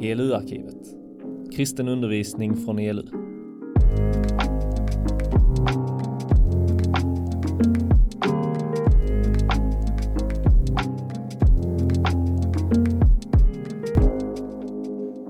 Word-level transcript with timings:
ELU-arkivet. 0.00 0.96
Kristen 1.52 1.88
undervisning 1.88 2.56
från 2.56 2.78
ELU. 2.78 3.02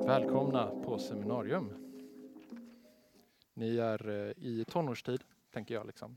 Välkomna 0.06 0.66
på 0.84 0.98
seminarium. 0.98 1.68
Ni 3.54 3.78
är 3.78 4.08
eh, 4.08 4.44
i 4.44 4.64
tonårstid, 4.68 5.20
tänker 5.52 5.74
jag. 5.74 5.86
Liksom. 5.86 6.16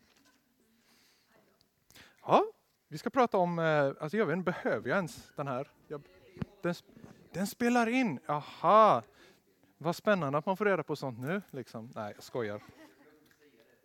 Ja, 2.22 2.46
vi 2.88 2.98
ska 2.98 3.10
prata 3.10 3.38
om, 3.38 3.60
eh, 3.60 3.92
alltså 4.00 4.18
jag 4.18 4.26
vet 4.26 4.38
inte, 4.38 4.52
behöver 4.52 4.90
jag 4.90 4.96
ens 4.96 5.32
den 5.36 5.48
här? 5.48 5.68
Jag, 5.88 6.02
den, 6.62 6.74
den 7.36 7.48
spelar 7.48 7.88
in, 7.88 8.20
aha! 8.28 9.04
Vad 9.78 9.96
spännande 9.96 10.38
att 10.38 10.46
man 10.46 10.58
får 10.58 10.66
reda 10.66 10.84
på 10.84 10.96
sånt 10.96 11.20
nu. 11.20 11.42
Liksom. 11.52 11.92
Nej, 11.96 12.14
jag 12.16 12.24
skojar. 12.24 12.62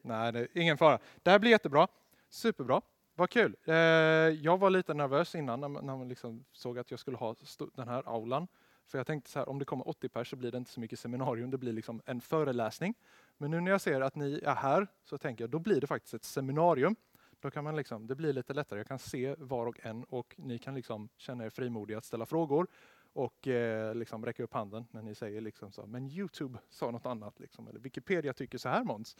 Nej, 0.03 0.33
det 0.33 0.39
är 0.41 0.49
ingen 0.55 0.79
fara. 0.79 0.99
Det 1.23 1.31
här 1.31 1.39
blir 1.39 1.51
jättebra. 1.51 1.89
Superbra. 2.29 2.83
Vad 3.15 3.31
kul. 3.31 3.57
Eh, 3.65 3.75
jag 3.75 4.59
var 4.59 4.71
lite 4.71 4.95
nervös 4.95 5.35
innan 5.35 5.61
när 5.61 5.69
man, 5.69 5.87
när 5.87 5.97
man 5.97 6.09
liksom 6.09 6.45
såg 6.53 6.79
att 6.79 6.91
jag 6.91 7.01
skulle 7.01 7.17
ha 7.17 7.35
den 7.75 7.89
här 7.89 8.03
aulan. 8.07 8.49
För 8.87 8.99
jag 8.99 9.07
tänkte 9.07 9.31
så 9.31 9.39
här, 9.39 9.49
om 9.49 9.59
det 9.59 9.65
kommer 9.65 9.89
80 9.89 10.09
pers 10.09 10.31
så 10.31 10.37
blir 10.37 10.53
det 10.53 10.59
inte 10.59 10.71
så 10.71 10.81
mycket 10.81 10.99
seminarium, 10.99 11.51
det 11.51 11.59
blir 11.59 11.73
liksom 11.73 12.03
en 12.07 12.21
föreläsning. 12.21 12.95
Men 13.39 13.51
nu 13.51 13.61
när 13.61 13.71
jag 13.71 13.81
ser 13.81 14.01
att 14.01 14.15
ni 14.15 14.41
är 14.45 14.55
här 14.55 14.87
så 15.05 15.19
tänker 15.19 15.45
jag, 15.45 15.51
då 15.51 15.59
blir 15.59 15.81
det 15.81 15.87
faktiskt 15.87 16.15
ett 16.15 16.25
seminarium. 16.25 16.97
Då 17.41 17.51
kan 17.51 17.65
man 17.65 17.77
liksom, 17.77 18.07
det 18.07 18.15
blir 18.15 18.33
lite 18.33 18.55
lättare, 18.55 18.81
jag 18.81 18.89
kan 18.89 18.99
se 18.99 19.35
var 19.39 19.67
och 19.67 19.81
en 19.83 20.05
och 20.05 20.35
ni 20.39 20.59
kan 20.59 20.75
liksom 20.75 21.09
känna 21.17 21.45
er 21.45 21.51
frimodiga 21.51 21.99
att 21.99 22.05
ställa 22.05 22.27
frågor 22.27 22.67
och 23.13 23.49
eh, 23.49 23.95
liksom 23.95 24.27
räcka 24.27 24.43
upp 24.43 24.55
handen 24.55 24.87
när 24.91 25.03
ni 25.03 25.15
säger 25.15 25.41
liksom 25.41 25.73
så, 25.73 25.87
men 25.87 26.07
Youtube 26.07 26.59
sa 26.69 26.91
något 26.91 27.07
annat, 27.07 27.41
liksom, 27.41 27.69
eller 27.69 27.81
Wikipedia 27.81 28.33
tycker 28.33 28.59
så 28.59 28.69
här 28.69 28.85
Måns. 28.85 29.17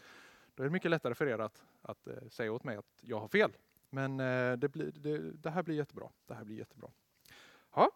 Då 0.55 0.63
är 0.63 0.67
det 0.67 0.73
mycket 0.73 0.91
lättare 0.91 1.15
för 1.15 1.27
er 1.27 1.39
att, 1.39 1.63
att 1.81 2.07
eh, 2.07 2.27
säga 2.29 2.51
åt 2.51 2.63
mig 2.63 2.77
att 2.77 2.99
jag 3.01 3.19
har 3.19 3.27
fel. 3.27 3.51
Men 3.89 4.19
eh, 4.19 4.53
det, 4.57 4.69
blir, 4.69 4.91
det, 4.91 5.17
det 5.31 5.49
här 5.49 5.63
blir 5.63 5.75
jättebra. 5.75 6.09
Det 6.25 6.33
här 6.33 6.43
blir 6.43 6.57
jättebra. 6.57 6.89
Ja. 7.75 7.91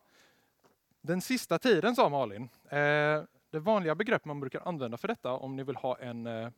Den 1.01 1.21
sista 1.21 1.59
tiden 1.59 1.95
sa 1.95 2.09
Malin. 2.09 2.49
Eh, 2.63 3.23
det 3.49 3.59
vanliga 3.59 3.95
begrepp 3.95 4.25
man 4.25 4.39
brukar 4.39 4.67
använda 4.67 4.97
för 4.97 5.07
detta 5.07 5.31
om 5.31 5.55
ni 5.55 5.63
vill 5.63 5.75
ha 5.75 5.97
en, 5.97 6.27
eh, 6.27 6.49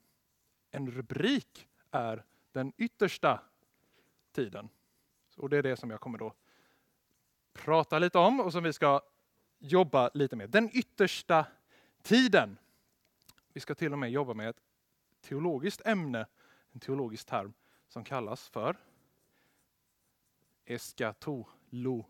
en 0.71 0.91
rubrik 0.91 1.67
är 1.91 2.23
den 2.51 2.73
yttersta 2.77 3.39
tiden. 4.31 4.69
Och 5.37 5.49
det 5.49 5.57
är 5.57 5.63
det 5.63 5.77
som 5.77 5.89
jag 5.89 5.99
kommer 5.99 6.17
då 6.17 6.33
prata 7.53 7.99
lite 7.99 8.17
om 8.17 8.39
och 8.39 8.51
som 8.51 8.63
vi 8.63 8.73
ska 8.73 9.01
jobba 9.59 10.09
lite 10.13 10.35
med. 10.35 10.49
Den 10.49 10.69
yttersta 10.73 11.45
tiden. 12.01 12.57
Vi 13.53 13.59
ska 13.59 13.75
till 13.75 13.93
och 13.93 13.99
med 13.99 14.11
jobba 14.11 14.33
med 14.33 14.49
ett 14.49 14.61
teologiskt 15.21 15.81
ämne, 15.85 16.25
en 16.71 16.79
teologisk 16.79 17.27
term 17.27 17.53
som 17.87 18.03
kallas 18.03 18.49
för 18.49 18.77
eskatologi. 20.65 22.05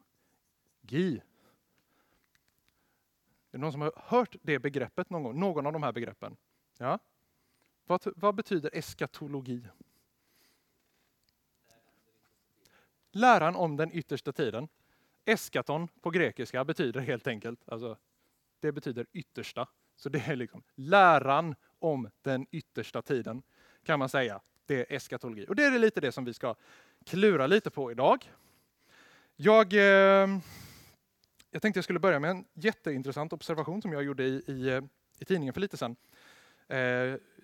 Är 3.51 3.51
det 3.51 3.57
någon 3.57 3.71
som 3.71 3.81
har 3.81 3.91
hört 3.95 4.35
det 4.41 4.59
begreppet 4.59 5.09
någon 5.09 5.23
gång? 5.23 5.39
Någon 5.39 5.65
av 5.65 5.73
de 5.73 5.83
här 5.83 5.91
begreppen? 5.91 6.37
Ja? 6.77 6.99
Vad, 7.85 8.01
vad 8.15 8.35
betyder 8.35 8.69
eskatologi? 8.73 9.67
Läran 13.11 13.55
om 13.55 13.77
den 13.77 13.91
yttersta 13.91 14.33
tiden. 14.33 14.67
Eskaton 15.27 15.87
på 16.01 16.09
grekiska 16.09 16.65
betyder 16.65 16.99
helt 16.99 17.27
enkelt, 17.27 17.69
alltså, 17.69 17.97
det 18.59 18.71
betyder 18.71 19.05
yttersta. 19.13 19.67
Så 19.95 20.09
det 20.09 20.27
är 20.27 20.35
liksom 20.35 20.63
läran 20.75 21.55
om 21.79 22.09
den 22.21 22.47
yttersta 22.51 23.01
tiden 23.01 23.43
kan 23.83 23.99
man 23.99 24.09
säga. 24.09 24.41
Det 24.65 24.79
är 24.79 24.95
eskatologi. 24.95 25.45
Och 25.49 25.55
det 25.55 25.63
är 25.63 25.79
lite 25.79 26.01
det 26.01 26.11
som 26.11 26.25
vi 26.25 26.33
ska 26.33 26.55
klura 27.05 27.47
lite 27.47 27.69
på 27.69 27.91
idag. 27.91 28.31
Jag, 29.35 29.73
eh, 29.73 30.39
jag 31.51 31.61
tänkte 31.61 31.77
jag 31.77 31.83
skulle 31.83 31.99
börja 31.99 32.19
med 32.19 32.31
en 32.31 32.45
jätteintressant 32.53 33.33
observation 33.33 33.81
som 33.81 33.93
jag 33.93 34.03
gjorde 34.03 34.23
i, 34.23 34.35
i, 34.47 34.81
i 35.19 35.25
tidningen 35.25 35.53
för 35.53 35.61
lite 35.61 35.77
sedan. 35.77 35.95
Eh, 36.67 36.79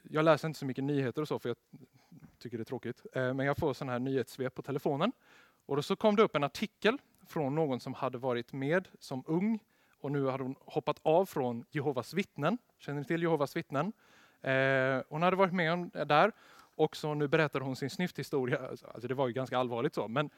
jag 0.04 0.26
läser 0.26 0.48
inte 0.48 0.60
så 0.60 0.66
mycket 0.66 0.84
nyheter 0.84 1.22
och 1.22 1.28
så 1.28 1.40
för 1.40 1.50
jag 1.50 1.58
tycker 2.38 2.58
det 2.58 2.64
är 2.64 2.66
tråkigt. 2.66 3.06
Eh, 3.14 3.34
men 3.34 3.46
jag 3.46 3.58
får 3.58 3.74
sån 3.74 3.90
här 3.90 4.00
nyhetssvep 4.00 4.56
på 4.56 4.62
telefonen. 4.62 5.12
Och 5.66 5.76
då 5.76 5.82
så 5.82 5.96
kom 5.96 6.16
det 6.16 6.24
upp 6.24 6.36
en 6.36 6.44
artikel 6.44 6.98
från 7.28 7.56
någon 7.56 7.80
som 7.80 7.94
hade 7.94 8.18
varit 8.18 8.54
med 8.54 8.88
som 9.00 9.24
ung 9.28 9.60
och 10.00 10.12
nu 10.12 10.28
hade 10.28 10.44
hon 10.44 10.56
hoppat 10.60 11.00
av 11.04 11.26
från 11.26 11.66
Jehovas 11.72 12.14
vittnen. 12.14 12.58
Känner 12.78 13.00
ni 13.00 13.06
till 13.06 13.22
Jehovas 13.22 13.56
vittnen? 13.56 13.94
Eh, 14.42 15.02
hon 15.10 15.22
hade 15.22 15.36
varit 15.36 15.54
med 15.54 15.74
om 15.74 15.90
det 15.90 16.06
där 16.06 16.32
och 16.76 16.96
så 16.96 17.14
nu 17.14 17.28
berättar 17.28 17.60
hon 17.60 17.76
sin 17.76 17.90
snyfthistoria. 17.90 18.68
Alltså, 18.70 18.88
alltså 18.88 19.08
det 19.08 19.14
var 19.14 19.28
ju 19.28 19.34
ganska 19.34 19.58
allvarligt 19.58 19.96
så, 19.96 20.08
men 20.08 20.30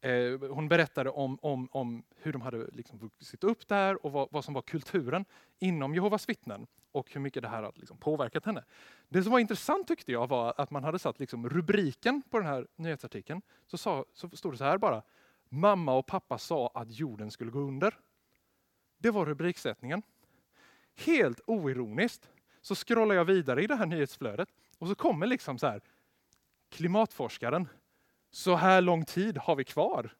eh, 0.00 0.50
hon 0.50 0.68
berättade 0.68 1.10
om, 1.10 1.38
om, 1.42 1.68
om 1.72 2.02
hur 2.16 2.32
de 2.32 2.42
hade 2.42 2.66
liksom 2.72 2.98
vuxit 2.98 3.44
upp 3.44 3.68
där 3.68 4.06
och 4.06 4.12
vad, 4.12 4.28
vad 4.30 4.44
som 4.44 4.54
var 4.54 4.62
kulturen 4.62 5.24
inom 5.58 5.94
Jehovas 5.94 6.28
vittnen 6.28 6.66
och 6.92 7.12
hur 7.12 7.20
mycket 7.20 7.42
det 7.42 7.48
här 7.48 7.62
hade 7.62 7.80
liksom 7.80 7.96
påverkat 7.96 8.46
henne. 8.46 8.64
Det 9.08 9.22
som 9.22 9.32
var 9.32 9.38
intressant 9.38 9.88
tyckte 9.88 10.12
jag 10.12 10.28
var 10.28 10.54
att 10.56 10.70
man 10.70 10.84
hade 10.84 10.98
satt 10.98 11.20
liksom 11.20 11.48
rubriken 11.48 12.22
på 12.30 12.38
den 12.38 12.46
här 12.46 12.66
nyhetsartikeln. 12.76 13.42
Så, 13.66 13.78
sa, 13.78 14.04
så 14.12 14.28
stod 14.28 14.52
det 14.52 14.58
så 14.58 14.64
här 14.64 14.78
bara. 14.78 15.02
Mamma 15.52 15.92
och 15.92 16.06
pappa 16.06 16.38
sa 16.38 16.70
att 16.74 16.90
jorden 16.90 17.30
skulle 17.30 17.50
gå 17.50 17.58
under. 17.58 17.98
Det 18.98 19.10
var 19.10 19.26
rubriksättningen. 19.26 20.02
Helt 20.96 21.40
oironiskt 21.46 22.30
så 22.60 22.74
scrollar 22.74 23.14
jag 23.14 23.24
vidare 23.24 23.62
i 23.62 23.66
det 23.66 23.76
här 23.76 23.86
nyhetsflödet 23.86 24.48
och 24.78 24.88
så 24.88 24.94
kommer 24.94 25.26
liksom 25.26 25.58
så 25.58 25.66
här 25.66 25.80
klimatforskaren. 26.70 27.68
Så 28.30 28.56
här 28.56 28.80
lång 28.80 29.04
tid 29.04 29.38
har 29.38 29.56
vi 29.56 29.64
kvar. 29.64 30.14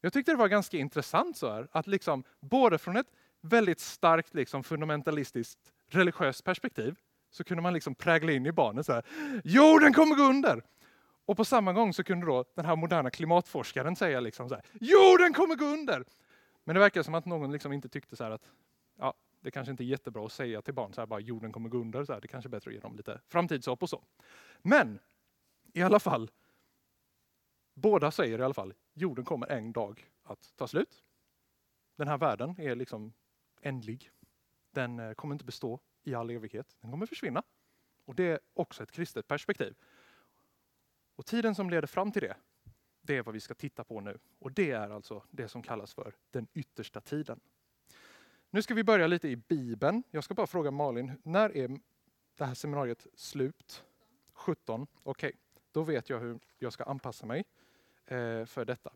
Jag 0.00 0.12
tyckte 0.12 0.32
det 0.32 0.38
var 0.38 0.48
ganska 0.48 0.76
intressant 0.76 1.36
så 1.36 1.52
här 1.52 1.68
att 1.72 1.86
liksom 1.86 2.24
både 2.40 2.78
från 2.78 2.96
ett 2.96 3.12
väldigt 3.40 3.80
starkt 3.80 4.34
liksom 4.34 4.64
fundamentalistiskt 4.64 5.72
religiöst 5.86 6.44
perspektiv 6.44 6.96
så 7.30 7.44
kunde 7.44 7.62
man 7.62 7.72
liksom 7.72 7.94
prägla 7.94 8.32
in 8.32 8.46
i 8.46 8.52
barnen 8.52 8.84
så 8.84 8.92
här. 8.92 9.04
Jorden 9.44 9.92
kommer 9.92 10.16
gå 10.16 10.22
under! 10.22 10.62
Och 11.30 11.36
på 11.36 11.44
samma 11.44 11.72
gång 11.72 11.92
så 11.92 12.04
kunde 12.04 12.26
då 12.26 12.44
den 12.54 12.64
här 12.64 12.76
moderna 12.76 13.10
klimatforskaren 13.10 13.96
säga 13.96 14.20
liksom 14.20 14.48
så 14.48 14.54
här. 14.54 14.64
Jorden 14.80 15.32
kommer 15.32 15.56
gå 15.56 15.64
under! 15.64 16.04
Men 16.64 16.74
det 16.74 16.80
verkar 16.80 17.02
som 17.02 17.14
att 17.14 17.26
någon 17.26 17.52
liksom 17.52 17.72
inte 17.72 17.88
tyckte 17.88 18.16
så 18.16 18.24
här 18.24 18.30
att 18.30 18.52
ja, 18.98 19.14
det 19.40 19.50
kanske 19.50 19.70
inte 19.70 19.84
är 19.84 19.86
jättebra 19.86 20.26
att 20.26 20.32
säga 20.32 20.62
till 20.62 20.74
barn 20.74 20.92
så 20.92 21.00
här 21.00 21.06
bara 21.06 21.20
jorden 21.20 21.52
kommer 21.52 21.68
gå 21.68 21.78
under. 21.78 22.04
Så 22.04 22.12
här, 22.12 22.20
det 22.20 22.28
kanske 22.28 22.48
är 22.48 22.50
bättre 22.50 22.68
att 22.68 22.74
ge 22.74 22.80
dem 22.80 22.96
lite 22.96 23.20
framtidshopp 23.28 23.82
och 23.82 23.90
så. 23.90 24.02
Men 24.62 24.98
i 25.72 25.82
alla 25.82 26.00
fall, 26.00 26.30
båda 27.74 28.10
säger 28.10 28.38
i 28.38 28.42
alla 28.42 28.54
fall 28.54 28.74
jorden 28.92 29.24
kommer 29.24 29.46
en 29.46 29.72
dag 29.72 30.10
att 30.22 30.52
ta 30.56 30.68
slut. 30.68 31.02
Den 31.96 32.08
här 32.08 32.18
världen 32.18 32.60
är 32.60 32.74
liksom 32.74 33.12
ändlig. 33.60 34.10
Den 34.70 34.98
eh, 34.98 35.12
kommer 35.12 35.34
inte 35.34 35.44
bestå 35.44 35.80
i 36.02 36.14
all 36.14 36.30
evighet. 36.30 36.76
Den 36.80 36.90
kommer 36.90 37.06
försvinna. 37.06 37.42
Och 38.04 38.14
det 38.14 38.24
är 38.24 38.40
också 38.54 38.82
ett 38.82 38.90
kristet 38.90 39.28
perspektiv. 39.28 39.74
Och 41.20 41.26
tiden 41.26 41.54
som 41.54 41.70
leder 41.70 41.86
fram 41.86 42.12
till 42.12 42.22
det, 42.22 42.36
det 43.02 43.16
är 43.16 43.22
vad 43.22 43.34
vi 43.34 43.40
ska 43.40 43.54
titta 43.54 43.84
på 43.84 44.00
nu. 44.00 44.18
Och 44.38 44.52
det 44.52 44.70
är 44.70 44.90
alltså 44.90 45.22
det 45.30 45.48
som 45.48 45.62
kallas 45.62 45.94
för 45.94 46.14
den 46.30 46.46
yttersta 46.54 47.00
tiden. 47.00 47.40
Nu 48.50 48.62
ska 48.62 48.74
vi 48.74 48.84
börja 48.84 49.06
lite 49.06 49.28
i 49.28 49.36
Bibeln. 49.36 50.02
Jag 50.10 50.24
ska 50.24 50.34
bara 50.34 50.46
fråga 50.46 50.70
Malin, 50.70 51.12
när 51.22 51.56
är 51.56 51.80
det 52.36 52.44
här 52.44 52.54
seminariet 52.54 53.06
slut? 53.14 53.84
17. 54.32 54.86
Okej, 55.02 55.28
okay. 55.28 55.38
då 55.72 55.82
vet 55.82 56.10
jag 56.10 56.20
hur 56.20 56.38
jag 56.58 56.72
ska 56.72 56.84
anpassa 56.84 57.26
mig 57.26 57.44
eh, 58.06 58.44
för 58.44 58.64
detta. 58.64 58.92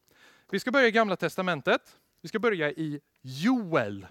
Vi 0.51 0.61
ska 0.61 0.71
börja 0.71 0.87
i 0.89 0.93
Gamla 0.93 1.17
Testamentet. 1.17 1.99
Vi 2.21 2.29
ska 2.29 2.39
börja 2.39 2.71
i 2.71 3.01
Joel. 3.21 4.07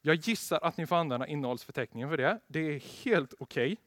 Jag 0.00 0.14
gissar 0.14 0.58
att 0.62 0.76
ni 0.76 0.86
får 0.86 0.96
använda 0.96 1.26
innehållsförteckningen 1.26 2.08
för 2.08 2.16
det. 2.16 2.40
Det 2.46 2.60
är 2.60 3.04
helt 3.04 3.34
okej. 3.38 3.72
Okay. 3.72 3.85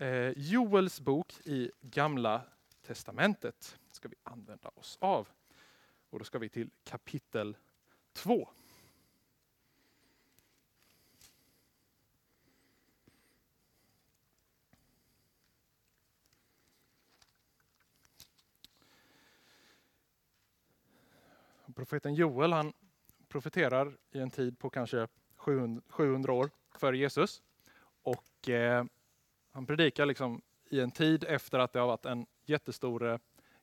Eh, 0.00 0.32
Joels 0.36 1.00
bok 1.00 1.40
i 1.44 1.70
Gamla 1.80 2.42
Testamentet 2.82 3.78
ska 3.92 4.08
vi 4.08 4.16
använda 4.22 4.70
oss 4.74 4.98
av. 5.00 5.28
Och 6.10 6.18
då 6.18 6.24
ska 6.24 6.38
vi 6.38 6.48
till 6.48 6.70
kapitel 6.84 7.56
2. 8.12 8.48
Profeten 21.74 22.14
Joel 22.14 22.52
han 22.52 22.72
profeterar 23.28 23.96
i 24.10 24.18
en 24.18 24.30
tid 24.30 24.58
på 24.58 24.70
kanske 24.70 25.08
700 25.36 26.32
år 26.32 26.50
före 26.74 26.98
Jesus. 26.98 27.42
Och 28.02 28.48
eh, 28.48 28.84
han 29.52 29.66
predikar 29.66 30.06
liksom 30.06 30.42
i 30.70 30.80
en 30.80 30.90
tid 30.90 31.24
efter 31.24 31.58
att 31.58 31.72
det 31.72 31.78
har 31.78 31.86
varit 31.86 32.06
en 32.06 32.26
jättestor 32.46 33.08
eh, 33.08 33.18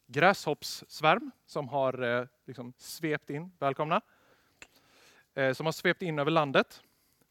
gräshoppssvärm 0.07 1.31
som 1.45 1.69
har 1.69 2.03
eh, 2.03 2.27
liksom 2.45 2.73
svept 2.77 3.29
in, 3.29 3.51
välkomna, 3.59 4.01
eh, 5.33 5.53
som 5.53 5.65
har 5.65 5.73
svept 5.73 6.01
in 6.01 6.19
över 6.19 6.31
landet. 6.31 6.81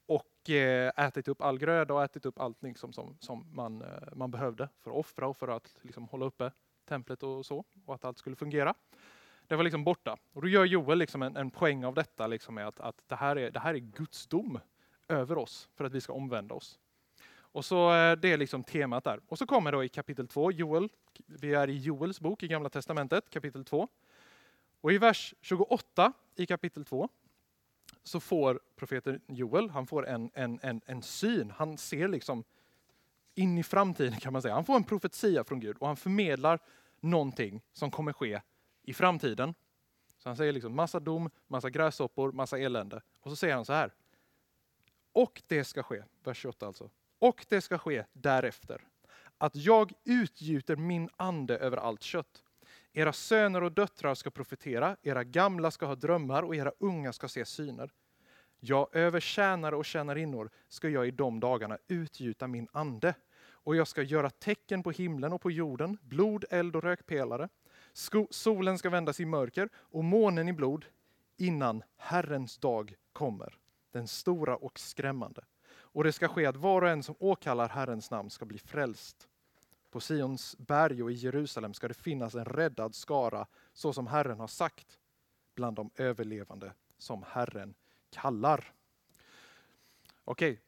och 0.06 0.50
ätit 0.96 1.28
upp 1.28 1.42
all 1.42 1.58
gröda 1.58 1.94
och 1.94 2.04
ätit 2.04 2.26
upp 2.26 2.40
allt 2.40 2.62
liksom 2.62 2.92
som, 2.92 3.16
som 3.20 3.46
man, 3.52 3.84
man 4.12 4.30
behövde 4.30 4.68
för 4.80 4.90
att 4.90 4.96
offra 4.96 5.28
och 5.28 5.36
för 5.36 5.48
att 5.48 5.76
liksom 5.82 6.08
hålla 6.08 6.26
uppe 6.26 6.52
templet 6.84 7.22
och 7.22 7.46
så, 7.46 7.64
och 7.86 7.94
att 7.94 8.04
allt 8.04 8.18
skulle 8.18 8.36
fungera. 8.36 8.74
Det 9.46 9.56
var 9.56 9.64
liksom 9.64 9.84
borta. 9.84 10.16
Och 10.32 10.42
då 10.42 10.48
gör 10.48 10.64
Joel 10.64 10.98
liksom 10.98 11.22
en, 11.22 11.36
en 11.36 11.50
poäng 11.50 11.84
av 11.84 11.94
detta, 11.94 12.26
liksom 12.26 12.54
med 12.54 12.68
att, 12.68 12.80
att 12.80 13.02
det, 13.06 13.16
här 13.16 13.36
är, 13.36 13.50
det 13.50 13.60
här 13.60 13.74
är 13.74 13.78
Guds 13.78 14.26
dom 14.26 14.58
över 15.08 15.38
oss 15.38 15.68
för 15.74 15.84
att 15.84 15.92
vi 15.92 16.00
ska 16.00 16.12
omvända 16.12 16.54
oss. 16.54 16.78
Och 17.54 17.64
så 17.64 17.94
eh, 17.94 18.16
Det 18.16 18.32
är 18.32 18.36
liksom 18.36 18.64
temat 18.64 19.04
där. 19.04 19.20
Och 19.28 19.38
så 19.38 19.46
kommer 19.46 19.72
då 19.72 19.84
i 19.84 19.88
kapitel 19.88 20.28
2, 20.28 20.52
Joel, 20.52 20.88
vi 21.26 21.54
är 21.54 21.70
i 21.70 21.78
Joels 21.78 22.20
bok 22.20 22.42
i 22.42 22.48
Gamla 22.48 22.68
Testamentet, 22.68 23.30
kapitel 23.30 23.64
2. 23.64 23.88
Och 24.80 24.92
i 24.92 24.98
vers 24.98 25.34
28 25.40 26.12
i 26.36 26.46
kapitel 26.46 26.84
2 26.84 27.08
så 28.02 28.20
får 28.20 28.60
profeten 28.76 29.20
Joel, 29.26 29.70
han 29.70 29.86
får 29.86 30.06
en, 30.06 30.30
en, 30.34 30.58
en, 30.62 30.80
en 30.86 31.02
syn. 31.02 31.50
Han 31.50 31.78
ser 31.78 32.08
liksom 32.08 32.44
in 33.34 33.58
i 33.58 33.62
framtiden 33.62 34.20
kan 34.20 34.32
man 34.32 34.42
säga. 34.42 34.54
Han 34.54 34.64
får 34.64 34.76
en 34.76 34.84
profetia 34.84 35.44
från 35.44 35.60
Gud 35.60 35.76
och 35.76 35.86
han 35.86 35.96
förmedlar 35.96 36.58
någonting 37.00 37.62
som 37.72 37.90
kommer 37.90 38.12
ske 38.12 38.40
i 38.82 38.94
framtiden. 38.94 39.54
Så 40.18 40.28
han 40.28 40.36
säger 40.36 40.52
liksom 40.52 40.74
massa 40.74 41.00
dom, 41.00 41.30
massa 41.46 41.70
gräshoppor, 41.70 42.32
massa 42.32 42.58
elände. 42.58 43.02
Och 43.20 43.30
så 43.30 43.36
säger 43.36 43.54
han 43.54 43.64
så 43.64 43.72
här. 43.72 43.94
Och 45.12 45.42
det 45.46 45.64
ska 45.64 45.82
ske, 45.82 46.02
vers 46.24 46.38
28 46.38 46.66
alltså. 46.66 46.90
Och 47.24 47.46
det 47.48 47.60
ska 47.60 47.78
ske 47.78 48.04
därefter. 48.12 48.80
Att 49.38 49.56
jag 49.56 49.92
utgjuter 50.04 50.76
min 50.76 51.08
ande 51.16 51.58
över 51.58 51.76
allt 51.76 52.02
kött. 52.02 52.42
Era 52.92 53.12
söner 53.12 53.62
och 53.62 53.72
döttrar 53.72 54.14
ska 54.14 54.30
profetera, 54.30 54.96
era 55.02 55.24
gamla 55.24 55.70
ska 55.70 55.86
ha 55.86 55.94
drömmar 55.94 56.42
och 56.42 56.56
era 56.56 56.72
unga 56.78 57.12
ska 57.12 57.28
se 57.28 57.44
syner. 57.44 57.90
Ja, 58.60 58.88
över 58.92 59.20
tjänare 59.20 59.76
och 59.76 59.84
tjänarinnor 59.84 60.50
ska 60.68 60.88
jag 60.88 61.06
i 61.06 61.10
de 61.10 61.40
dagarna 61.40 61.78
utgjuta 61.88 62.46
min 62.46 62.68
ande. 62.72 63.14
Och 63.46 63.76
jag 63.76 63.88
ska 63.88 64.02
göra 64.02 64.30
tecken 64.30 64.82
på 64.82 64.90
himlen 64.90 65.32
och 65.32 65.40
på 65.40 65.50
jorden, 65.50 65.98
blod, 66.02 66.44
eld 66.50 66.76
och 66.76 66.82
rökpelare. 66.82 67.48
solen 68.30 68.78
ska 68.78 68.90
vändas 68.90 69.20
i 69.20 69.24
mörker 69.24 69.68
och 69.76 70.04
månen 70.04 70.48
i 70.48 70.52
blod 70.52 70.84
innan 71.36 71.82
Herrens 71.96 72.58
dag 72.58 72.94
kommer, 73.12 73.58
den 73.92 74.08
stora 74.08 74.56
och 74.56 74.78
skrämmande. 74.78 75.44
Och 75.94 76.04
det 76.04 76.12
ska 76.12 76.28
ske 76.28 76.46
att 76.46 76.56
var 76.56 76.82
och 76.82 76.88
en 76.88 77.02
som 77.02 77.14
åkallar 77.18 77.68
Herrens 77.68 78.10
namn 78.10 78.30
ska 78.30 78.44
bli 78.44 78.58
frälst. 78.58 79.28
På 79.90 80.00
Sions 80.00 80.56
berg 80.58 81.02
och 81.02 81.12
i 81.12 81.14
Jerusalem 81.14 81.74
ska 81.74 81.88
det 81.88 81.94
finnas 81.94 82.34
en 82.34 82.44
räddad 82.44 82.94
skara, 82.94 83.46
så 83.72 83.92
som 83.92 84.06
Herren 84.06 84.40
har 84.40 84.46
sagt, 84.46 84.98
bland 85.54 85.76
de 85.76 85.90
överlevande 85.96 86.72
som 86.98 87.24
Herren 87.28 87.74
kallar. 88.10 88.72
Okej, 90.24 90.60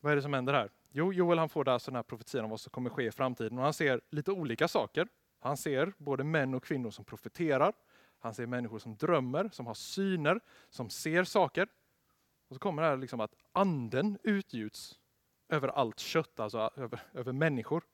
vad 0.00 0.12
är 0.12 0.16
det 0.16 0.22
som 0.22 0.32
händer 0.32 0.54
här? 0.54 0.70
Jo, 0.90 1.12
Joel 1.12 1.38
han 1.38 1.48
får 1.48 1.68
alltså 1.68 1.90
den 1.90 1.96
här 1.96 2.02
profetian 2.02 2.44
om 2.44 2.50
vad 2.50 2.60
som 2.60 2.70
kommer 2.70 2.90
ske 2.90 3.06
i 3.06 3.10
framtiden 3.10 3.58
och 3.58 3.64
han 3.64 3.74
ser 3.74 4.00
lite 4.10 4.32
olika 4.32 4.68
saker. 4.68 5.08
Han 5.40 5.56
ser 5.56 5.92
både 5.98 6.24
män 6.24 6.54
och 6.54 6.64
kvinnor 6.64 6.90
som 6.90 7.04
profeterar. 7.04 7.72
Han 8.18 8.34
ser 8.34 8.46
människor 8.46 8.78
som 8.78 8.96
drömmer, 8.96 9.50
som 9.52 9.66
har 9.66 9.74
syner, 9.74 10.40
som 10.70 10.90
ser 10.90 11.24
saker. 11.24 11.68
Och 12.48 12.54
så 12.54 12.58
kommer 12.58 12.82
det 12.82 12.88
här 12.88 12.96
liksom 12.96 13.20
att 13.20 13.34
anden 13.52 14.18
utgjuts 14.22 14.98
över 15.48 15.68
allt 15.68 15.98
kött, 15.98 16.40
alltså 16.40 16.70
över, 16.76 17.02
över 17.12 17.32
människor. 17.32 17.84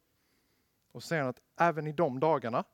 Och 0.92 1.02
så 1.02 1.08
säger 1.08 1.22
han 1.22 1.30
att 1.30 1.40
även 1.56 1.86
i 1.86 1.92
de 1.92 2.20
dagarna, 2.20 2.64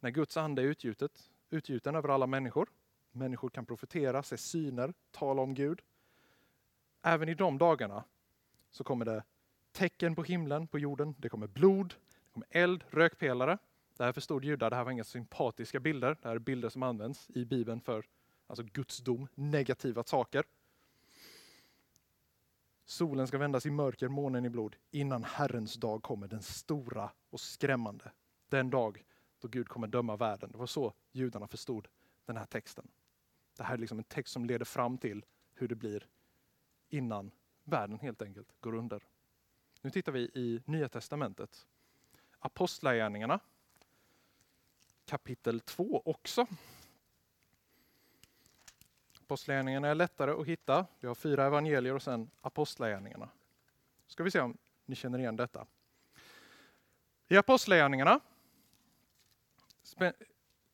när 0.00 0.10
Guds 0.10 0.36
ande 0.36 0.62
är 0.62 0.66
utgjutet, 0.66 1.30
utgjuten 1.50 1.94
över 1.94 2.08
alla 2.08 2.26
människor, 2.26 2.68
människor 3.12 3.50
kan 3.50 3.66
profetera, 3.66 4.22
se 4.22 4.36
syner, 4.36 4.94
tala 5.10 5.42
om 5.42 5.54
Gud. 5.54 5.80
Även 7.02 7.28
i 7.28 7.34
de 7.34 7.58
dagarna 7.58 8.04
så 8.70 8.84
kommer 8.84 9.04
det 9.04 9.24
tecken 9.72 10.14
på 10.14 10.22
himlen, 10.22 10.66
på 10.66 10.78
jorden, 10.78 11.14
det 11.18 11.28
kommer 11.28 11.46
blod, 11.46 11.94
det 12.08 12.32
kommer 12.32 12.48
eld, 12.50 12.84
rökpelare. 12.90 13.58
Det 13.96 14.04
här 14.04 14.12
förstod 14.12 14.44
judar, 14.44 14.70
det 14.70 14.76
här 14.76 14.84
var 14.84 14.90
inga 14.90 15.04
sympatiska 15.04 15.80
bilder, 15.80 16.16
det 16.22 16.28
här 16.28 16.34
är 16.34 16.38
bilder 16.38 16.68
som 16.68 16.82
används 16.82 17.30
i 17.30 17.44
Bibeln 17.44 17.80
för 17.80 18.06
alltså 18.46 18.62
Guds 18.62 18.98
dom, 18.98 19.28
negativa 19.34 20.02
saker. 20.02 20.44
Solen 22.90 23.26
ska 23.26 23.38
vändas 23.38 23.66
i 23.66 23.70
mörker, 23.70 24.08
månen 24.08 24.44
i 24.44 24.50
blod, 24.50 24.76
innan 24.90 25.24
Herrens 25.24 25.74
dag 25.74 26.02
kommer, 26.02 26.28
den 26.28 26.42
stora 26.42 27.10
och 27.30 27.40
skrämmande. 27.40 28.12
Den 28.48 28.70
dag 28.70 29.04
då 29.38 29.48
Gud 29.48 29.68
kommer 29.68 29.86
döma 29.86 30.16
världen. 30.16 30.52
Det 30.52 30.58
var 30.58 30.66
så 30.66 30.92
judarna 31.12 31.46
förstod 31.46 31.88
den 32.24 32.36
här 32.36 32.46
texten. 32.46 32.88
Det 33.56 33.62
här 33.62 33.74
är 33.74 33.78
liksom 33.78 33.98
en 33.98 34.04
text 34.04 34.32
som 34.32 34.44
leder 34.44 34.64
fram 34.64 34.98
till 34.98 35.24
hur 35.54 35.68
det 35.68 35.74
blir 35.74 36.06
innan 36.88 37.30
världen 37.64 37.98
helt 37.98 38.22
enkelt 38.22 38.60
går 38.60 38.74
under. 38.74 39.02
Nu 39.80 39.90
tittar 39.90 40.12
vi 40.12 40.20
i 40.20 40.62
Nya 40.64 40.88
Testamentet. 40.88 41.66
Apostlagärningarna 42.38 43.40
kapitel 45.04 45.60
2 45.60 46.02
också. 46.04 46.46
Apostlagärningarna 49.30 49.88
är 49.88 49.94
lättare 49.94 50.30
att 50.30 50.46
hitta. 50.46 50.86
Vi 51.00 51.08
har 51.08 51.14
fyra 51.14 51.46
evangelier 51.46 51.94
och 51.94 52.02
sen 52.02 52.30
Apostlagärningarna. 52.40 53.28
Ska 54.06 54.22
vi 54.22 54.30
se 54.30 54.40
om 54.40 54.56
ni 54.86 54.94
känner 54.94 55.18
igen 55.18 55.36
detta. 55.36 55.66
I 57.28 57.36
Apostlagärningarna 57.36 58.20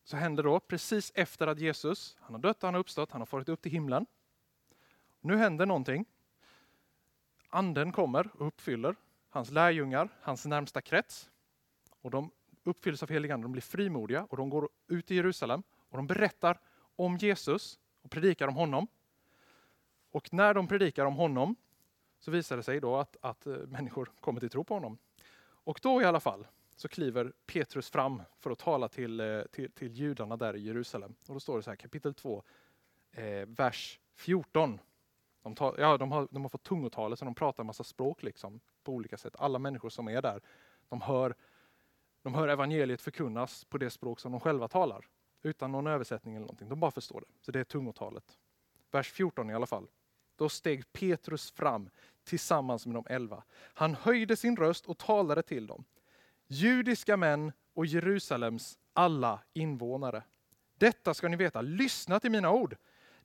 så 0.05 0.17
händer 0.17 0.43
då 0.43 0.61
precis 0.61 1.13
efter 1.15 1.47
att 1.47 1.59
Jesus, 1.59 2.17
han 2.21 2.35
har 2.35 2.43
dött, 2.43 2.63
han 2.63 2.75
har 2.75 2.81
uppstått, 2.81 3.11
han 3.11 3.21
har 3.21 3.27
farit 3.27 3.49
upp 3.49 3.63
till 3.63 3.73
himlen. 3.73 4.07
Nu 5.21 5.37
händer 5.37 5.67
någonting. 5.67 6.05
Anden 7.49 7.93
kommer 7.93 8.31
och 8.35 8.47
uppfyller 8.47 8.97
hans 9.29 9.51
lärjungar, 9.51 10.09
hans 10.21 10.47
närmsta 10.47 10.81
krets. 10.81 11.31
Och 12.01 12.11
de 12.11 12.31
uppfylls 12.65 13.03
av 13.03 13.09
helig 13.09 13.31
ande, 13.31 13.45
de 13.45 13.53
blir 13.53 13.63
frimodiga 13.63 14.25
och 14.25 14.37
de 14.37 14.51
går 14.51 14.69
ut 14.89 15.11
i 15.11 15.15
Jerusalem 15.15 15.63
och 15.89 15.97
de 15.97 16.07
berättar 16.07 16.61
om 16.97 17.17
Jesus 17.17 17.79
och 18.07 18.11
predikar 18.11 18.49
om 18.49 18.55
honom. 18.55 18.87
Och 20.11 20.33
när 20.33 20.55
de 20.55 20.69
predikar 20.69 21.05
om 21.05 21.17
honom 21.17 21.57
så 22.19 22.31
visar 22.31 22.57
det 22.57 22.63
sig 22.63 22.81
då 22.81 22.97
att, 22.97 23.17
att 23.21 23.47
eh, 23.47 23.57
människor 23.57 24.11
kommer 24.21 24.41
till 24.41 24.51
tro 24.51 24.65
på 24.65 24.75
honom. 24.75 24.99
Och 25.43 25.81
då 25.83 26.03
i 26.03 26.05
alla 26.05 26.21
fall 26.21 26.47
så 26.77 26.89
kliver 26.89 27.33
Petrus 27.47 27.91
fram 27.91 28.23
för 28.39 28.51
att 28.51 28.59
tala 28.59 28.89
till, 28.89 29.21
eh, 29.21 29.43
till, 29.43 29.71
till 29.71 29.93
judarna 29.93 30.37
där 30.37 30.57
i 30.57 30.61
Jerusalem. 30.61 31.15
Och 31.29 31.35
då 31.35 31.41
står 31.41 31.57
det 31.57 31.63
så 31.63 31.71
här, 31.71 31.77
kapitel 31.77 32.15
2, 32.15 32.43
eh, 33.13 33.47
vers 33.47 34.01
14. 34.15 34.81
De, 35.43 35.55
ta, 35.55 35.75
ja, 35.79 35.97
de, 35.97 36.13
har, 36.13 36.29
de 36.31 36.43
har 36.43 36.49
fått 36.49 36.63
tungotalet 36.63 37.19
så 37.19 37.25
de 37.25 37.35
pratar 37.35 37.63
en 37.63 37.67
massa 37.67 37.85
språk 37.85 38.23
liksom, 38.23 38.61
på 38.83 38.93
olika 38.93 39.17
sätt. 39.17 39.37
Alla 39.39 39.59
människor 39.59 39.89
som 39.89 40.09
är 40.09 40.23
där, 40.23 40.41
de 40.89 41.01
hör, 41.01 41.35
de 42.23 42.35
hör 42.35 42.49
evangeliet 42.49 43.03
förkunnas 43.03 43.65
på 43.65 43.79
det 43.79 43.91
språk 43.91 44.21
som 44.21 44.33
de 44.33 44.41
själva 44.41 44.69
talar. 44.69 45.09
Utan 45.47 45.73
någon 45.73 45.87
översättning 45.87 46.35
eller 46.35 46.47
någonting. 46.47 46.69
De 46.69 46.81
bara 46.81 46.91
förstår 46.91 47.21
det. 47.21 47.27
Så 47.41 47.53
det 47.53 47.61
är 47.61 47.65
tungotalet. 47.65 48.39
Vers 48.91 49.13
14 49.13 49.51
i 49.51 49.55
alla 49.55 49.67
fall. 49.67 49.87
Då 50.37 50.49
steg 50.49 50.93
Petrus 50.93 51.51
fram 51.51 51.91
tillsammans 52.25 52.87
med 52.87 52.95
de 52.95 53.07
elva. 53.09 53.43
Han 53.57 53.95
höjde 53.95 54.37
sin 54.37 54.57
röst 54.57 54.87
och 54.87 54.99
talade 54.99 55.43
till 55.43 55.67
dem. 55.67 55.85
Judiska 56.47 57.17
män 57.17 57.53
och 57.75 57.87
Jerusalems 57.87 58.79
alla 58.93 59.43
invånare. 59.53 60.23
Detta 60.79 61.15
ska 61.15 61.29
ni 61.29 61.37
veta, 61.37 61.61
lyssna 61.61 62.21
till 62.21 62.31
mina 62.31 62.51
ord. 62.51 62.77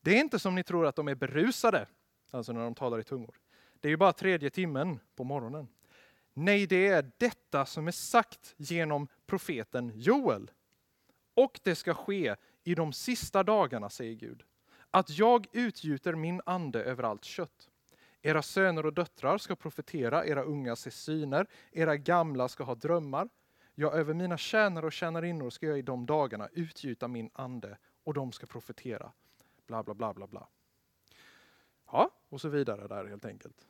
Det 0.02 0.16
är 0.16 0.20
inte 0.20 0.40
som 0.40 0.56
ni 0.56 0.64
tror 0.64 0.86
att 0.86 0.96
de 0.96 1.08
är 1.08 1.16
berusade, 1.16 1.88
alltså 2.32 2.54
när 2.54 2.62
de 2.62 2.76
talar 2.76 3.00
i 3.00 3.04
tungor. 3.04 3.40
Det 3.80 3.88
är 3.88 3.90
ju 3.90 3.98
bara 3.98 4.14
tredje 4.14 4.50
timmen 4.50 5.00
på 5.16 5.24
morgonen. 5.24 5.68
Nej, 6.34 6.68
det 6.68 6.88
är 6.88 7.12
detta 7.18 7.66
som 7.66 7.88
är 7.88 7.92
sagt 7.92 8.54
genom 8.58 9.08
profeten 9.26 9.92
Joel. 9.96 10.52
Och 11.34 11.60
det 11.64 11.76
ska 11.76 11.94
ske 11.94 12.36
i 12.64 12.76
de 12.76 12.94
sista 12.94 13.44
dagarna, 13.44 13.90
säger 13.90 14.16
Gud, 14.16 14.44
att 14.92 15.10
jag 15.10 15.48
utgjuter 15.52 16.16
min 16.16 16.42
ande 16.46 16.84
över 16.84 17.04
allt 17.04 17.26
kött. 17.26 17.70
Era 18.22 18.42
söner 18.42 18.86
och 18.86 18.94
döttrar 18.94 19.38
ska 19.38 19.56
profetera, 19.56 20.26
era 20.26 20.44
unga 20.44 20.76
se 20.76 20.92
syner, 20.92 21.48
era 21.72 21.98
gamla 21.98 22.48
ska 22.48 22.64
ha 22.64 22.76
drömmar. 22.76 23.30
Ja, 23.76 23.92
över 23.92 24.14
mina 24.14 24.38
tjänare 24.38 24.86
och 24.86 24.94
tjänarinnor 24.94 25.50
ska 25.50 25.66
jag 25.66 25.80
i 25.80 25.82
de 25.82 26.06
dagarna 26.06 26.50
utgjuta 26.54 27.08
min 27.08 27.30
ande 27.34 27.78
och 28.04 28.14
de 28.14 28.32
ska 28.32 28.46
profetera. 28.46 29.12
Bla, 29.68 29.84
bla, 29.84 29.94
bla, 29.94 30.14
bla, 30.14 30.28
bla. 30.28 30.48
Ja, 31.92 32.10
och 32.30 32.42
så 32.42 32.50
vidare 32.50 32.88
där 32.88 33.06
helt 33.06 33.26
enkelt. 33.26 33.68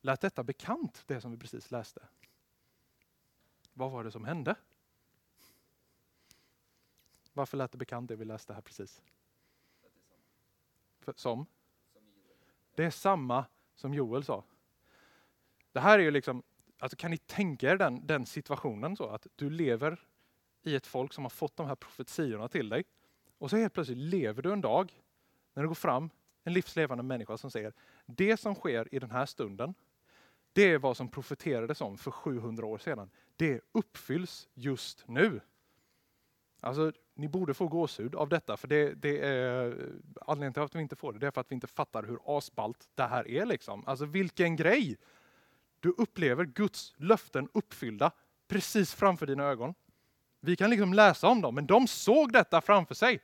Lät 0.00 0.20
detta 0.20 0.42
bekant, 0.42 1.02
det 1.06 1.20
som 1.20 1.30
vi 1.30 1.38
precis 1.38 1.70
läste? 1.70 2.08
Vad 3.72 3.90
var 3.90 4.04
det 4.04 4.10
som 4.10 4.24
hände? 4.24 4.54
Varför 7.38 7.56
lät 7.56 7.72
det 7.72 7.78
bekant 7.78 8.08
det 8.08 8.16
vi 8.16 8.24
läste 8.24 8.54
här 8.54 8.60
precis? 8.60 9.02
Som? 11.14 11.46
Det 12.74 12.84
är 12.84 12.90
samma 12.90 13.44
som 13.74 13.94
Joel 13.94 14.24
sa. 14.24 14.44
Det 15.72 15.80
här 15.80 15.98
är 15.98 16.02
ju 16.02 16.10
liksom, 16.10 16.42
alltså 16.78 16.96
kan 16.96 17.10
ni 17.10 17.18
tänka 17.18 17.70
er 17.70 17.76
den, 17.76 18.06
den 18.06 18.26
situationen 18.26 18.96
så 18.96 19.08
att 19.08 19.26
du 19.36 19.50
lever 19.50 20.00
i 20.62 20.74
ett 20.74 20.86
folk 20.86 21.12
som 21.12 21.24
har 21.24 21.30
fått 21.30 21.56
de 21.56 21.66
här 21.66 21.74
profetiorna 21.74 22.48
till 22.48 22.68
dig 22.68 22.84
och 23.38 23.50
så 23.50 23.56
helt 23.56 23.74
plötsligt 23.74 23.98
lever 23.98 24.42
du 24.42 24.52
en 24.52 24.60
dag 24.60 25.02
när 25.54 25.62
det 25.62 25.68
går 25.68 25.74
fram 25.74 26.10
en 26.44 26.52
livslevande 26.52 27.02
människa 27.02 27.36
som 27.36 27.50
säger 27.50 27.72
det 28.06 28.36
som 28.36 28.54
sker 28.54 28.94
i 28.94 28.98
den 28.98 29.10
här 29.10 29.26
stunden, 29.26 29.74
det 30.52 30.72
är 30.72 30.78
vad 30.78 30.96
som 30.96 31.08
profeterades 31.08 31.80
om 31.80 31.98
för 31.98 32.10
700 32.10 32.66
år 32.66 32.78
sedan. 32.78 33.10
Det 33.36 33.60
uppfylls 33.72 34.48
just 34.54 35.08
nu. 35.08 35.40
Alltså, 36.60 36.92
ni 37.14 37.28
borde 37.28 37.54
få 37.54 37.68
gåshud 37.68 38.14
av 38.14 38.28
detta, 38.28 38.56
för 38.56 38.68
det, 38.68 38.94
det 38.94 39.18
är 39.18 39.64
anledningen 40.26 40.52
till 40.52 40.62
att 40.62 40.74
vi 40.74 40.80
inte 40.80 40.96
får 40.96 41.12
det, 41.12 41.18
det 41.18 41.26
är 41.26 41.30
för 41.30 41.40
att 41.40 41.50
vi 41.50 41.54
inte 41.54 41.66
fattar 41.66 42.02
hur 42.02 42.18
asballt 42.24 42.88
det 42.94 43.02
här 43.02 43.28
är. 43.28 43.46
Liksom. 43.46 43.82
Alltså 43.86 44.04
vilken 44.04 44.56
grej! 44.56 44.96
Du 45.80 45.88
upplever 45.88 46.44
Guds 46.44 46.94
löften 46.96 47.48
uppfyllda 47.54 48.10
precis 48.48 48.94
framför 48.94 49.26
dina 49.26 49.44
ögon. 49.44 49.74
Vi 50.40 50.56
kan 50.56 50.70
liksom 50.70 50.94
läsa 50.94 51.28
om 51.28 51.40
dem, 51.40 51.54
men 51.54 51.66
de 51.66 51.86
såg 51.86 52.32
detta 52.32 52.60
framför 52.60 52.94
sig. 52.94 53.20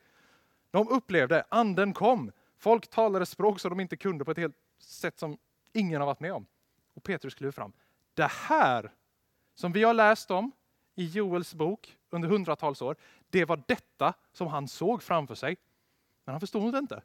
De 0.71 0.88
upplevde, 0.88 1.45
anden 1.49 1.93
kom, 1.93 2.33
folk 2.59 2.91
talade 2.91 3.26
språk 3.26 3.61
som 3.61 3.71
de 3.71 3.81
inte 3.81 3.97
kunde 3.97 4.25
på 4.25 4.31
ett 4.31 4.38
helt 4.38 4.57
sätt 4.79 5.19
som 5.19 5.38
ingen 5.73 6.00
har 6.00 6.07
varit 6.07 6.21
med 6.21 6.33
om. 6.33 6.47
Och 6.95 7.03
Petrus 7.03 7.35
kliver 7.35 7.53
fram. 7.53 7.73
Det 8.14 8.31
här 8.31 8.93
som 9.55 9.73
vi 9.73 9.83
har 9.83 9.95
läst 9.95 10.31
om 10.31 10.53
i 10.95 11.07
Joels 11.07 11.55
bok 11.55 11.99
under 12.11 12.29
hundratals 12.29 12.83
år, 12.83 12.97
det 13.35 13.45
var 13.45 13.62
detta 13.69 14.14
som 14.33 14.49
han 14.49 14.69
såg 14.69 15.03
framför 15.03 15.35
sig. 15.35 15.57
Men 16.25 16.33
han 16.33 16.41
förstod 16.41 16.73
det 16.73 16.79
inte. 16.79 17.03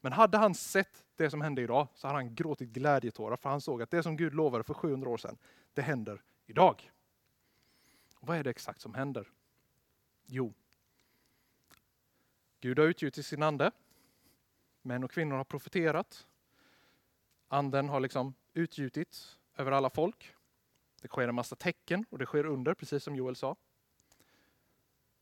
Men 0.00 0.12
hade 0.12 0.38
han 0.38 0.54
sett 0.54 1.04
det 1.14 1.30
som 1.30 1.40
hände 1.40 1.62
idag 1.62 1.88
så 1.94 2.06
hade 2.06 2.18
han 2.18 2.34
gråtit 2.34 2.68
glädjetårar 2.68 3.36
för 3.36 3.50
han 3.50 3.60
såg 3.60 3.82
att 3.82 3.90
det 3.90 4.02
som 4.02 4.16
Gud 4.16 4.34
lovade 4.34 4.64
för 4.64 4.74
700 4.74 5.10
år 5.10 5.16
sedan, 5.16 5.38
det 5.74 5.82
händer 5.82 6.22
idag. 6.46 6.92
Och 8.14 8.28
vad 8.28 8.36
är 8.36 8.44
det 8.44 8.50
exakt 8.50 8.80
som 8.80 8.94
händer? 8.94 9.28
Jo, 10.26 10.54
Gud 12.60 12.78
har 12.78 12.86
utgjutit 12.86 13.26
sin 13.26 13.42
ande. 13.42 13.70
Män 14.82 15.04
och 15.04 15.10
kvinnor 15.10 15.36
har 15.36 15.44
profeterat. 15.44 16.26
Anden 17.48 17.88
har 17.88 18.00
liksom 18.00 18.34
utgjutits 18.54 19.38
över 19.56 19.72
alla 19.72 19.90
folk. 19.90 20.34
Det 21.00 21.08
sker 21.08 21.28
en 21.28 21.34
massa 21.34 21.56
tecken 21.56 22.04
och 22.10 22.18
det 22.18 22.26
sker 22.26 22.46
under, 22.46 22.74
precis 22.74 23.04
som 23.04 23.16
Joel 23.16 23.36
sa. 23.36 23.56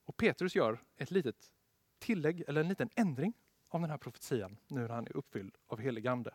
Och 0.04 0.16
Petrus 0.16 0.54
gör 0.54 0.80
ett 0.96 1.10
litet 1.10 1.50
tillägg, 1.98 2.44
eller 2.48 2.60
en 2.60 2.68
liten 2.68 2.90
ändring 2.94 3.32
av 3.68 3.80
den 3.80 3.90
här 3.90 3.98
profetian 3.98 4.56
nu 4.66 4.80
när 4.80 4.88
han 4.88 5.06
är 5.06 5.16
uppfylld 5.16 5.56
av 5.66 5.80
helig 5.80 6.06
ande. 6.06 6.34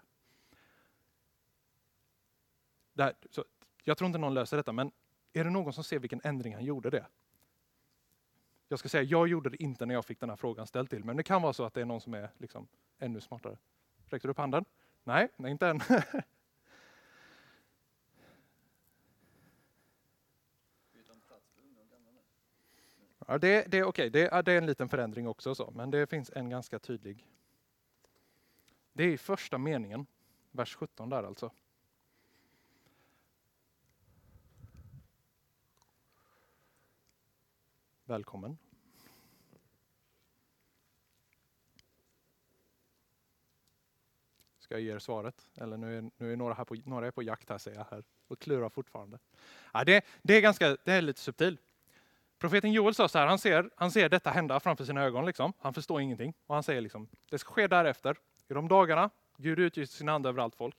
Här, 2.98 3.14
så, 3.30 3.46
jag 3.84 3.98
tror 3.98 4.06
inte 4.06 4.20
någon 4.20 4.34
löser 4.34 4.58
detta, 4.58 4.72
men 4.72 4.92
är 5.34 5.44
det 5.44 5.50
någon 5.50 5.74
som 5.74 5.84
ser 5.84 6.00
vilken 6.00 6.22
ändring 6.24 6.54
han 6.54 6.66
gjorde 6.66 6.90
det? 6.90 7.06
Jag 8.68 8.80
ska 8.80 8.90
säga, 8.90 9.04
jag 9.04 9.28
gjorde 9.28 9.50
det 9.50 9.64
inte 9.64 9.86
när 9.86 9.94
jag 9.94 10.06
fick 10.06 10.20
den 10.20 10.30
här 10.30 10.36
frågan 10.36 10.68
ställd 10.68 10.90
till 10.90 11.04
men 11.04 11.18
det 11.18 11.24
kan 11.24 11.42
vara 11.42 11.54
så 11.54 11.64
att 11.64 11.74
det 11.74 11.82
är 11.82 11.86
någon 11.86 12.02
som 12.02 12.14
är 12.14 12.30
liksom 12.38 12.68
ännu 13.00 13.22
smartare. 13.22 13.58
Räckte 14.06 14.28
du 14.28 14.32
upp 14.32 14.38
handen? 14.38 14.66
Nej, 15.04 15.30
nej 15.38 15.52
inte 15.52 15.68
än. 15.68 15.80
Ja, 23.30 23.38
det, 23.38 23.72
det 23.72 23.78
är 23.78 23.84
okej, 23.84 24.10
det, 24.10 24.42
det, 24.42 24.52
är 24.52 24.58
en 24.58 24.66
liten 24.66 24.90
förändring 24.90 25.28
också, 25.28 25.56
så, 25.56 25.72
men 25.76 25.92
det 25.92 26.08
finns 26.08 26.32
en 26.36 26.50
ganska 26.50 26.80
tydlig. 26.80 27.26
Det 28.94 29.04
är 29.04 29.08
i 29.08 29.18
första 29.18 29.58
meningen, 29.58 30.06
vers 30.52 30.76
17 30.76 31.10
där 31.10 31.24
alltså. 31.24 31.52
Välkommen. 38.04 38.58
Ska 44.60 44.76
jag 44.76 44.82
ge 44.82 44.94
er 44.94 45.00
svaret? 45.00 45.48
Eller 45.56 45.78
nu 45.78 45.98
är, 45.98 46.12
nu 46.18 46.34
är 46.34 46.36
några, 46.36 46.54
här 46.54 46.66
på, 46.66 46.76
några 46.86 47.08
är 47.08 47.12
på 47.12 47.24
jakt 47.24 47.50
här, 47.50 47.58
säger 47.58 47.78
jag 47.78 47.86
här, 47.92 48.04
och 48.28 48.40
klurar 48.40 48.70
fortfarande. 48.70 49.20
Ja, 49.74 49.84
det, 49.84 50.06
det, 50.22 50.34
är 50.34 50.42
ganska, 50.42 50.78
det 50.84 50.94
är 50.94 51.02
lite 51.02 51.20
subtilt. 51.20 51.62
Profeten 52.40 52.72
Joel 52.72 52.96
sa 52.96 53.08
så 53.08 53.20
här, 53.20 53.28
han 53.28 53.40
ser, 53.40 53.70
han 53.76 53.92
ser 53.92 54.10
detta 54.10 54.30
hända 54.30 54.60
framför 54.60 54.86
sina 54.86 55.04
ögon. 55.04 55.26
Liksom. 55.26 55.54
Han 55.60 55.74
förstår 55.74 56.02
ingenting. 56.02 56.34
Och 56.48 56.56
han 56.56 56.64
säger 56.64 56.82
liksom, 56.82 57.08
det 57.30 57.38
ska 57.38 57.54
ske 57.54 57.68
därefter. 57.68 58.18
I 58.48 58.54
de 58.54 58.68
dagarna, 58.68 59.10
Gud 59.38 59.60
utgjuter 59.60 59.94
sin 59.94 60.10
ande 60.10 60.30
över 60.30 60.42
allt 60.42 60.56
folk. 60.56 60.76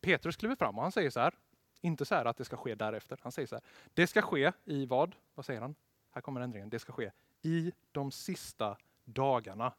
Petrus 0.00 0.36
kliver 0.36 0.56
fram 0.56 0.76
och 0.76 0.82
han 0.82 0.92
säger 0.92 1.10
så 1.10 1.20
här, 1.20 1.34
inte 1.80 2.04
så 2.04 2.14
här 2.14 2.24
att 2.24 2.36
det 2.36 2.44
ska 2.44 2.56
ske 2.56 2.74
därefter. 2.74 3.18
Han 3.22 3.32
säger 3.32 3.46
så 3.46 3.54
här, 3.54 3.64
det 3.94 4.06
ska 4.06 4.22
ske 4.22 4.52
i 4.64 4.86
vad? 4.86 5.14
Vad 5.34 5.46
säger 5.46 5.60
han? 5.60 5.74
Här 6.10 6.20
kommer 6.20 6.40
ändringen. 6.40 6.70
Det 6.70 6.78
ska 6.78 6.92
ske 6.92 7.12
i 7.42 7.72
de 7.92 8.10
sista 8.10 8.76
dagarna. 9.04 9.72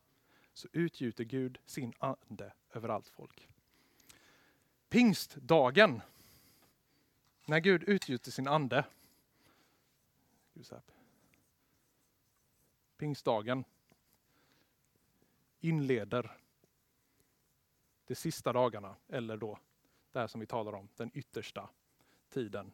Så 0.53 0.67
utgjuter 0.71 1.23
Gud 1.23 1.59
sin 1.65 1.93
ande 1.99 2.53
över 2.73 2.89
allt 2.89 3.07
folk. 3.07 3.47
Pingstdagen, 4.89 6.01
när 7.45 7.59
Gud 7.59 7.83
utgjuter 7.83 8.31
sin 8.31 8.47
ande, 8.47 8.85
pingstdagen 12.97 13.63
inleder 15.59 16.37
de 18.05 18.15
sista 18.15 18.53
dagarna, 18.53 18.95
eller 19.07 19.37
då 19.37 19.59
det 20.11 20.19
här 20.19 20.27
som 20.27 20.39
vi 20.39 20.47
talar 20.47 20.73
om, 20.73 20.89
den 20.95 21.11
yttersta 21.13 21.69
tiden. 22.29 22.73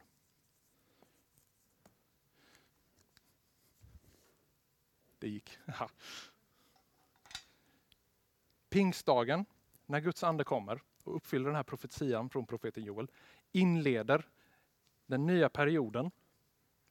Det 5.19 5.29
gick. 5.29 5.57
Pingstdagen, 8.69 9.45
när 9.85 9.99
Guds 9.99 10.23
ande 10.23 10.43
kommer 10.43 10.81
och 11.03 11.15
uppfyller 11.15 11.45
den 11.45 11.55
här 11.55 11.63
profetian 11.63 12.29
från 12.29 12.45
profeten 12.45 12.83
Joel, 12.83 13.11
inleder 13.51 14.27
den 15.05 15.25
nya 15.25 15.49
perioden 15.49 16.11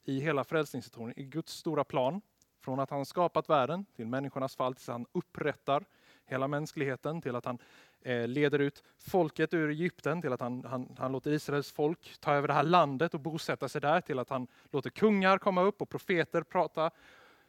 i 0.05 0.21
hela 0.21 0.45
frälsningshistorien, 0.45 1.19
i 1.19 1.25
Guds 1.25 1.53
stora 1.53 1.85
plan 1.85 2.21
från 2.63 2.81
att 2.81 2.91
han 2.91 3.07
skapat 3.07 3.49
världen 3.49 3.85
till 3.97 4.07
människornas 4.07 4.57
fall, 4.57 4.75
tills 4.75 4.89
han 4.89 5.07
upprättar 5.13 5.85
hela 6.27 6.49
mänskligheten, 6.49 7.23
till 7.23 7.37
att 7.37 7.45
han 7.45 7.59
eh, 8.03 8.29
leder 8.29 8.59
ut 8.59 8.83
folket 8.99 9.55
ur 9.55 9.71
Egypten, 9.71 10.23
till 10.23 10.33
att 10.33 10.41
han, 10.41 10.65
han, 10.65 10.97
han 10.99 11.13
låter 11.13 11.31
Israels 11.31 11.73
folk 11.73 12.17
ta 12.21 12.35
över 12.35 12.49
det 12.49 12.55
här 12.55 12.63
landet 12.63 13.15
och 13.15 13.21
bosätta 13.21 13.69
sig 13.69 13.81
där, 13.81 14.01
till 14.01 14.19
att 14.19 14.31
han 14.31 14.47
låter 14.71 14.91
kungar 14.91 15.39
komma 15.39 15.63
upp 15.63 15.83
och 15.83 15.89
profeter 15.89 16.43
prata. 16.43 16.91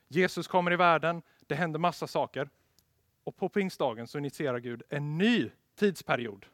Jesus 0.07 0.47
kommer 0.47 0.73
i 0.73 0.75
världen, 0.75 1.21
det 1.47 1.55
händer 1.55 1.79
massa 1.79 2.07
saker. 2.07 2.49
Och 3.23 3.35
på 3.35 3.49
pingstdagen 3.49 4.07
så 4.07 4.17
initierar 4.17 4.59
Gud 4.59 4.83
en 4.89 5.17
ny 5.17 5.51
tidsperiod. 5.75 6.45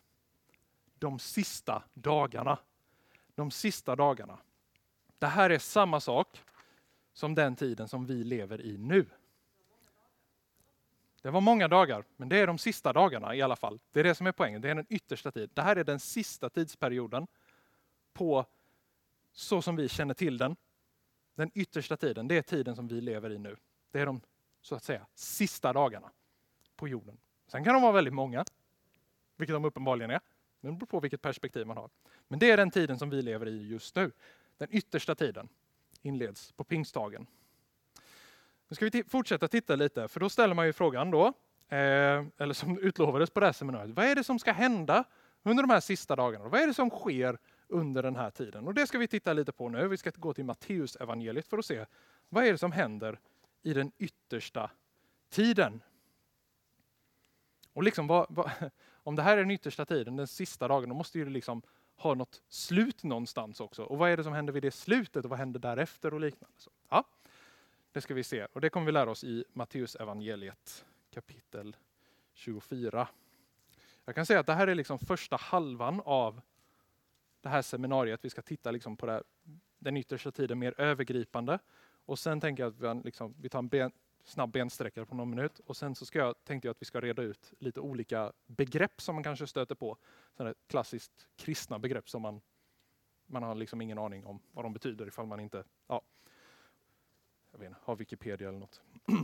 De 1.00 1.20
sista 1.20 1.84
dagarna. 1.94 2.58
De 3.36 3.52
sista 3.52 3.96
dagarna. 3.96 4.38
Det 5.20 5.28
här 5.28 5.50
är 5.50 5.60
samma 5.60 6.00
sak 6.00 6.42
som 7.20 7.36
den 7.36 7.56
tiden 7.56 7.88
som 7.88 8.06
vi 8.06 8.24
lever 8.24 8.62
i 8.62 8.78
nu. 8.78 9.06
Det 11.22 11.30
var 11.30 11.42
många 11.42 11.68
dagar, 11.68 12.04
men 12.18 12.30
det 12.30 12.38
är 12.38 12.48
de 12.48 12.58
sista 12.58 12.94
dagarna 12.94 13.36
i 13.36 13.42
alla 13.42 13.56
fall. 13.56 13.80
Det 13.92 14.00
är 14.00 14.04
det 14.04 14.16
som 14.16 14.28
är 14.28 14.32
poängen, 14.32 14.62
det 14.62 14.70
är 14.70 14.76
den 14.76 14.86
yttersta 14.90 15.32
tiden. 15.32 15.50
Det 15.54 15.62
här 15.62 15.76
är 15.76 15.84
den 15.84 16.00
sista 16.00 16.50
tidsperioden 16.50 17.28
på 18.14 18.46
så 19.32 19.62
som 19.62 19.76
vi 19.76 19.90
känner 19.90 20.14
till 20.14 20.38
den. 20.38 20.56
Den 21.36 21.52
yttersta 21.56 21.98
tiden, 21.98 22.28
det 22.28 22.38
är 22.38 22.42
tiden 22.42 22.76
som 22.76 22.88
vi 22.88 23.02
lever 23.02 23.32
i 23.32 23.38
nu. 23.38 23.56
Det 23.92 24.00
är 24.00 24.06
de 24.06 24.22
så 24.62 24.76
att 24.76 24.84
säga 24.84 25.06
sista 25.16 25.74
dagarna 25.74 26.12
på 26.76 26.88
jorden. 26.88 27.18
Sen 27.48 27.64
kan 27.64 27.74
de 27.74 27.82
vara 27.82 27.92
väldigt 27.92 28.14
många, 28.14 28.46
vilket 29.38 29.54
de 29.56 29.66
uppenbarligen 29.66 30.12
är. 30.12 30.20
Men 30.62 30.72
det 30.72 30.78
beror 30.78 30.88
på 30.88 31.00
vilket 31.00 31.22
perspektiv 31.22 31.68
man 31.68 31.78
har. 31.78 31.90
Men 32.28 32.40
det 32.40 32.52
är 32.52 32.58
den 32.58 32.72
tiden 32.72 33.00
som 33.00 33.10
vi 33.10 33.22
lever 33.22 33.48
i 33.48 33.68
just 33.68 33.96
nu. 33.96 34.12
Den 34.58 34.68
yttersta 34.72 35.16
tiden 35.16 35.50
inleds 36.02 36.52
på 36.52 36.64
pingstdagen. 36.64 37.28
Nu 38.68 38.76
ska 38.76 38.90
vi 38.90 39.04
fortsätta 39.04 39.48
titta 39.48 39.76
lite, 39.76 40.08
för 40.08 40.20
då 40.20 40.30
ställer 40.30 40.56
man 40.56 40.66
ju 40.66 40.74
frågan 40.74 41.12
då, 41.12 41.28
eh, 41.70 42.26
eller 42.38 42.54
som 42.54 42.80
utlovades 42.82 43.30
på 43.30 43.40
det 43.40 43.46
här 43.46 43.54
seminariet, 43.54 43.96
vad 43.96 44.06
är 44.06 44.16
det 44.16 44.24
som 44.24 44.40
ska 44.40 44.52
hända 44.52 45.04
under 45.44 45.64
de 45.64 45.70
här 45.70 45.80
sista 45.80 46.16
dagarna? 46.16 46.48
Vad 46.48 46.62
är 46.62 46.68
det 46.68 46.74
som 46.74 46.90
sker 46.90 47.38
under 47.68 48.04
den 48.04 48.16
här 48.16 48.30
tiden? 48.30 48.68
Och 48.68 48.74
det 48.74 48.88
ska 48.88 48.98
vi 48.98 49.08
titta 49.08 49.34
lite 49.34 49.52
på 49.52 49.70
nu. 49.70 49.88
Vi 49.88 49.98
ska 49.98 50.12
gå 50.16 50.34
till 50.34 50.46
Matteus 50.46 50.96
evangeliet 50.96 51.48
för 51.48 51.58
att 51.58 51.66
se 51.66 51.86
vad 52.30 52.46
är 52.46 52.52
det 52.52 52.58
som 52.58 52.72
händer 52.72 53.20
i 53.62 53.74
den 53.74 53.92
yttersta 53.98 54.72
tiden. 55.30 55.82
Och 57.74 57.84
liksom 57.84 58.08
vad, 58.08 58.26
vad, 58.30 58.52
om 59.04 59.16
det 59.16 59.22
här 59.22 59.38
är 59.38 59.42
den 59.42 59.52
yttersta 59.52 59.86
tiden, 59.86 60.16
den 60.16 60.28
sista 60.28 60.68
dagen, 60.68 60.90
då 60.90 60.96
måste 60.96 61.20
ju 61.20 61.30
liksom 61.30 61.62
har 62.00 62.16
något 62.16 62.42
slut 62.48 63.04
någonstans 63.04 63.60
också. 63.60 63.84
Och 63.84 63.98
vad 63.98 64.12
är 64.12 64.18
det 64.18 64.24
som 64.24 64.34
händer 64.34 64.54
vid 64.54 64.64
det 64.64 64.72
slutet 64.72 65.26
och 65.26 65.30
vad 65.30 65.40
händer 65.40 65.60
därefter 65.60 66.14
och 66.14 66.20
liknande. 66.20 66.56
Så, 66.58 66.72
ja, 66.90 67.04
det 67.92 68.02
ska 68.02 68.14
vi 68.14 68.24
se 68.24 68.46
och 68.46 68.62
det 68.62 68.70
kommer 68.70 68.86
vi 68.86 68.92
lära 68.92 69.12
oss 69.12 69.24
i 69.24 69.46
Matteus 69.54 69.96
evangeliet 69.96 70.86
kapitel 71.12 71.76
24. 72.34 73.08
Jag 74.06 74.16
kan 74.16 74.26
säga 74.26 74.40
att 74.40 74.46
det 74.46 74.54
här 74.54 74.68
är 74.68 74.76
liksom 74.76 75.00
första 75.00 75.36
halvan 75.36 76.02
av 76.06 76.42
det 77.42 77.50
här 77.50 77.62
seminariet. 77.62 78.26
Vi 78.26 78.30
ska 78.30 78.42
titta 78.42 78.72
liksom 78.72 78.98
på 78.98 79.06
här, 79.06 79.24
den 79.80 79.98
yttersta 79.98 80.32
tiden 80.32 80.60
mer 80.60 80.74
övergripande. 80.78 81.60
Och 82.06 82.20
sen 82.20 82.42
tänker 82.42 82.64
jag 82.64 82.70
att 82.70 82.98
vi, 82.98 83.02
liksom, 83.04 83.36
vi 83.42 83.50
tar 83.50 83.60
en 83.60 83.68
snabb 84.24 84.52
bensträckare 84.52 85.06
på 85.06 85.16
någon 85.16 85.30
minut. 85.30 85.60
Och 85.60 85.78
sen 85.78 85.96
så 85.96 86.06
ska 86.06 86.20
jag, 86.20 86.44
tänkte 86.44 86.68
jag 86.68 86.72
att 86.72 86.82
vi 86.82 86.86
ska 86.86 87.02
reda 87.02 87.22
ut 87.22 87.54
lite 87.60 87.80
olika 87.80 88.34
begrepp 88.46 89.02
som 89.02 89.16
man 89.16 89.24
kanske 89.24 89.48
stöter 89.48 89.76
på. 89.76 89.98
Sådana 90.38 90.56
klassiskt 90.68 91.28
kristna 91.36 91.80
begrepp 91.80 92.10
som 92.10 92.22
man, 92.22 92.42
man 93.26 93.44
har 93.44 93.56
liksom 93.56 93.82
ingen 93.82 93.98
aning 93.98 94.26
om 94.26 94.40
vad 94.52 94.66
de 94.66 94.74
betyder 94.74 95.08
ifall 95.08 95.26
man 95.26 95.40
inte 95.40 95.64
ja, 95.88 96.02
jag 97.52 97.60
vet 97.60 97.68
inte, 97.68 97.80
har 97.84 97.96
Wikipedia 97.96 98.50
eller 98.50 98.60
något. 98.60 98.82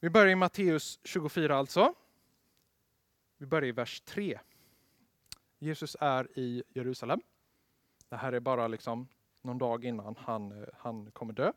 Vi 0.00 0.10
börjar 0.10 0.28
i 0.28 0.34
Matteus 0.34 1.00
24 1.04 1.56
alltså. 1.56 1.94
Vi 3.36 3.46
börjar 3.46 3.68
i 3.68 3.72
vers 3.72 4.00
3. 4.00 4.40
Jesus 5.58 5.96
är 6.00 6.38
i 6.38 6.62
Jerusalem. 6.68 7.20
Det 8.08 8.16
här 8.16 8.32
är 8.32 8.40
bara 8.40 8.68
liksom 8.68 9.08
någon 9.42 9.58
dag 9.58 9.84
innan 9.84 10.16
han, 10.18 10.62
eh, 10.62 10.68
han 10.74 11.10
kommer 11.10 11.32
dö. 11.32 11.52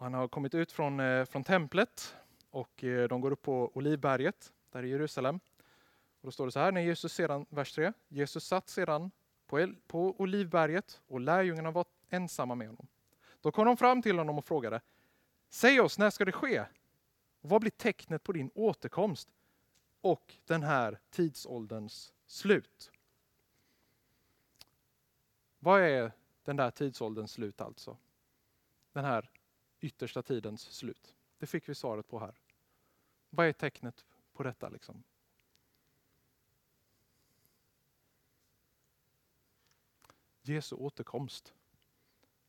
Han 0.00 0.14
har 0.14 0.28
kommit 0.28 0.54
ut 0.54 0.72
från, 0.72 1.00
eh, 1.00 1.24
från 1.24 1.44
templet 1.44 2.16
och 2.50 2.84
eh, 2.84 3.08
de 3.08 3.20
går 3.20 3.30
upp 3.30 3.42
på 3.42 3.70
Olivberget 3.74 4.52
där 4.70 4.82
i 4.82 4.88
Jerusalem. 4.88 5.40
Och 6.20 6.26
då 6.26 6.30
står 6.30 6.46
det 6.46 6.52
så 6.52 6.60
här, 6.60 6.72
när 6.72 6.80
Jesus 6.80 7.12
sedan, 7.12 7.46
vers 7.48 7.72
3, 7.72 7.92
Jesus 8.08 8.44
satt 8.44 8.68
sedan 8.68 9.10
på, 9.46 9.74
på 9.86 10.20
Olivberget 10.20 11.00
och 11.06 11.20
lärjungarna 11.20 11.70
var 11.70 11.84
ensamma 12.08 12.54
med 12.54 12.68
honom. 12.68 12.86
Då 13.40 13.52
kom 13.52 13.66
de 13.66 13.76
fram 13.76 14.02
till 14.02 14.18
honom 14.18 14.38
och 14.38 14.44
frågade, 14.44 14.80
säg 15.48 15.80
oss, 15.80 15.98
när 15.98 16.10
ska 16.10 16.24
det 16.24 16.32
ske? 16.32 16.64
Vad 17.40 17.60
blir 17.60 17.70
tecknet 17.70 18.22
på 18.22 18.32
din 18.32 18.50
återkomst 18.54 19.28
och 20.00 20.34
den 20.46 20.62
här 20.62 20.98
tidsålderns 21.10 22.12
slut? 22.26 22.90
Vad 25.58 25.80
är 25.80 26.12
den 26.44 26.56
där 26.56 26.70
tidsålderns 26.70 27.32
slut 27.32 27.60
alltså? 27.60 27.96
Den 28.92 29.04
här 29.04 29.30
yttersta 29.80 30.22
tidens 30.22 30.62
slut. 30.62 31.14
Det 31.38 31.46
fick 31.46 31.68
vi 31.68 31.74
svaret 31.74 32.08
på 32.08 32.18
här. 32.18 32.34
Vad 33.30 33.46
är 33.46 33.52
tecknet 33.52 34.04
på 34.32 34.42
detta? 34.42 34.68
Liksom? 34.68 35.02
Jesu 40.42 40.76
återkomst. 40.76 41.54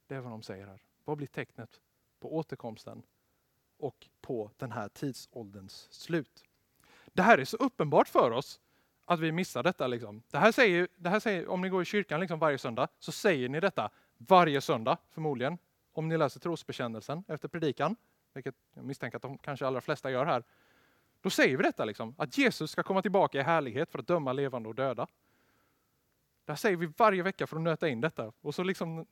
Det 0.08 0.16
är 0.16 0.20
vad 0.20 0.32
de 0.32 0.42
säger 0.42 0.68
här. 0.68 0.82
Vad 1.04 1.18
blir 1.18 1.28
tecknet 1.28 1.82
på 2.20 2.36
återkomsten 2.36 3.04
och 3.78 4.10
på 4.22 4.52
den 4.58 4.72
här 4.72 4.90
tidsålderns 4.90 5.88
slut? 5.92 6.44
Det 7.06 7.22
här 7.22 7.38
är 7.38 7.46
så 7.46 7.58
uppenbart 7.58 8.08
för 8.08 8.32
oss 8.32 8.60
att 9.06 9.20
vi 9.20 9.32
missar 9.32 9.64
detta. 9.64 9.88
Liksom. 9.88 10.24
Det 10.32 10.38
här 10.38 10.52
säger, 10.52 10.88
det 10.96 11.10
här 11.10 11.20
säger, 11.20 11.48
om 11.48 11.62
ni 11.62 11.70
går 11.70 11.82
i 11.82 11.86
kyrkan 11.86 12.20
liksom 12.20 12.40
varje 12.40 12.58
söndag 12.58 12.88
så 13.00 13.12
säger 13.12 13.50
ni 13.50 13.60
detta 13.60 13.90
varje 14.18 14.62
söndag 14.62 14.98
förmodligen. 15.10 15.58
Om 15.94 16.08
ni 16.08 16.18
läser 16.18 16.40
trosbekännelsen 16.40 17.24
efter 17.28 17.48
predikan, 17.48 17.96
vilket 18.34 18.56
jag 18.74 18.86
misstänker 18.86 19.16
att 19.16 19.22
de 19.22 19.38
kanske 19.38 19.68
allra 19.68 19.82
flesta 19.82 20.12
gör 20.12 20.26
här. 20.26 20.44
Då 21.22 21.30
säger 21.30 21.58
vi 21.58 21.64
detta, 21.64 21.86
liksom, 21.86 22.16
att 22.18 22.38
Jesus 22.38 22.72
ska 22.72 22.84
komma 22.84 23.02
tillbaka 23.02 23.40
i 23.40 23.42
härlighet 23.42 23.92
för 23.92 24.00
att 24.00 24.08
döma 24.08 24.34
levande 24.34 24.70
och 24.70 24.76
döda. 24.76 25.08
Det 26.46 26.52
här 26.52 26.58
säger 26.58 26.78
vi 26.78 26.86
varje 26.98 27.24
vecka 27.24 27.48
för 27.48 27.56
att 27.56 27.62
nöta 27.62 27.90
in 27.90 28.02
detta. 28.02 28.34
Och 28.42 28.56
så 28.56 28.64
liksom, 28.64 29.06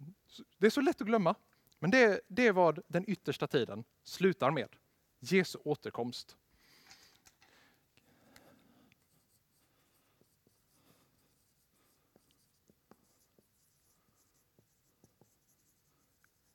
det 0.58 0.66
är 0.66 0.72
så 0.72 0.82
lätt 0.82 1.02
att 1.02 1.08
glömma. 1.08 1.36
Men 1.80 1.92
det, 1.92 2.22
det 2.28 2.48
är 2.48 2.52
vad 2.52 2.82
den 2.88 3.10
yttersta 3.10 3.48
tiden 3.48 3.84
slutar 4.04 4.52
med. 4.52 4.76
Jesu 5.20 5.60
återkomst. 5.64 6.38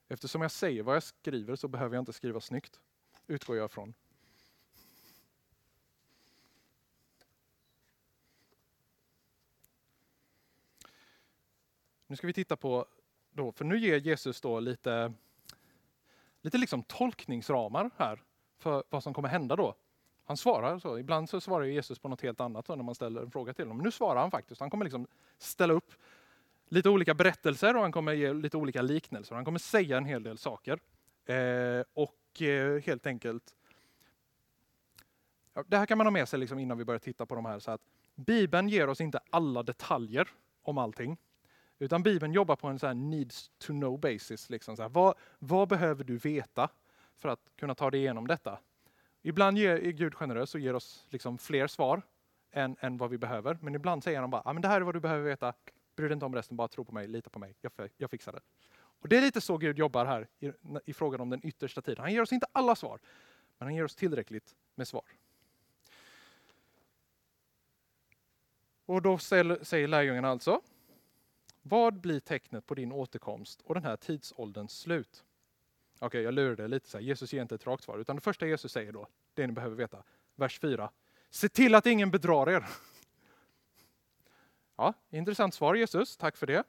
Eftersom 0.07 0.41
jag 0.41 0.51
säger 0.51 0.83
vad 0.83 0.95
jag 0.95 1.03
skriver 1.03 1.55
så 1.55 1.67
behöver 1.67 1.95
jag 1.95 2.01
inte 2.01 2.13
skriva 2.13 2.41
snyggt, 2.41 2.79
utgår 3.27 3.57
jag 3.57 3.71
från. 3.71 3.93
Nu 12.07 12.15
ska 12.15 12.27
vi 12.27 12.33
titta 12.33 12.55
på, 12.55 12.85
då, 13.31 13.51
för 13.51 13.65
nu 13.65 13.79
ger 13.79 13.97
Jesus 13.97 14.41
då 14.41 14.59
lite, 14.59 15.13
lite 16.41 16.57
liksom 16.57 16.83
tolkningsramar 16.83 17.91
här 17.97 18.23
för 18.57 18.83
vad 18.89 19.03
som 19.03 19.13
kommer 19.13 19.29
hända 19.29 19.55
då. 19.55 19.75
Han 20.25 20.37
svarar 20.37 20.79
så, 20.79 20.99
ibland 20.99 21.29
så 21.29 21.41
svarar 21.41 21.65
Jesus 21.65 21.99
på 21.99 22.09
något 22.09 22.21
helt 22.21 22.41
annat 22.41 22.67
när 22.67 22.75
man 22.75 22.95
ställer 22.95 23.21
en 23.21 23.31
fråga 23.31 23.53
till 23.53 23.65
honom. 23.65 23.77
Men 23.77 23.83
nu 23.83 23.91
svarar 23.91 24.21
han 24.21 24.31
faktiskt, 24.31 24.61
han 24.61 24.69
kommer 24.69 24.85
liksom 24.85 25.07
ställa 25.37 25.73
upp 25.73 25.93
lite 26.67 26.89
olika 26.89 27.13
berättelser 27.13 27.75
och 27.75 27.81
han 27.81 27.91
kommer 27.91 28.13
ge 28.13 28.33
lite 28.33 28.57
olika 28.57 28.81
liknelser. 28.81 29.35
Han 29.35 29.45
kommer 29.45 29.59
säga 29.59 29.97
en 29.97 30.05
hel 30.05 30.23
del 30.23 30.37
saker. 30.37 30.79
Eh, 31.25 31.83
och 31.93 32.41
eh, 32.41 32.81
helt 32.81 33.07
enkelt, 33.07 33.53
ja, 35.53 35.63
det 35.67 35.77
här 35.77 35.85
kan 35.85 35.97
man 35.97 36.07
ha 36.07 36.11
med 36.11 36.29
sig 36.29 36.39
liksom 36.39 36.59
innan 36.59 36.77
vi 36.77 36.85
börjar 36.85 36.99
titta 36.99 37.25
på 37.25 37.35
de 37.35 37.45
här. 37.45 37.59
Så 37.59 37.71
att 37.71 37.81
Bibeln 38.15 38.69
ger 38.69 38.89
oss 38.89 39.01
inte 39.01 39.19
alla 39.29 39.63
detaljer 39.63 40.27
om 40.61 40.77
allting. 40.77 41.17
Utan 41.79 42.03
Bibeln 42.03 42.33
jobbar 42.33 42.55
på 42.55 42.67
en 42.67 42.79
så 42.79 42.93
needs 42.93 43.51
to 43.57 43.73
know 43.73 43.99
basis. 43.99 44.49
Liksom 44.49 44.75
så 44.75 44.81
här, 44.81 44.89
vad, 44.89 45.15
vad 45.39 45.67
behöver 45.67 46.03
du 46.03 46.17
veta 46.17 46.69
för 47.17 47.29
att 47.29 47.39
kunna 47.55 47.75
ta 47.75 47.91
dig 47.91 47.99
igenom 47.99 48.27
detta? 48.27 48.59
Ibland 49.21 49.57
ger, 49.57 49.75
är 49.75 49.91
Gud 49.91 50.15
generös 50.15 50.55
och 50.55 50.61
ger 50.61 50.73
oss 50.73 51.07
liksom 51.09 51.37
fler 51.37 51.67
svar 51.67 52.01
än, 52.51 52.75
än 52.79 52.97
vad 52.97 53.09
vi 53.09 53.17
behöver. 53.17 53.57
Men 53.61 53.75
ibland 53.75 54.03
säger 54.03 54.21
han 54.21 54.29
bara, 54.29 54.41
ah, 54.45 54.53
men 54.53 54.61
det 54.61 54.67
här 54.67 54.81
är 54.81 54.85
vad 54.85 54.95
du 54.95 54.99
behöver 54.99 55.23
veta. 55.23 55.53
Bry 55.95 56.07
dig 56.07 56.13
inte 56.13 56.25
om 56.25 56.35
resten, 56.35 56.57
bara 56.57 56.67
tro 56.67 56.85
på 56.85 56.91
mig, 56.91 57.07
lita 57.07 57.29
på 57.29 57.39
mig. 57.39 57.55
Jag, 57.61 57.71
jag 57.97 58.09
fixar 58.09 58.31
det. 58.31 58.41
Och 58.77 59.09
Det 59.09 59.17
är 59.17 59.21
lite 59.21 59.41
så 59.41 59.57
Gud 59.57 59.77
jobbar 59.77 60.05
här 60.05 60.27
i, 60.39 60.51
i 60.85 60.93
frågan 60.93 61.21
om 61.21 61.29
den 61.29 61.45
yttersta 61.45 61.81
tiden. 61.81 62.01
Han 62.03 62.13
ger 62.13 62.21
oss 62.21 62.31
inte 62.31 62.47
alla 62.51 62.75
svar, 62.75 62.99
men 63.57 63.65
han 63.65 63.75
ger 63.75 63.83
oss 63.83 63.95
tillräckligt 63.95 64.55
med 64.75 64.87
svar. 64.87 65.03
Och 68.85 69.01
då 69.01 69.17
säger 69.17 69.87
lärjungarna 69.87 70.29
alltså, 70.29 70.61
vad 71.61 71.93
blir 71.93 72.19
tecknet 72.19 72.65
på 72.65 72.75
din 72.75 72.91
återkomst 72.91 73.61
och 73.61 73.73
den 73.73 73.83
här 73.83 73.97
tidsålderns 73.97 74.79
slut? 74.79 75.23
Okej, 75.95 76.07
okay, 76.07 76.21
jag 76.21 76.33
lurade 76.33 76.67
lite. 76.67 76.89
Så 76.89 76.97
här. 76.97 77.05
Jesus 77.05 77.33
ger 77.33 77.41
inte 77.41 77.55
ett 77.55 77.67
rakt 77.67 77.83
svar, 77.83 77.97
utan 77.97 78.15
det 78.15 78.21
första 78.21 78.47
Jesus 78.47 78.71
säger 78.71 78.91
då, 78.91 79.07
det 79.33 79.47
ni 79.47 79.53
behöver 79.53 79.75
veta, 79.75 80.03
vers 80.35 80.59
4. 80.59 80.91
Se 81.29 81.49
till 81.49 81.75
att 81.75 81.85
ingen 81.85 82.11
bedrar 82.11 82.49
er. 82.49 82.65
Ja, 84.75 84.93
intressant 85.09 85.53
svar 85.53 85.75
Jesus, 85.75 86.17
tack 86.17 86.37
för 86.37 86.47
det. 86.47 86.63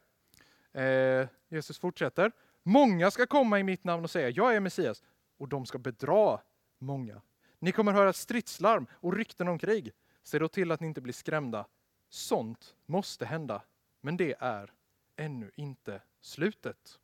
Eh, 0.81 1.29
Jesus 1.49 1.79
fortsätter. 1.79 2.33
Många 2.63 3.11
ska 3.11 3.27
komma 3.27 3.61
i 3.61 3.63
mitt 3.63 3.85
namn 3.85 4.05
och 4.05 4.11
säga, 4.11 4.31
jag 4.31 4.57
är 4.57 4.61
Messias, 4.61 5.03
och 5.37 5.49
de 5.49 5.67
ska 5.67 5.79
bedra 5.79 6.41
många. 6.79 7.23
Ni 7.59 7.73
kommer 7.73 7.93
höra 7.93 8.13
stridslarm 8.13 8.87
och 8.93 9.17
rykten 9.17 9.49
om 9.49 9.59
krig. 9.59 9.93
Se 10.23 10.39
då 10.39 10.49
till 10.49 10.73
att 10.73 10.81
ni 10.81 10.87
inte 10.87 11.01
blir 11.01 11.13
skrämda. 11.13 11.67
Sånt 12.09 12.77
måste 12.87 13.27
hända, 13.27 13.63
men 14.01 14.17
det 14.17 14.35
är 14.39 14.73
ännu 15.17 15.51
inte 15.55 16.03
slutet. 16.21 16.99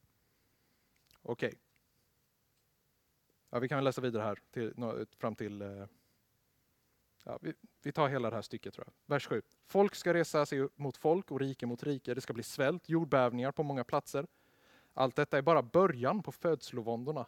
Okej. 1.23 1.49
Okay. 1.49 1.59
Ja, 3.51 3.59
vi 3.59 3.69
kan 3.69 3.85
läsa 3.85 4.01
vidare 4.01 4.23
här 4.23 4.39
till, 4.51 4.75
fram 5.19 5.35
till 5.35 5.63
eh, 5.63 5.87
Ja, 7.25 7.39
vi, 7.41 7.53
vi, 7.83 7.93
tar 7.93 8.09
hela 8.09 8.31
det 8.31 8.37
här 8.37 8.43
stycket. 8.43 8.75
tror 8.75 8.87
jag. 8.87 9.15
Vers 9.15 9.27
7. 9.27 9.43
Folk 9.67 9.95
ska 9.95 10.15
resa 10.15 10.47
sig 10.47 10.69
mot 10.77 10.97
folk 10.97 11.31
och 11.31 11.41
rike 11.41 11.67
mot 11.67 11.83
rike. 11.83 12.15
Det 12.15 12.21
ska 12.21 12.33
bli 12.33 12.43
svält, 12.43 12.89
jordbävningar 12.89 13.53
på 13.53 13.63
många 13.63 13.85
platser. 13.85 14.27
Allt 14.95 15.17
detta 15.17 15.39
är 15.39 15.43
bara 15.43 15.63
början 15.63 16.23
på 16.23 16.33
födslovåndorna. 16.33 17.27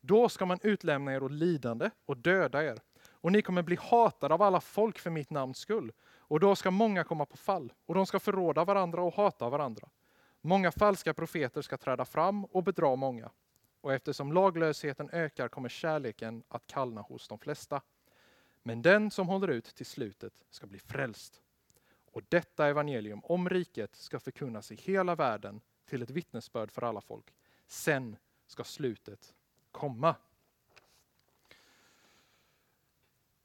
Då 0.00 0.28
ska 0.28 0.46
man 0.46 0.58
utlämna 0.62 1.14
er 1.14 1.22
åt 1.22 1.32
lidande 1.32 1.90
och 2.06 2.16
döda 2.16 2.64
er. 2.64 2.80
Och 3.10 3.32
ni 3.32 3.42
kommer 3.42 3.62
bli 3.62 3.76
hatade 3.80 4.34
av 4.34 4.42
alla 4.42 4.60
folk 4.60 4.98
för 4.98 5.10
mitt 5.10 5.30
namns 5.30 5.58
skull. 5.58 5.92
Och 6.16 6.40
då 6.40 6.56
ska 6.56 6.70
många 6.70 7.04
komma 7.04 7.26
på 7.26 7.36
fall, 7.36 7.72
och 7.86 7.94
de 7.94 8.06
ska 8.06 8.18
förråda 8.18 8.64
varandra 8.64 9.02
och 9.02 9.14
hata 9.14 9.48
varandra. 9.48 9.88
Många 10.40 10.72
falska 10.72 11.14
profeter 11.14 11.62
ska 11.62 11.76
träda 11.76 12.04
fram 12.04 12.44
och 12.44 12.64
bedra 12.64 12.96
många. 12.96 13.30
Och 13.80 13.92
eftersom 13.92 14.32
laglösheten 14.32 15.10
ökar 15.12 15.48
kommer 15.48 15.68
kärleken 15.68 16.42
att 16.48 16.66
kallna 16.66 17.00
hos 17.00 17.28
de 17.28 17.38
flesta. 17.38 17.80
Men 18.62 18.82
den 18.82 19.10
som 19.10 19.28
håller 19.28 19.48
ut 19.48 19.64
till 19.64 19.86
slutet 19.86 20.32
ska 20.50 20.66
bli 20.66 20.78
frälst. 20.78 21.42
Och 22.12 22.22
detta 22.28 22.68
evangelium 22.68 23.20
om 23.24 23.48
riket 23.48 23.96
ska 23.96 24.20
förkunnas 24.20 24.72
i 24.72 24.74
hela 24.74 25.14
världen 25.14 25.60
till 25.86 26.02
ett 26.02 26.10
vittnesbörd 26.10 26.70
för 26.70 26.82
alla 26.82 27.00
folk. 27.00 27.34
Sen 27.66 28.16
ska 28.46 28.64
slutet 28.64 29.34
komma. 29.70 30.16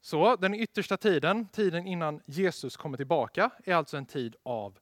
Så 0.00 0.36
den 0.36 0.54
yttersta 0.54 0.96
tiden, 0.96 1.48
tiden 1.48 1.86
innan 1.86 2.22
Jesus 2.26 2.76
kommer 2.76 2.96
tillbaka, 2.96 3.50
är 3.64 3.74
alltså 3.74 3.96
en 3.96 4.06
tid 4.06 4.36
av 4.42 4.78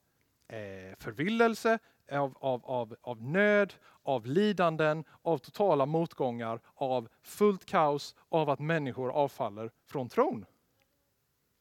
eh, 0.49 0.97
förvillelse, 0.99 1.79
av, 2.11 2.37
av, 2.41 2.65
av, 2.65 2.97
av 3.01 3.23
nöd, 3.23 3.75
av 4.03 4.27
lidanden, 4.27 5.05
av 5.23 5.39
totala 5.39 5.87
motgångar, 5.87 6.61
av 6.75 7.09
fullt 7.23 7.65
kaos, 7.65 8.15
av 8.29 8.51
att 8.51 8.61
människor 8.61 9.11
avfaller 9.11 9.71
från 9.85 10.09
tron. 10.09 10.47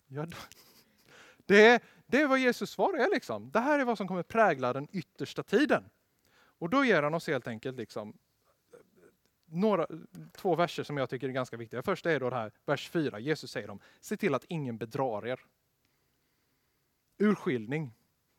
Ja, 0.08 0.26
det, 1.46 1.84
det 2.06 2.22
är 2.22 2.28
vad 2.28 2.40
Jesus 2.40 2.70
svar 2.70 2.94
är. 2.94 3.10
Liksom. 3.10 3.52
Det 3.52 3.60
här 3.60 3.80
är 3.80 3.86
vad 3.86 3.98
som 3.98 4.08
kommer 4.08 4.24
prägla 4.24 4.74
den 4.74 4.88
yttersta 4.92 5.44
tiden. 5.44 5.90
Och 6.60 6.70
då 6.70 6.86
ger 6.86 7.04
han 7.04 7.14
oss 7.14 7.28
helt 7.28 7.48
enkelt 7.48 7.78
liksom 7.78 8.14
några, 9.46 9.88
två 10.36 10.56
verser 10.56 10.84
som 10.84 10.98
jag 10.98 11.10
tycker 11.10 11.28
är 11.28 11.32
ganska 11.32 11.58
viktiga. 11.58 11.84
Första 11.84 12.12
är 12.12 12.20
då 12.20 12.30
det 12.30 12.36
här, 12.36 12.52
vers 12.66 12.90
4. 12.90 13.20
Jesus 13.20 13.52
säger 13.52 13.68
dem, 13.68 13.80
se 14.02 14.18
till 14.18 14.36
att 14.36 14.46
ingen 14.48 14.78
bedrar 14.78 15.28
er. 15.28 15.40
Urskiljning, 17.18 17.94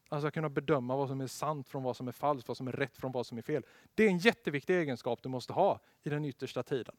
alltså 0.08 0.28
att 0.28 0.34
kunna 0.34 0.48
bedöma 0.48 0.96
vad 0.96 1.08
som 1.08 1.20
är 1.20 1.26
sant 1.26 1.68
från 1.68 1.82
vad 1.82 1.96
som 1.96 2.08
är 2.08 2.12
falskt, 2.12 2.48
vad 2.48 2.56
som 2.56 2.68
är 2.68 2.72
rätt 2.72 2.96
från 2.96 3.12
vad 3.12 3.26
som 3.26 3.38
är 3.38 3.42
fel. 3.42 3.66
Det 3.94 4.04
är 4.04 4.08
en 4.08 4.18
jätteviktig 4.18 4.76
egenskap 4.76 5.22
du 5.22 5.28
måste 5.28 5.52
ha 5.52 5.80
i 6.02 6.10
den 6.10 6.24
yttersta 6.24 6.62
tiden. 6.62 6.96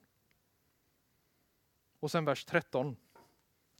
Och 1.99 2.11
sen 2.11 2.25
vers 2.25 2.45
13, 2.45 2.95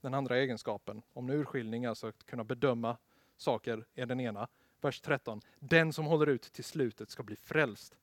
den 0.00 0.14
andra 0.14 0.38
egenskapen, 0.38 1.02
om 1.12 1.30
urskiljning, 1.30 1.86
alltså 1.86 2.06
att 2.06 2.26
kunna 2.26 2.44
bedöma 2.44 2.96
saker, 3.36 3.86
är 3.94 4.06
den 4.06 4.20
ena. 4.20 4.48
Vers 4.80 5.00
13, 5.00 5.40
den 5.58 5.92
som 5.92 6.06
håller 6.06 6.26
ut 6.26 6.42
till 6.42 6.64
slutet 6.64 7.10
ska 7.10 7.22
bli 7.22 7.36
frälst. 7.36 7.98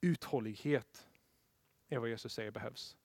Uthållighet 0.00 1.08
är 1.88 1.98
vad 1.98 2.08
Jesus 2.08 2.32
säger 2.32 2.50
behövs. 2.50 2.96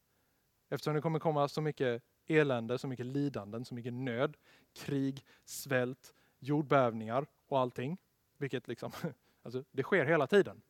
Eftersom 0.69 0.93
det 0.93 1.01
kommer 1.01 1.19
komma 1.19 1.47
så 1.47 1.61
mycket 1.61 2.03
elände, 2.27 2.77
så 2.77 2.87
mycket 2.87 3.05
lidanden, 3.05 3.65
så 3.65 3.75
mycket 3.75 3.93
nöd, 3.93 4.37
krig, 4.73 5.25
svält, 5.45 6.13
jordbävningar 6.41 7.25
och 7.47 7.59
allting. 7.59 7.97
Vilket 8.37 8.67
liksom, 8.67 8.91
alltså 9.43 9.63
det 9.71 9.83
sker 9.83 10.05
hela 10.05 10.27
tiden. 10.27 10.61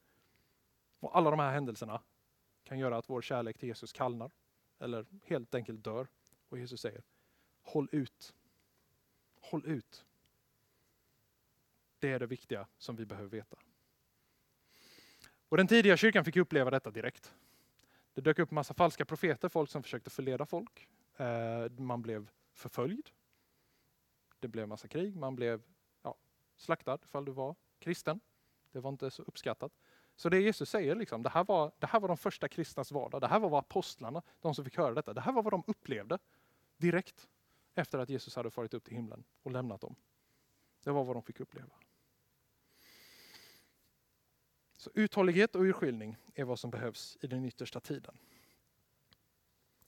Och 0.99 1.17
alla 1.17 1.29
de 1.29 1.39
här 1.39 1.51
händelserna 1.51 2.01
kan 2.63 2.79
göra 2.79 2.97
att 2.97 3.09
vår 3.09 3.21
kärlek 3.21 3.57
till 3.57 3.67
Jesus 3.67 3.93
kallnar. 3.93 4.31
Eller 4.79 5.05
helt 5.23 5.55
enkelt 5.55 5.83
dör. 5.83 6.07
Och 6.49 6.59
Jesus 6.59 6.81
säger, 6.81 7.03
håll 7.61 7.89
ut. 7.91 8.33
Håll 9.41 9.65
ut. 9.65 10.05
Det 11.99 12.11
är 12.11 12.19
det 12.19 12.25
viktiga 12.27 12.67
som 12.77 12.95
vi 12.95 13.05
behöver 13.05 13.29
veta. 13.29 13.57
Och 15.49 15.57
den 15.57 15.67
tidiga 15.67 15.97
kyrkan 15.97 16.25
fick 16.25 16.35
uppleva 16.35 16.71
detta 16.71 16.91
direkt. 16.91 17.33
Det 18.13 18.21
dök 18.21 18.39
upp 18.39 18.51
massa 18.51 18.73
falska 18.73 19.05
profeter, 19.05 19.49
folk 19.49 19.69
som 19.69 19.83
försökte 19.83 20.09
förleda 20.09 20.45
folk. 20.45 20.87
Eh, 21.17 21.69
man 21.77 22.01
blev 22.01 22.29
förföljd. 22.53 23.09
Det 24.41 24.47
blev 24.47 24.67
massa 24.67 24.87
krig, 24.87 25.15
man 25.15 25.35
blev 25.35 25.61
ja, 26.01 26.15
slaktad 26.55 26.99
ifall 27.03 27.25
du 27.25 27.31
var 27.31 27.55
kristen. 27.79 28.19
Det 28.71 28.79
var 28.79 28.89
inte 28.89 29.11
så 29.11 29.23
uppskattat. 29.23 29.71
Så 30.15 30.29
det 30.29 30.41
Jesus 30.41 30.69
säger, 30.69 30.95
liksom, 30.95 31.23
det, 31.23 31.29
här 31.29 31.43
var, 31.43 31.71
det 31.79 31.87
här 31.87 31.99
var 31.99 32.07
de 32.07 32.17
första 32.17 32.47
kristnas 32.47 32.91
vardag. 32.91 33.21
Det 33.21 33.27
här 33.27 33.39
var 33.39 33.49
vad 33.49 33.59
apostlarna, 33.59 34.21
de 34.39 34.55
som 34.55 34.65
fick 34.65 34.77
höra 34.77 34.93
detta, 34.93 35.13
det 35.13 35.21
här 35.21 35.31
var 35.31 35.43
vad 35.43 35.53
de 35.53 35.63
upplevde 35.67 36.19
direkt 36.77 37.27
efter 37.75 37.99
att 37.99 38.09
Jesus 38.09 38.35
hade 38.35 38.51
farit 38.51 38.73
upp 38.73 38.83
till 38.83 38.95
himlen 38.95 39.23
och 39.43 39.51
lämnat 39.51 39.81
dem. 39.81 39.95
Det 40.83 40.91
var 40.91 41.03
vad 41.03 41.15
de 41.15 41.23
fick 41.23 41.39
uppleva. 41.39 41.73
Så 44.77 44.91
uthållighet 44.93 45.55
och 45.55 45.61
urskiljning 45.61 46.17
är 46.35 46.43
vad 46.43 46.59
som 46.59 46.71
behövs 46.71 47.17
i 47.21 47.27
den 47.27 47.45
yttersta 47.45 47.79
tiden. 47.79 48.17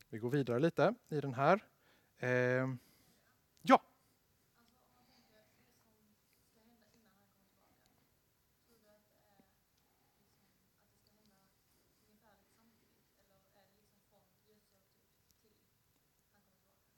Vi 0.10 0.18
går 0.20 0.30
vidare 0.30 0.60
lite 0.60 0.96
i 1.10 1.22
den 1.22 1.34
här. 1.34 1.63
Eh, 2.18 2.76
ja. 3.62 3.82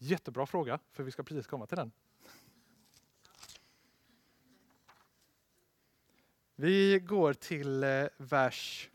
Jättebra 0.05 0.45
fråga, 0.45 0.79
för 0.91 1.03
vi 1.03 1.11
ska 1.11 1.23
precis 1.23 1.47
komma 1.47 1.65
till 1.65 1.77
den. 1.77 1.91
Vi 6.55 6.99
går 6.99 7.33
till 7.33 7.83
eh, 7.83 8.05
vers 8.17 8.89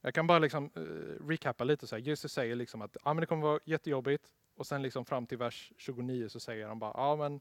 Jag 0.00 0.14
kan 0.14 0.26
bara 0.26 0.38
liksom, 0.38 0.70
eh, 0.76 0.80
recappa 1.26 1.64
lite. 1.64 1.86
Så 1.86 1.96
här. 1.96 2.02
Jesus 2.02 2.32
säger 2.32 2.56
liksom 2.56 2.82
att 2.82 2.96
ah, 3.02 3.14
men 3.14 3.20
det 3.20 3.26
kommer 3.26 3.42
vara 3.42 3.60
jättejobbigt 3.64 4.32
och 4.54 4.66
sen 4.66 4.82
liksom 4.82 5.04
fram 5.04 5.26
till 5.26 5.38
vers 5.38 5.72
29 5.76 6.28
så 6.28 6.40
säger 6.40 6.66
han 6.66 6.78
bara 6.78 6.92
ja 6.94 7.00
ah, 7.00 7.16
men 7.16 7.40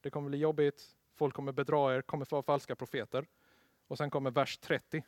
det 0.00 0.10
kommer 0.10 0.28
bli 0.28 0.38
jobbigt, 0.38 0.96
folk 1.14 1.34
kommer 1.34 1.52
bedra 1.52 1.96
er, 1.96 2.02
kommer 2.02 2.26
vara 2.30 2.42
falska 2.42 2.76
profeter. 2.76 3.26
Och 3.86 3.98
sen 3.98 4.10
kommer 4.10 4.30
vers 4.30 4.58
30. 4.58 5.04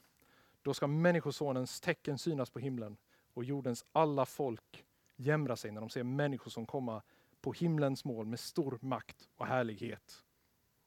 Då 0.62 0.74
ska 0.74 0.86
Människosonens 0.86 1.80
tecken 1.80 2.18
synas 2.18 2.50
på 2.50 2.58
himlen 2.58 2.96
och 3.34 3.44
jordens 3.44 3.84
alla 3.92 4.26
folk 4.26 4.84
jämra 5.16 5.56
sig 5.56 5.70
när 5.70 5.80
de 5.80 5.90
ser 5.90 6.02
människor 6.02 6.50
som 6.50 6.66
kommer 6.66 7.02
på 7.40 7.52
himlens 7.52 8.04
mål 8.04 8.26
med 8.26 8.40
stor 8.40 8.78
makt 8.82 9.28
och 9.36 9.46
härlighet. 9.46 10.24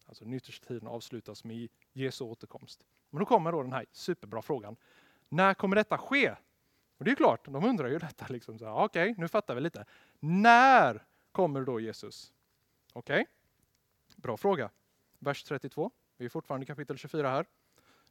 Alltså 0.06 0.24
den 0.24 0.34
yttersta 0.34 0.68
tiden 0.68 0.88
avslutas 0.88 1.44
med 1.44 1.70
Jesu 1.94 2.24
återkomst. 2.24 2.86
Men 3.10 3.20
då 3.20 3.26
kommer 3.26 3.52
då 3.52 3.64
den 3.64 3.74
här 3.74 3.86
superbra 3.92 4.42
frågan. 4.42 4.76
När 5.30 5.54
kommer 5.54 5.76
detta 5.76 5.98
ske? 5.98 6.36
Och 6.98 7.06
det 7.06 7.12
är 7.12 7.16
klart, 7.16 7.46
de 7.46 7.64
undrar 7.66 7.88
ju 7.88 7.98
detta. 7.98 8.26
Liksom 8.30 8.56
Okej, 8.56 8.72
okay, 8.72 9.16
nu 9.18 9.28
fattar 9.28 9.56
vi 9.56 9.62
lite. 9.62 9.86
När 10.20 11.06
kommer 11.32 11.62
då 11.62 11.80
Jesus? 11.80 12.34
Okej, 12.94 13.22
okay. 13.22 13.26
bra 14.16 14.38
fråga. 14.38 14.70
Vers 15.20 15.44
32. 15.44 15.92
Vi 16.18 16.26
är 16.26 16.30
fortfarande 16.30 16.64
i 16.64 16.68
kapitel 16.68 16.98
24 16.98 17.30
här. 17.30 17.46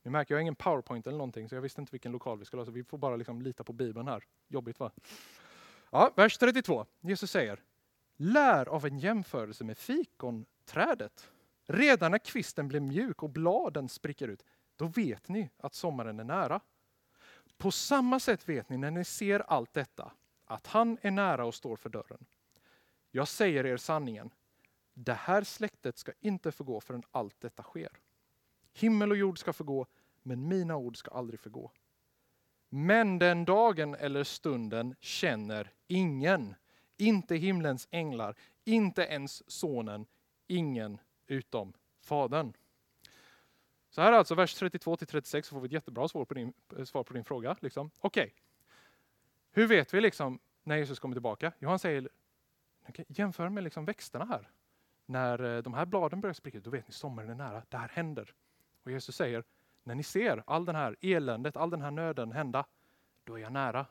Nu 0.03 0.11
märker 0.11 0.35
jag 0.35 0.43
ingen 0.43 0.55
powerpoint 0.55 1.07
eller 1.07 1.19
någonting, 1.19 1.49
så 1.49 1.55
jag 1.55 1.63
visste 1.63 1.81
inte 1.81 1.93
vilken 1.93 2.13
lokal 2.13 2.39
vi 2.39 2.45
skulle 2.45 2.61
ha, 2.61 2.67
så 2.67 2.73
vi 2.73 2.85
får 2.85 2.99
bara 2.99 3.17
liksom 3.17 3.43
lita 3.43 3.65
på 3.65 3.73
Bibeln 3.73 4.09
här. 4.09 4.25
Jobbigt 4.49 4.81
va? 4.81 4.91
Ja, 5.91 6.13
vers 6.17 6.39
32. 6.39 6.87
Jesus 7.01 7.31
säger, 7.31 7.63
lär 8.17 8.69
av 8.69 8.87
en 8.87 8.99
jämförelse 8.99 9.65
med 9.65 9.79
fikonträdet. 9.79 11.31
Redan 11.67 12.11
när 12.11 12.19
kvisten 12.19 12.69
blir 12.69 12.81
mjuk 12.81 13.23
och 13.23 13.31
bladen 13.31 13.89
spricker 13.89 14.29
ut, 14.29 14.45
då 14.77 14.87
vet 14.87 15.29
ni 15.29 15.51
att 15.57 15.75
sommaren 15.75 16.21
är 16.21 16.25
nära. 16.25 16.61
På 17.59 17.71
samma 17.71 18.21
sätt 18.21 18.49
vet 18.49 18.69
ni 18.69 18.77
när 18.77 18.91
ni 18.91 19.05
ser 19.05 19.41
allt 19.41 19.73
detta, 19.73 20.13
att 20.45 20.67
han 20.67 20.99
är 21.01 21.11
nära 21.11 21.45
och 21.45 21.55
står 21.55 21.77
för 21.77 21.91
dörren. 21.91 22.27
Jag 23.11 23.29
säger 23.29 23.67
er 23.67 23.77
sanningen, 23.77 24.31
det 24.95 25.15
här 25.15 25.45
släktet 25.45 25.99
ska 25.99 26.13
inte 26.21 26.53
förgå 26.53 26.81
förrän 26.81 27.03
allt 27.11 27.41
detta 27.41 27.63
sker. 27.63 27.91
Himmel 28.73 29.11
och 29.11 29.17
jord 29.17 29.39
ska 29.39 29.53
förgå, 29.53 29.87
men 30.23 30.49
mina 30.49 30.77
ord 30.77 30.97
ska 30.97 31.11
aldrig 31.11 31.41
förgå. 31.41 31.73
Men 32.69 33.19
den 33.19 33.45
dagen 33.45 33.95
eller 33.95 34.25
stunden 34.25 34.95
känner 35.01 35.73
ingen, 35.87 36.55
inte 36.97 37.37
himlens 37.37 37.89
änglar, 37.91 38.35
inte 38.65 39.03
ens 39.03 39.51
sonen, 39.51 40.07
ingen 40.47 40.99
utom 41.27 41.73
Fadern. 42.01 42.53
Så 43.91 44.03
här 44.03 44.13
är 44.13 44.17
alltså 44.17 44.35
vers 44.35 44.55
32 44.55 44.97
till 44.97 45.07
36 45.07 45.49
så 45.49 45.55
får 45.55 45.61
vi 45.61 45.67
ett 45.67 45.73
jättebra 45.73 46.09
svar 46.09 46.25
på 46.25 46.35
din, 46.35 46.53
eh, 46.77 46.85
svar 46.85 47.05
på 47.05 47.15
din 47.15 47.25
fråga. 47.25 47.57
Liksom. 47.61 47.91
Okej, 48.01 48.23
okay. 48.23 48.35
hur 49.53 49.67
vet 49.67 49.95
vi 49.95 50.01
liksom 50.01 50.39
när 50.63 50.77
Jesus 50.77 50.99
kommer 50.99 51.15
tillbaka? 51.15 51.53
Jo, 51.59 51.69
han 51.69 51.79
säger, 51.79 52.09
jämför 53.09 53.49
med 53.49 53.65
liksom 53.65 53.85
växterna 53.85 54.25
här. 54.25 54.51
När 55.07 55.57
eh, 55.57 55.63
de 55.63 55.75
här 55.75 55.87
bladen 55.87 56.21
börjar 56.21 56.35
spricka, 56.35 56.61
då 56.61 56.71
vet 56.71 56.89
ni 56.89 56.95
sommaren 56.95 57.31
är 57.31 57.35
nära. 57.35 57.63
Det 57.69 57.77
här 57.77 57.89
händer. 57.89 58.35
Och 58.83 58.91
Jesus 58.91 59.17
säger, 59.17 59.45
när 59.83 59.95
ni 59.95 60.03
ser 60.03 60.43
all 60.47 60.65
den 60.65 60.75
här 60.75 60.97
eländet, 61.01 61.57
all 61.57 61.71
den 61.71 61.83
här 61.83 61.91
nöden 61.91 62.33
hända, 62.33 62.67
då 63.25 63.39
är 63.39 63.43
jag 63.43 63.53
nära. 63.53 63.87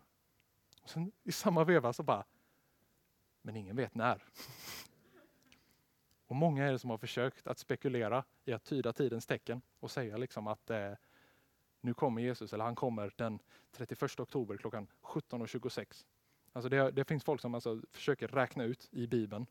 Och 0.83 0.89
sen 0.89 1.11
I 1.23 1.31
samma 1.31 1.63
veva 1.63 1.93
så 1.93 2.03
bara, 2.03 2.25
men 3.41 3.55
ingen 3.55 3.75
vet 3.75 3.95
när. 3.95 4.23
Och 6.27 6.35
många 6.35 6.67
är 6.67 6.71
det 6.71 6.79
som 6.79 6.89
har 6.89 6.97
försökt 6.97 7.47
att 7.47 7.57
spekulera 7.57 8.23
i 8.45 8.53
att 8.53 8.63
tyda 8.63 8.93
tidens 8.93 9.25
tecken 9.25 9.61
och 9.79 9.91
säga 9.91 10.17
liksom 10.17 10.47
att 10.47 10.69
eh, 10.69 10.93
nu 11.81 11.93
kommer 11.93 12.21
Jesus, 12.21 12.53
eller 12.53 12.63
han 12.63 12.75
kommer 12.75 13.13
den 13.15 13.39
31 13.71 14.19
oktober 14.19 14.57
klockan 14.57 14.87
17.26. 15.01 16.05
Alltså 16.53 16.69
det, 16.69 16.91
det, 16.91 17.03
finns 17.03 17.23
folk 17.23 17.41
som 17.41 17.55
alltså 17.55 17.81
försöker 17.91 18.27
räkna 18.27 18.63
ut 18.63 18.89
i 18.91 19.07
Bibeln 19.07 19.45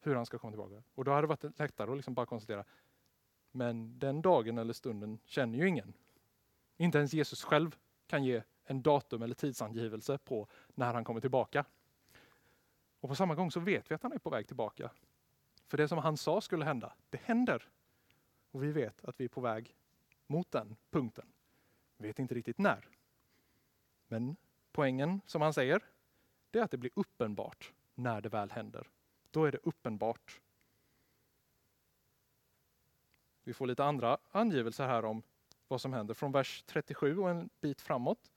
hur 0.00 0.14
han 0.14 0.26
ska 0.26 0.38
komma 0.38 0.50
tillbaka. 0.50 0.82
Och 0.94 1.04
då 1.04 1.10
hade 1.10 1.22
det 1.22 1.26
varit 1.26 1.58
lättare 1.58 1.90
att 1.90 1.96
liksom 1.96 2.14
bara 2.14 2.26
konstatera, 2.26 2.64
men 3.50 3.98
den 3.98 4.22
dagen 4.22 4.58
eller 4.58 4.72
stunden 4.72 5.18
känner 5.24 5.58
ju 5.58 5.68
ingen. 5.68 5.92
Inte 6.76 6.98
ens 6.98 7.12
Jesus 7.12 7.44
själv 7.44 7.76
kan 8.06 8.24
ge 8.24 8.42
en 8.64 8.82
datum 8.82 9.22
eller 9.22 9.34
tidsangivelse 9.34 10.18
på 10.18 10.48
när 10.74 10.94
han 10.94 11.04
kommer 11.04 11.20
tillbaka. 11.20 11.64
Och 13.00 13.08
på 13.08 13.14
samma 13.14 13.34
gång 13.34 13.50
så 13.50 13.60
vet 13.60 13.90
vi 13.90 13.94
att 13.94 14.02
han 14.02 14.12
är 14.12 14.18
på 14.18 14.30
väg 14.30 14.46
tillbaka. 14.46 14.90
För 15.66 15.76
det 15.76 15.88
som 15.88 15.98
han 15.98 16.16
sa 16.16 16.40
skulle 16.40 16.64
hända, 16.64 16.92
det 17.10 17.20
händer. 17.24 17.68
Och 18.50 18.62
vi 18.62 18.72
vet 18.72 19.04
att 19.04 19.20
vi 19.20 19.24
är 19.24 19.28
på 19.28 19.40
väg 19.40 19.74
mot 20.26 20.50
den 20.50 20.76
punkten. 20.90 21.26
Vi 21.96 22.06
vet 22.06 22.18
inte 22.18 22.34
riktigt 22.34 22.58
när. 22.58 22.88
Men 24.08 24.36
poängen, 24.72 25.20
som 25.26 25.42
han 25.42 25.52
säger, 25.52 25.82
det 26.50 26.58
är 26.58 26.62
att 26.62 26.70
det 26.70 26.76
blir 26.76 26.92
uppenbart 26.94 27.72
när 27.94 28.20
det 28.20 28.28
väl 28.28 28.50
händer. 28.50 28.88
Då 29.30 29.44
är 29.44 29.52
det 29.52 29.58
uppenbart. 29.62 30.40
Vi 33.48 33.54
får 33.54 33.66
lite 33.66 33.84
andra 33.84 34.18
angivelser 34.32 34.86
här 34.86 35.04
om 35.04 35.22
vad 35.68 35.80
som 35.80 35.92
händer. 35.92 36.14
Från 36.14 36.32
vers 36.32 36.64
37 36.66 37.18
och 37.18 37.30
en 37.30 37.50
bit 37.60 37.80
framåt 37.80 38.30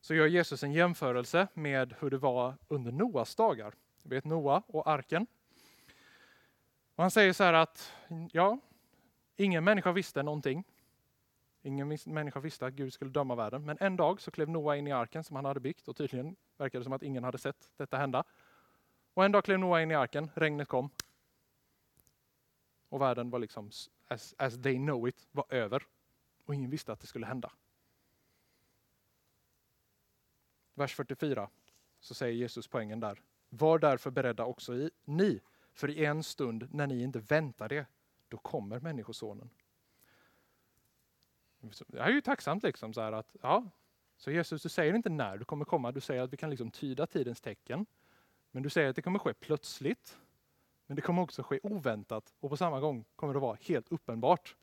så 0.00 0.14
gör 0.14 0.26
Jesus 0.26 0.62
en 0.62 0.72
jämförelse 0.72 1.48
med 1.54 1.94
hur 1.98 2.10
det 2.10 2.18
var 2.18 2.54
under 2.68 2.92
Noas 2.92 3.34
dagar. 3.34 3.74
Du 4.02 4.08
vet 4.14 4.24
Noa 4.24 4.62
och 4.66 4.90
arken. 4.90 5.26
Och 6.94 7.04
han 7.04 7.10
säger 7.10 7.32
så 7.32 7.44
här 7.44 7.52
att, 7.52 7.92
ja, 8.32 8.58
ingen 9.36 9.64
människa 9.64 9.92
visste 9.92 10.22
någonting. 10.22 10.64
Ingen 11.62 11.98
människa 12.06 12.40
visste 12.40 12.66
att 12.66 12.74
Gud 12.74 12.92
skulle 12.92 13.10
döma 13.10 13.34
världen. 13.34 13.64
Men 13.64 13.76
en 13.80 13.96
dag 13.96 14.20
så 14.20 14.30
klev 14.30 14.48
Noa 14.48 14.76
in 14.76 14.86
i 14.86 14.92
arken 14.92 15.24
som 15.24 15.36
han 15.36 15.44
hade 15.44 15.60
byggt 15.60 15.88
och 15.88 15.96
tydligen 15.96 16.36
verkade 16.56 16.80
det 16.80 16.84
som 16.84 16.92
att 16.92 17.02
ingen 17.02 17.24
hade 17.24 17.38
sett 17.38 17.70
detta 17.76 17.96
hända. 17.96 18.24
Och 19.14 19.24
en 19.24 19.32
dag 19.32 19.44
klev 19.44 19.58
Noa 19.58 19.82
in 19.82 19.90
i 19.90 19.94
arken, 19.94 20.30
regnet 20.34 20.68
kom. 20.68 20.90
Och 22.88 23.00
världen 23.00 23.30
var 23.30 23.38
liksom, 23.38 23.70
as, 24.12 24.34
as 24.38 24.62
they 24.62 24.76
know 24.76 25.08
it, 25.08 25.26
var 25.32 25.44
över. 25.48 25.82
Och 26.44 26.54
ingen 26.54 26.70
visste 26.70 26.92
att 26.92 27.00
det 27.00 27.06
skulle 27.06 27.26
hända. 27.26 27.52
Vers 30.74 30.94
44 30.94 31.48
så 32.00 32.14
säger 32.14 32.34
Jesus 32.34 32.68
poängen 32.68 33.00
där. 33.00 33.22
Var 33.48 33.78
därför 33.78 34.10
beredda 34.10 34.44
också 34.44 34.74
i, 34.74 34.90
ni, 35.04 35.40
för 35.72 35.90
i 35.90 36.04
en 36.04 36.22
stund 36.22 36.68
när 36.74 36.86
ni 36.86 37.02
inte 37.02 37.18
väntar 37.18 37.68
det, 37.68 37.86
då 38.28 38.36
kommer 38.36 38.80
Människosonen. 38.80 39.50
Det 41.86 41.98
är 41.98 42.10
ju 42.10 42.20
tacksamt 42.20 42.62
liksom 42.62 42.94
så 42.94 43.00
här 43.00 43.12
att, 43.12 43.36
ja, 43.42 43.70
så 44.16 44.30
Jesus 44.30 44.62
du 44.62 44.68
säger 44.68 44.94
inte 44.94 45.10
när 45.10 45.36
du 45.36 45.44
kommer 45.44 45.64
komma, 45.64 45.92
du 45.92 46.00
säger 46.00 46.22
att 46.22 46.32
vi 46.32 46.36
kan 46.36 46.50
liksom 46.50 46.70
tyda 46.70 47.06
tidens 47.06 47.40
tecken. 47.40 47.86
Men 48.50 48.62
du 48.62 48.70
säger 48.70 48.90
att 48.90 48.96
det 48.96 49.02
kommer 49.02 49.18
ske 49.18 49.34
plötsligt. 49.34 50.18
Men 50.92 50.96
det 50.96 51.02
kommer 51.02 51.22
också 51.22 51.42
ske 51.42 51.60
oväntat 51.62 52.34
och 52.40 52.50
på 52.50 52.56
samma 52.56 52.80
gång 52.80 53.04
kommer 53.16 53.34
det 53.34 53.40
vara 53.40 53.58
helt 53.60 53.92
uppenbart 53.92 54.56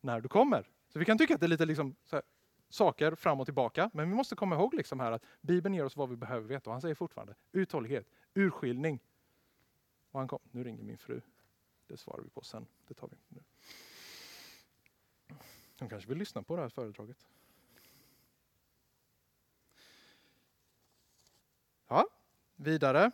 när 0.00 0.20
du 0.20 0.28
kommer. 0.28 0.70
Så 0.88 0.98
vi 0.98 1.04
kan 1.04 1.18
tycka 1.18 1.34
att 1.34 1.40
det 1.40 1.46
är 1.46 1.48
lite 1.48 1.66
liksom 1.66 1.96
här, 2.10 2.22
saker 2.68 3.14
fram 3.14 3.40
och 3.40 3.46
tillbaka, 3.46 3.90
men 3.92 4.08
vi 4.08 4.14
måste 4.14 4.36
komma 4.36 4.54
ihåg 4.54 4.74
liksom 4.74 5.00
här 5.00 5.12
att 5.12 5.22
Bibeln 5.40 5.74
ger 5.74 5.84
oss 5.84 5.96
vad 5.96 6.08
vi 6.08 6.16
behöver 6.16 6.48
veta. 6.48 6.70
Och 6.70 6.74
han 6.74 6.80
säger 6.80 6.94
fortfarande 6.94 7.34
uthållighet, 7.52 8.06
urskiljning. 8.34 9.00
Och 10.10 10.20
han 10.20 10.28
kom, 10.28 10.38
nu 10.50 10.64
ringer 10.64 10.82
min 10.82 10.98
fru. 10.98 11.20
Det 11.86 11.96
svarar 11.96 12.22
vi 12.22 12.28
på 12.28 12.40
sen. 12.40 12.66
Det 12.86 12.94
tar 12.94 13.08
vi 13.08 13.16
nu. 13.28 13.42
De 15.78 15.88
kanske 15.88 16.08
vill 16.08 16.18
lyssna 16.18 16.42
på 16.42 16.56
det 16.56 16.62
här 16.62 16.68
föredraget. 16.68 17.26
Ja, 21.88 22.06
vidare. 22.56 23.10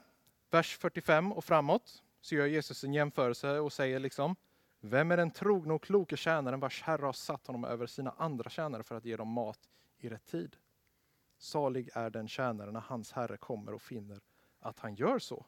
Vers 0.50 0.76
45 0.76 1.32
och 1.32 1.44
framåt 1.44 2.02
så 2.20 2.34
gör 2.34 2.46
Jesus 2.46 2.84
en 2.84 2.92
jämförelse 2.92 3.58
och 3.58 3.72
säger 3.72 3.98
liksom 3.98 4.36
Vem 4.80 5.10
är 5.10 5.16
den 5.16 5.30
trogna 5.30 5.74
och 5.74 5.82
kloke 5.82 6.16
tjänaren 6.16 6.60
vars 6.60 6.82
herre 6.82 7.06
har 7.06 7.12
satt 7.12 7.46
honom 7.46 7.64
över 7.64 7.86
sina 7.86 8.14
andra 8.18 8.50
tjänare 8.50 8.82
för 8.82 8.94
att 8.94 9.04
ge 9.04 9.16
dem 9.16 9.28
mat 9.28 9.68
i 9.98 10.08
rätt 10.08 10.26
tid? 10.26 10.56
Salig 11.38 11.90
är 11.94 12.10
den 12.10 12.28
tjänare 12.28 12.70
när 12.70 12.80
hans 12.80 13.12
herre 13.12 13.36
kommer 13.36 13.74
och 13.74 13.82
finner 13.82 14.20
att 14.60 14.78
han 14.78 14.94
gör 14.94 15.18
så. 15.18 15.46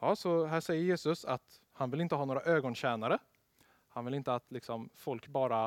Ja, 0.00 0.16
så 0.16 0.44
här 0.44 0.60
säger 0.60 0.82
Jesus 0.82 1.24
att 1.24 1.60
han 1.72 1.90
vill 1.90 2.00
inte 2.00 2.14
ha 2.14 2.24
några 2.24 2.40
ögontjänare. 2.40 3.18
Han 3.88 4.04
vill 4.04 4.14
inte 4.14 4.34
att 4.34 4.50
liksom 4.50 4.90
folk 4.94 5.28
bara, 5.28 5.64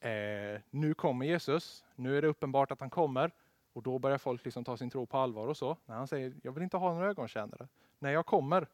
eh, 0.00 0.60
nu 0.70 0.94
kommer 0.94 1.26
Jesus, 1.26 1.84
nu 1.94 2.18
är 2.18 2.22
det 2.22 2.28
uppenbart 2.28 2.70
att 2.70 2.80
han 2.80 2.90
kommer 2.90 3.30
och 3.72 3.82
då 3.82 3.98
börjar 3.98 4.18
folk 4.18 4.44
liksom 4.44 4.64
ta 4.64 4.76
sin 4.76 4.90
tro 4.90 5.06
på 5.06 5.18
allvar 5.18 5.48
och 5.48 5.56
så. 5.56 5.76
Nej, 5.86 5.96
han 5.96 6.08
säger, 6.08 6.34
jag 6.42 6.52
vill 6.52 6.62
inte 6.62 6.76
ha 6.76 6.94
några 6.94 7.08
ögontjänare. 7.08 7.68
När 7.98 8.10
jag 8.10 8.26
kommer, 8.26 8.66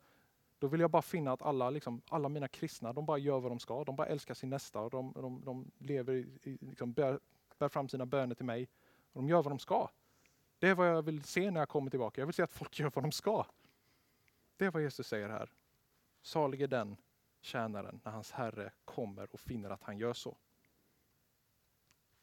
då 0.61 0.67
vill 0.67 0.81
jag 0.81 0.91
bara 0.91 1.03
finna 1.03 1.33
att 1.33 1.43
alla, 1.43 1.71
liksom, 1.71 2.03
alla 2.09 2.29
mina 2.29 2.49
kristna, 2.49 2.93
de 2.93 3.07
bara 3.07 3.19
gör 3.19 3.41
vad 3.41 3.51
de 3.51 3.59
ska. 3.59 3.85
De 3.85 3.97
bara 3.97 4.07
älskar 4.07 4.35
sin 4.35 4.51
nästa 4.51 4.81
och 4.81 4.91
de, 4.91 5.13
de, 5.13 5.45
de 5.45 5.71
lever 5.79 6.13
i, 6.13 6.59
liksom, 6.61 6.93
bär, 6.93 7.21
bär 7.59 7.69
fram 7.69 7.89
sina 7.89 8.07
böner 8.07 8.35
till 8.35 8.45
mig. 8.45 8.69
Och 9.13 9.23
de 9.23 9.29
gör 9.29 9.43
vad 9.43 9.53
de 9.53 9.59
ska. 9.59 9.89
Det 10.59 10.69
är 10.69 10.75
vad 10.75 10.89
jag 10.89 11.03
vill 11.03 11.25
se 11.25 11.51
när 11.51 11.61
jag 11.61 11.69
kommer 11.69 11.91
tillbaka. 11.91 12.21
Jag 12.21 12.27
vill 12.27 12.35
se 12.35 12.43
att 12.43 12.53
folk 12.53 12.79
gör 12.79 12.91
vad 12.95 13.05
de 13.05 13.13
ska. 13.13 13.47
Det 14.57 14.65
är 14.65 14.71
vad 14.71 14.83
Jesus 14.83 15.07
säger 15.07 15.29
här. 15.29 15.53
Salig 16.23 16.63
är 16.63 16.69
den 16.69 16.97
tjänaren 17.41 18.01
när 18.05 18.13
hans 18.13 18.33
herre 18.33 18.73
kommer 18.85 19.35
och 19.35 19.41
finner 19.41 19.71
att 19.71 19.83
han 19.83 19.99
gör 19.99 20.13
så. 20.13 20.37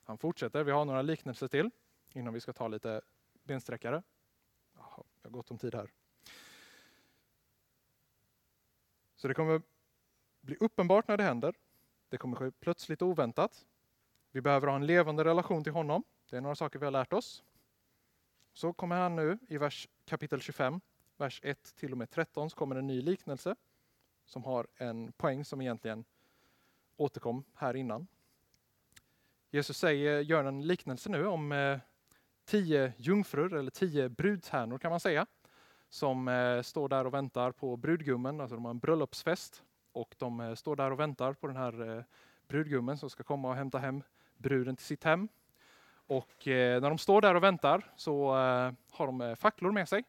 Han 0.04 0.17
fortsätter, 0.17 0.63
vi 0.63 0.71
har 0.71 0.86
några 0.86 1.02
liknelser 1.02 1.47
till 1.47 1.69
innan 2.13 2.34
vi 2.34 2.39
ska 2.39 2.54
ta 2.54 2.67
lite 2.67 3.02
bensträckare. 3.43 4.04
Jaha, 4.76 5.04
jag 5.21 5.30
har 5.30 5.34
gott 5.34 5.52
om 5.52 5.58
tid 5.58 5.76
här. 5.76 5.91
Så 9.17 9.27
det 9.27 9.34
kommer 9.34 9.62
bli 10.41 10.58
uppenbart 10.60 11.08
när 11.08 11.17
det 11.17 11.23
händer. 11.23 11.56
Det 12.10 12.17
kommer 12.17 12.36
ske 12.36 12.51
plötsligt 12.51 13.01
och 13.01 13.08
oväntat. 13.08 13.65
Vi 14.32 14.41
behöver 14.41 14.67
ha 14.67 14.75
en 14.75 14.86
levande 14.86 15.23
relation 15.23 15.63
till 15.63 15.73
honom. 15.73 16.03
Det 16.30 16.38
är 16.38 16.41
några 16.41 16.56
saker 16.56 16.80
vi 16.80 16.86
har 16.86 16.91
lärt 16.91 17.13
oss. 17.13 17.43
Så 18.53 18.73
kommer 18.73 18.95
han 18.95 19.15
nu 19.15 19.38
i 19.47 19.58
vers 19.58 19.88
kapitel 20.06 20.41
25, 20.41 20.82
vers 21.17 21.41
1 21.43 21.75
till 21.75 21.91
och 21.91 21.97
med 21.97 22.10
13, 22.10 22.49
så 22.49 22.56
kommer 22.56 22.75
en 22.75 22.88
ny 22.88 23.01
liknelse 23.01 23.56
som 24.25 24.43
har 24.43 24.67
en 24.75 25.12
poäng 25.12 25.45
som 25.45 25.62
egentligen 25.62 26.06
återkom 26.95 27.43
här 27.53 27.75
innan. 27.75 28.08
Jesus 29.49 29.77
säger, 29.77 30.19
gör 30.19 30.43
en 30.43 30.67
liknelse 30.67 31.10
nu 31.10 31.25
om 31.25 31.51
eh, 31.51 31.80
tio 32.45 32.93
jungfrur, 32.97 33.53
eller 33.53 33.71
tio 33.71 34.10
brudtärnor 34.10 34.77
kan 34.77 34.91
man 34.91 34.99
säga, 34.99 35.27
som 35.89 36.28
eh, 36.28 36.62
står 36.62 36.89
där 36.89 37.06
och 37.06 37.13
väntar 37.13 37.52
på 37.52 37.78
brudgummen, 37.78 38.41
alltså 38.41 38.56
de 38.56 38.65
har 38.65 38.71
en 38.71 38.80
bröllopsfest. 38.80 39.63
Och 39.91 40.15
de 40.17 40.39
eh, 40.39 40.54
står 40.54 40.76
där 40.76 40.91
och 40.91 41.00
väntar 41.00 41.34
på 41.34 41.47
den 41.47 41.56
här 41.56 41.97
eh, 41.97 42.04
brudgummen 42.47 42.97
som 42.97 43.10
ska 43.10 43.23
komma 43.23 43.50
och 43.50 43.56
hämta 43.56 43.78
hem 43.78 44.04
bruden 44.38 44.76
till 44.76 44.86
sitt 44.86 45.04
hem. 45.04 45.28
Och 46.08 46.47
eh, 46.47 46.82
när 46.82 46.89
de 46.89 46.97
står 46.97 47.21
där 47.21 47.36
och 47.36 47.43
väntar 47.43 47.93
så 47.95 48.30
eh, 48.30 48.71
har 48.91 49.08
de 49.08 49.36
facklor 49.36 49.71
med 49.71 49.89
sig. 49.89 50.04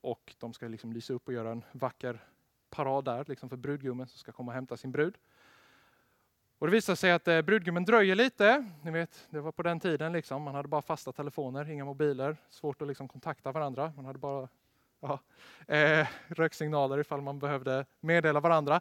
Och 0.00 0.34
de 0.38 0.52
ska 0.52 0.68
liksom 0.68 0.92
lysa 0.92 1.12
upp 1.12 1.28
och 1.28 1.34
göra 1.34 1.50
en 1.50 1.64
vacker 1.72 2.24
parad 2.70 3.04
där 3.04 3.24
liksom 3.28 3.48
för 3.48 3.56
brudgummen 3.56 4.06
som 4.06 4.18
ska 4.18 4.32
komma 4.32 4.50
och 4.50 4.54
hämta 4.54 4.76
sin 4.76 4.92
brud. 4.92 5.18
Och 6.58 6.66
det 6.66 6.70
visar 6.70 6.94
sig 6.94 7.12
att 7.12 7.28
eh, 7.28 7.42
brudgummen 7.42 7.84
dröjer 7.84 8.14
lite. 8.14 8.70
Ni 8.82 8.90
vet, 8.90 9.26
det 9.30 9.40
var 9.40 9.52
på 9.52 9.62
den 9.62 9.80
tiden. 9.80 10.12
Liksom. 10.12 10.42
Man 10.42 10.54
hade 10.54 10.68
bara 10.68 10.82
fasta 10.82 11.12
telefoner, 11.12 11.70
inga 11.70 11.84
mobiler. 11.84 12.36
Svårt 12.48 12.82
att 12.82 12.88
liksom 12.88 13.08
kontakta 13.08 13.52
varandra. 13.52 13.92
Man 13.96 14.04
hade 14.04 14.18
bara 14.18 14.48
ja, 15.00 15.20
eh, 15.74 16.06
röksignaler 16.28 16.98
ifall 16.98 17.20
man 17.20 17.38
behövde 17.38 17.86
meddela 18.00 18.40
varandra. 18.40 18.74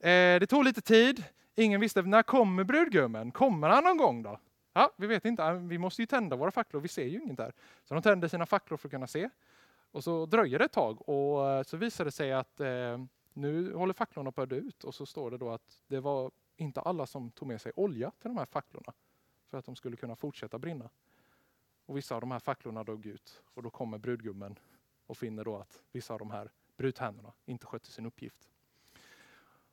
Eh, 0.00 0.40
det 0.40 0.46
tog 0.46 0.64
lite 0.64 0.80
tid. 0.80 1.24
Ingen 1.54 1.80
visste 1.80 2.02
när 2.02 2.22
kommer 2.22 2.64
brudgummen? 2.64 3.30
Kommer 3.30 3.68
han 3.68 3.84
någon 3.84 3.96
gång 3.96 4.22
då? 4.22 4.40
Ja, 4.72 4.92
vi 4.96 5.06
vet 5.06 5.24
inte. 5.24 5.42
Äh, 5.42 5.52
vi 5.52 5.78
måste 5.78 6.02
ju 6.02 6.06
tända 6.06 6.36
våra 6.36 6.50
facklor. 6.50 6.80
Vi 6.80 6.88
ser 6.88 7.06
ju 7.06 7.22
inget 7.22 7.36
där. 7.36 7.52
Så 7.84 7.94
de 7.94 8.02
tände 8.02 8.28
sina 8.28 8.46
facklor 8.46 8.76
för 8.76 8.88
att 8.88 8.92
kunna 8.92 9.06
se. 9.06 9.30
Och 9.90 10.04
så 10.04 10.26
dröjer 10.26 10.58
det 10.58 10.64
ett 10.64 10.72
tag 10.72 11.08
och 11.08 11.50
eh, 11.50 11.62
så 11.62 11.76
visar 11.76 12.04
det 12.04 12.10
sig 12.10 12.32
att 12.32 12.60
eh, 12.60 12.98
nu 13.32 13.74
håller 13.74 13.94
facklorna 13.94 14.32
på 14.32 14.42
att 14.42 14.48
dö 14.48 14.56
ut 14.56 14.84
och 14.84 14.94
så 14.94 15.06
står 15.06 15.30
det 15.30 15.38
då 15.38 15.50
att 15.50 15.80
det 15.86 16.00
var 16.00 16.30
inte 16.56 16.80
alla 16.80 17.06
som 17.06 17.30
tog 17.30 17.48
med 17.48 17.60
sig 17.60 17.72
olja 17.76 18.10
till 18.10 18.28
de 18.28 18.36
här 18.36 18.46
facklorna 18.46 18.92
för 19.50 19.58
att 19.58 19.64
de 19.64 19.76
skulle 19.76 19.96
kunna 19.96 20.16
fortsätta 20.16 20.58
brinna. 20.58 20.90
Och 21.86 21.96
vissa 21.96 22.14
av 22.14 22.20
de 22.20 22.30
här 22.30 22.38
facklorna 22.38 22.84
dog 22.84 23.06
ut 23.06 23.42
och 23.54 23.62
då 23.62 23.70
kommer 23.70 23.98
brudgummen 23.98 24.58
och 25.08 25.16
finner 25.16 25.44
då 25.44 25.56
att 25.56 25.82
vissa 25.92 26.12
av 26.12 26.18
de 26.18 26.30
här 26.30 26.50
bruthänderna 26.76 27.32
inte 27.44 27.66
skötte 27.66 27.90
sin 27.90 28.06
uppgift. 28.06 28.48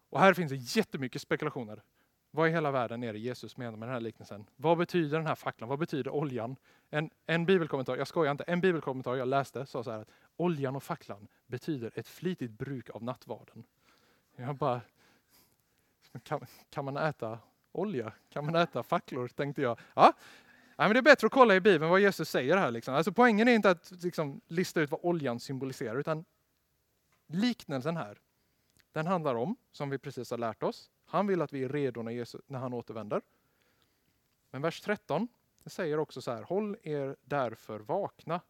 Och 0.09 0.19
här 0.19 0.33
finns 0.33 0.51
det 0.51 0.79
jättemycket 0.79 1.21
spekulationer. 1.21 1.83
Vad 2.31 2.49
i 2.49 2.51
hela 2.51 2.71
världen 2.71 3.03
är 3.03 3.13
det 3.13 3.19
Jesus 3.19 3.57
menar 3.57 3.77
med 3.77 3.87
den 3.87 3.93
här 3.93 4.01
liknelsen? 4.01 4.45
Vad 4.55 4.77
betyder 4.77 5.17
den 5.17 5.27
här 5.27 5.35
facklan? 5.35 5.69
Vad 5.69 5.79
betyder 5.79 6.11
oljan? 6.11 6.55
En, 6.89 7.09
en 7.25 7.45
bibelkommentar, 7.45 7.97
jag 7.97 8.07
skojar 8.07 8.31
inte, 8.31 8.43
en 8.43 8.61
bibelkommentar 8.61 9.15
jag 9.15 9.27
läste 9.27 9.65
sa 9.65 9.83
så 9.83 9.91
här 9.91 9.99
att 9.99 10.09
oljan 10.37 10.75
och 10.75 10.83
facklan 10.83 11.27
betyder 11.47 11.91
ett 11.95 12.07
flitigt 12.07 12.51
bruk 12.51 12.89
av 12.89 13.03
nattvarden. 13.03 13.63
Jag 14.35 14.55
bara, 14.55 14.81
kan, 16.23 16.45
kan 16.69 16.85
man 16.85 16.97
äta 16.97 17.39
olja? 17.71 18.13
Kan 18.29 18.45
man 18.45 18.55
äta 18.55 18.83
facklor? 18.83 19.27
Tänkte 19.27 19.61
jag. 19.61 19.79
Ja, 19.93 20.13
Ja, 20.75 20.83
men 20.83 20.93
det 20.93 20.99
är 20.99 21.01
bättre 21.01 21.27
att 21.27 21.33
kolla 21.33 21.55
i 21.55 21.61
Bibeln 21.61 21.91
vad 21.91 21.99
Jesus 21.99 22.29
säger 22.29 22.57
här. 22.57 22.71
Liksom. 22.71 22.93
Alltså, 22.93 23.11
poängen 23.11 23.47
är 23.47 23.53
inte 23.53 23.69
att 23.69 23.91
liksom, 24.03 24.41
lista 24.47 24.81
ut 24.81 24.91
vad 24.91 24.99
oljan 25.03 25.39
symboliserar, 25.39 25.99
utan 25.99 26.25
liknelsen 27.27 27.97
här, 27.97 28.19
den 28.91 29.07
handlar 29.07 29.35
om, 29.35 29.55
som 29.71 29.89
vi 29.89 29.97
precis 29.97 30.31
har 30.31 30.37
lärt 30.37 30.63
oss, 30.63 30.91
han 31.05 31.27
vill 31.27 31.41
att 31.41 31.53
vi 31.53 31.63
är 31.63 31.69
redo 31.69 32.01
när, 32.01 32.11
Jesus, 32.11 32.41
när 32.47 32.59
han 32.59 32.73
återvänder. 32.73 33.21
Men 34.51 34.61
vers 34.61 34.81
13 34.81 35.27
säger 35.65 35.99
också 35.99 36.21
så 36.21 36.31
här, 36.31 36.43
håll 36.43 36.77
er 36.83 37.15
därför 37.23 37.79
vakna. 37.79 38.41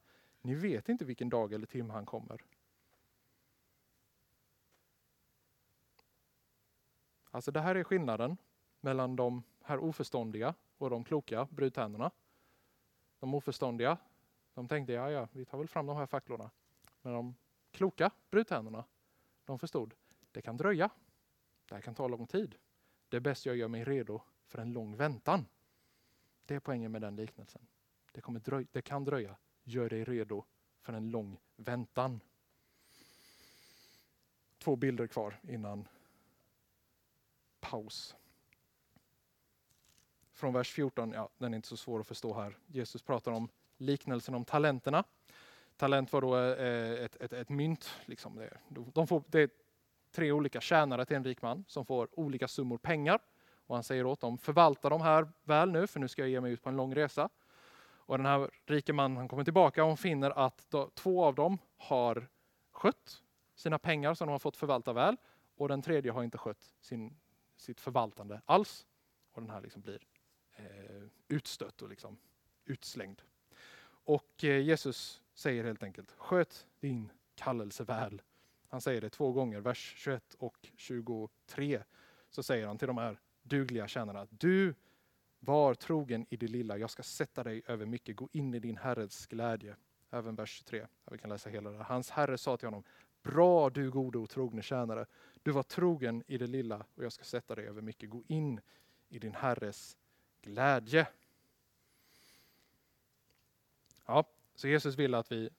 Ni 0.41 0.55
vet 0.55 0.89
inte 0.89 1.05
vilken 1.05 1.29
dag 1.29 1.53
eller 1.53 1.67
timme 1.67 1.93
han 1.93 2.05
kommer. 2.05 2.41
Alltså 7.31 7.51
det 7.51 7.61
här 7.61 7.75
är 7.75 7.83
skillnaden 7.83 8.37
mellan 8.81 9.15
de 9.15 9.43
här 9.61 9.77
oförståndiga 9.79 10.53
och 10.77 10.89
de 10.89 11.03
kloka 11.03 11.47
brudtänderna. 11.51 12.11
De 13.19 13.33
oförståndiga, 13.33 13.97
de 14.53 14.67
tänkte 14.67 14.93
ja, 14.93 15.11
ja, 15.11 15.27
vi 15.31 15.45
tar 15.45 15.57
väl 15.57 15.67
fram 15.67 15.85
de 15.85 15.97
här 15.97 16.05
facklorna. 16.05 16.51
Men 17.01 17.13
de 17.13 17.35
kloka 17.71 18.11
brudtänderna, 18.29 18.83
de 19.45 19.59
förstod, 19.59 19.93
det 20.31 20.41
kan 20.41 20.57
dröja. 20.57 20.89
Det 21.65 21.75
här 21.75 21.81
kan 21.81 21.95
ta 21.95 22.07
lång 22.07 22.27
tid. 22.27 22.55
Det 23.09 23.17
är 23.17 23.21
bäst 23.21 23.45
jag 23.45 23.55
gör 23.55 23.67
mig 23.67 23.83
redo 23.83 24.21
för 24.45 24.59
en 24.59 24.73
lång 24.73 24.95
väntan. 24.95 25.45
Det 26.45 26.55
är 26.55 26.59
poängen 26.59 26.91
med 26.91 27.01
den 27.01 27.15
liknelsen. 27.15 27.67
Det, 28.11 28.21
kommer 28.21 28.67
det 28.71 28.81
kan 28.81 29.03
dröja. 29.03 29.37
Gör 29.63 29.89
dig 29.89 30.03
redo 30.03 30.43
för 30.81 30.93
en 30.93 31.09
lång 31.09 31.37
väntan. 31.55 32.21
Två 34.57 34.75
bilder 34.75 35.07
kvar 35.07 35.39
innan 35.43 35.87
paus. 37.59 38.15
Från 40.35 40.53
vers 40.53 40.71
14, 40.71 41.11
ja 41.11 41.29
den 41.37 41.53
är 41.53 41.55
inte 41.55 41.67
så 41.67 41.77
svår 41.77 41.99
att 41.99 42.07
förstå 42.07 42.33
här. 42.33 42.57
Jesus 42.67 43.01
pratar 43.01 43.31
om 43.31 43.49
liknelsen 43.77 44.35
om 44.35 44.45
talenterna. 44.45 45.03
Talent 45.77 46.13
var 46.13 46.21
då 46.21 46.37
eh, 46.37 46.67
eh, 46.67 47.03
ett, 47.05 47.15
ett, 47.15 47.33
ett 47.33 47.49
mynt. 47.49 47.89
Liksom. 48.05 48.47
De 48.93 49.07
får, 49.07 49.23
det 49.27 49.41
är 49.41 49.49
tre 50.11 50.31
olika 50.31 50.61
tjänare 50.61 51.05
till 51.05 51.15
en 51.15 51.23
rik 51.23 51.41
man 51.41 51.65
som 51.67 51.85
får 51.85 52.19
olika 52.19 52.47
summor 52.47 52.77
pengar. 52.77 53.19
Och 53.67 53.75
han 53.75 53.83
säger 53.83 54.05
åt 54.05 54.19
dem, 54.19 54.37
förvalta 54.37 54.89
de 54.89 55.01
här 55.01 55.27
väl 55.43 55.71
nu 55.71 55.87
för 55.87 55.99
nu 55.99 56.07
ska 56.07 56.21
jag 56.21 56.29
ge 56.29 56.41
mig 56.41 56.51
ut 56.51 56.63
på 56.63 56.69
en 56.69 56.77
lång 56.77 56.95
resa. 56.95 57.29
Och 57.97 58.17
den 58.17 58.25
här 58.25 58.51
rike 58.65 58.93
mannen 58.93 59.17
han 59.17 59.27
kommer 59.27 59.43
tillbaka 59.43 59.83
och 59.83 59.99
finner 59.99 60.31
att 60.31 60.65
då, 60.69 60.89
två 60.93 61.23
av 61.23 61.35
dem 61.35 61.57
har 61.77 62.27
skött 62.71 63.21
sina 63.55 63.79
pengar 63.79 64.13
som 64.13 64.27
de 64.27 64.31
har 64.31 64.39
fått 64.39 64.57
förvalta 64.57 64.93
väl. 64.93 65.17
Och 65.57 65.67
den 65.67 65.81
tredje 65.81 66.11
har 66.11 66.23
inte 66.23 66.37
skött 66.37 66.73
sin, 66.81 67.17
sitt 67.57 67.81
förvaltande 67.81 68.41
alls. 68.45 68.85
Och 69.31 69.41
den 69.41 69.49
här 69.49 69.61
liksom 69.61 69.81
blir 69.81 70.01
Eh, 70.55 71.07
utstött 71.27 71.81
och 71.81 71.89
liksom 71.89 72.17
utslängd. 72.65 73.21
Och 73.87 74.43
eh, 74.43 74.59
Jesus 74.59 75.21
säger 75.33 75.63
helt 75.63 75.83
enkelt, 75.83 76.11
sköt 76.11 76.67
din 76.79 77.11
kallelse 77.35 77.83
väl. 77.83 78.21
Han 78.67 78.81
säger 78.81 79.01
det 79.01 79.09
två 79.09 79.31
gånger, 79.31 79.59
vers 79.59 79.93
21 79.97 80.33
och 80.33 80.69
23. 80.75 81.83
Så 82.29 82.43
säger 82.43 82.67
han 82.67 82.77
till 82.77 82.87
de 82.87 82.97
här 82.97 83.19
dugliga 83.41 83.87
tjänarna, 83.87 84.27
du 84.29 84.75
var 85.39 85.73
trogen 85.73 86.25
i 86.29 86.37
det 86.37 86.47
lilla, 86.47 86.77
jag 86.77 86.89
ska 86.89 87.03
sätta 87.03 87.43
dig 87.43 87.61
över 87.67 87.85
mycket, 87.85 88.15
gå 88.15 88.29
in 88.31 88.53
i 88.53 88.59
din 88.59 88.77
Herres 88.77 89.27
glädje. 89.27 89.75
Även 90.11 90.35
vers 90.35 90.49
23, 90.49 90.87
vi 91.11 91.17
kan 91.17 91.29
läsa 91.29 91.49
hela 91.49 91.71
det. 91.71 91.83
Hans 91.83 92.09
herre 92.09 92.37
sa 92.37 92.57
till 92.57 92.67
honom, 92.67 92.83
bra 93.23 93.69
du 93.69 93.91
gode 93.91 94.17
och 94.17 94.29
trogne 94.29 94.61
tjänare, 94.61 95.05
du 95.43 95.51
var 95.51 95.63
trogen 95.63 96.23
i 96.27 96.37
det 96.37 96.47
lilla 96.47 96.85
och 96.95 97.03
jag 97.03 97.11
ska 97.11 97.23
sätta 97.23 97.55
dig 97.55 97.67
över 97.67 97.81
mycket, 97.81 98.09
gå 98.09 98.23
in 98.27 98.61
i 99.09 99.19
din 99.19 99.33
Herres 99.33 99.97
glädje. 100.45 101.07
Ja, 104.05 104.23
så 104.55 104.67
Jesus 104.67 104.95
vill 104.95 105.13
att 105.13 105.31
vi 105.31 105.49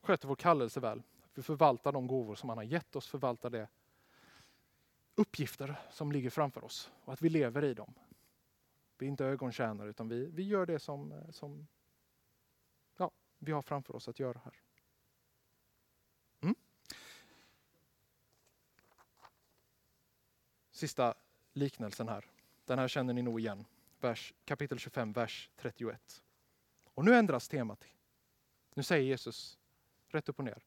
sköter 0.00 0.28
vår 0.28 0.36
kallelse 0.36 0.80
väl. 0.80 1.02
Att 1.22 1.38
vi 1.38 1.42
förvaltar 1.42 1.92
de 1.92 2.06
gåvor 2.06 2.34
som 2.34 2.48
han 2.48 2.58
har 2.58 2.64
gett 2.64 2.96
oss, 2.96 3.06
förvaltar 3.06 3.50
de 3.50 3.66
uppgifter 5.14 5.80
som 5.90 6.12
ligger 6.12 6.30
framför 6.30 6.64
oss 6.64 6.92
och 7.04 7.12
att 7.12 7.22
vi 7.22 7.28
lever 7.28 7.64
i 7.64 7.74
dem. 7.74 7.94
Vi 8.98 9.06
är 9.06 9.10
inte 9.10 9.24
ögontjänare 9.24 9.90
utan 9.90 10.08
vi, 10.08 10.26
vi 10.26 10.42
gör 10.42 10.66
det 10.66 10.78
som, 10.78 11.12
eh, 11.12 11.30
som 11.30 11.66
ja, 12.96 13.10
vi 13.38 13.52
har 13.52 13.62
framför 13.62 13.96
oss 13.96 14.08
att 14.08 14.18
göra 14.18 14.40
här. 14.44 14.54
Mm. 16.40 16.54
Sista 20.70 21.14
liknelsen 21.52 22.08
här. 22.08 22.30
Den 22.64 22.78
här 22.78 22.88
känner 22.88 23.14
ni 23.14 23.22
nog 23.22 23.40
igen. 23.40 23.64
Vers, 24.00 24.34
kapitel 24.44 24.78
25, 24.78 25.12
vers 25.12 25.50
31. 25.56 26.22
Och 26.84 27.04
nu 27.04 27.14
ändras 27.14 27.48
temat. 27.48 27.84
Nu 28.74 28.82
säger 28.82 29.04
Jesus 29.04 29.58
rätt 30.08 30.28
upp 30.28 30.38
och 30.38 30.44
ner. 30.44 30.62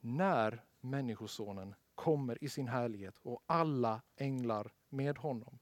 När 0.00 0.64
Människosonen 0.80 1.74
kommer 1.94 2.44
i 2.44 2.48
sin 2.48 2.68
härlighet 2.68 3.18
och 3.22 3.42
alla 3.46 4.02
änglar 4.16 4.72
med 4.88 5.18
honom. 5.18 5.58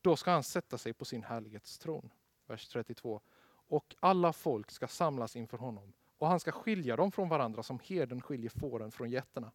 Då 0.00 0.16
ska 0.16 0.30
han 0.30 0.42
sätta 0.42 0.78
sig 0.78 0.92
på 0.92 1.04
sin 1.04 1.22
härlighetstron. 1.22 2.10
Vers 2.46 2.68
32. 2.68 3.20
Och 3.66 3.96
alla 4.00 4.32
folk 4.32 4.70
ska 4.70 4.88
samlas 4.88 5.36
inför 5.36 5.58
honom 5.58 5.92
och 6.18 6.28
han 6.28 6.40
ska 6.40 6.52
skilja 6.52 6.96
dem 6.96 7.12
från 7.12 7.28
varandra 7.28 7.62
som 7.62 7.80
herden 7.84 8.22
skiljer 8.22 8.50
fåren 8.50 8.90
från 8.90 9.10
getterna. 9.10 9.52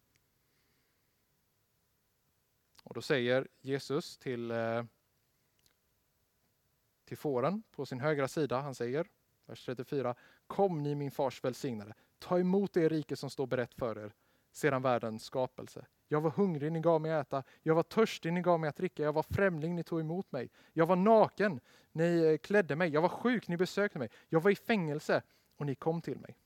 Och 2.82 2.94
då 2.94 3.02
säger 3.02 3.48
Jesus 3.60 4.18
till, 4.18 4.50
eh, 4.50 4.84
till 7.10 7.18
fåren 7.18 7.62
på 7.70 7.86
sin 7.86 8.00
högra 8.00 8.28
sida, 8.28 8.60
han 8.60 8.74
säger, 8.74 9.06
vers 9.46 9.64
34, 9.66 10.14
Kom 10.46 10.82
ni 10.82 10.94
min 10.94 11.10
fars 11.10 11.44
välsignade, 11.44 11.94
ta 12.18 12.38
emot 12.38 12.72
det 12.72 12.88
rike 12.88 13.16
som 13.16 13.30
står 13.30 13.46
berett 13.46 13.74
för 13.74 13.98
er 13.98 14.12
sedan 14.52 14.82
världens 14.82 15.24
skapelse. 15.24 15.86
Jag 16.08 16.20
var 16.20 16.30
hungrig, 16.30 16.72
ni 16.72 16.80
gav 16.80 17.00
mig 17.00 17.12
att 17.12 17.26
äta. 17.26 17.42
Jag 17.62 17.74
var 17.74 17.82
törstig, 17.82 18.32
ni 18.32 18.40
gav 18.40 18.60
mig 18.60 18.68
att 18.68 18.76
dricka. 18.76 19.02
Jag 19.02 19.12
var 19.12 19.22
främling, 19.22 19.76
ni 19.76 19.82
tog 19.82 20.00
emot 20.00 20.32
mig. 20.32 20.50
Jag 20.72 20.86
var 20.86 20.96
naken, 20.96 21.60
ni 21.92 22.24
eh, 22.24 22.36
klädde 22.36 22.76
mig. 22.76 22.90
Jag 22.90 23.02
var 23.02 23.08
sjuk, 23.08 23.48
ni 23.48 23.56
besökte 23.56 23.98
mig. 23.98 24.10
Jag 24.28 24.40
var 24.42 24.50
i 24.50 24.56
fängelse 24.56 25.22
och 25.56 25.66
ni 25.66 25.74
kom 25.74 26.00
till 26.00 26.18
mig. 26.18 26.36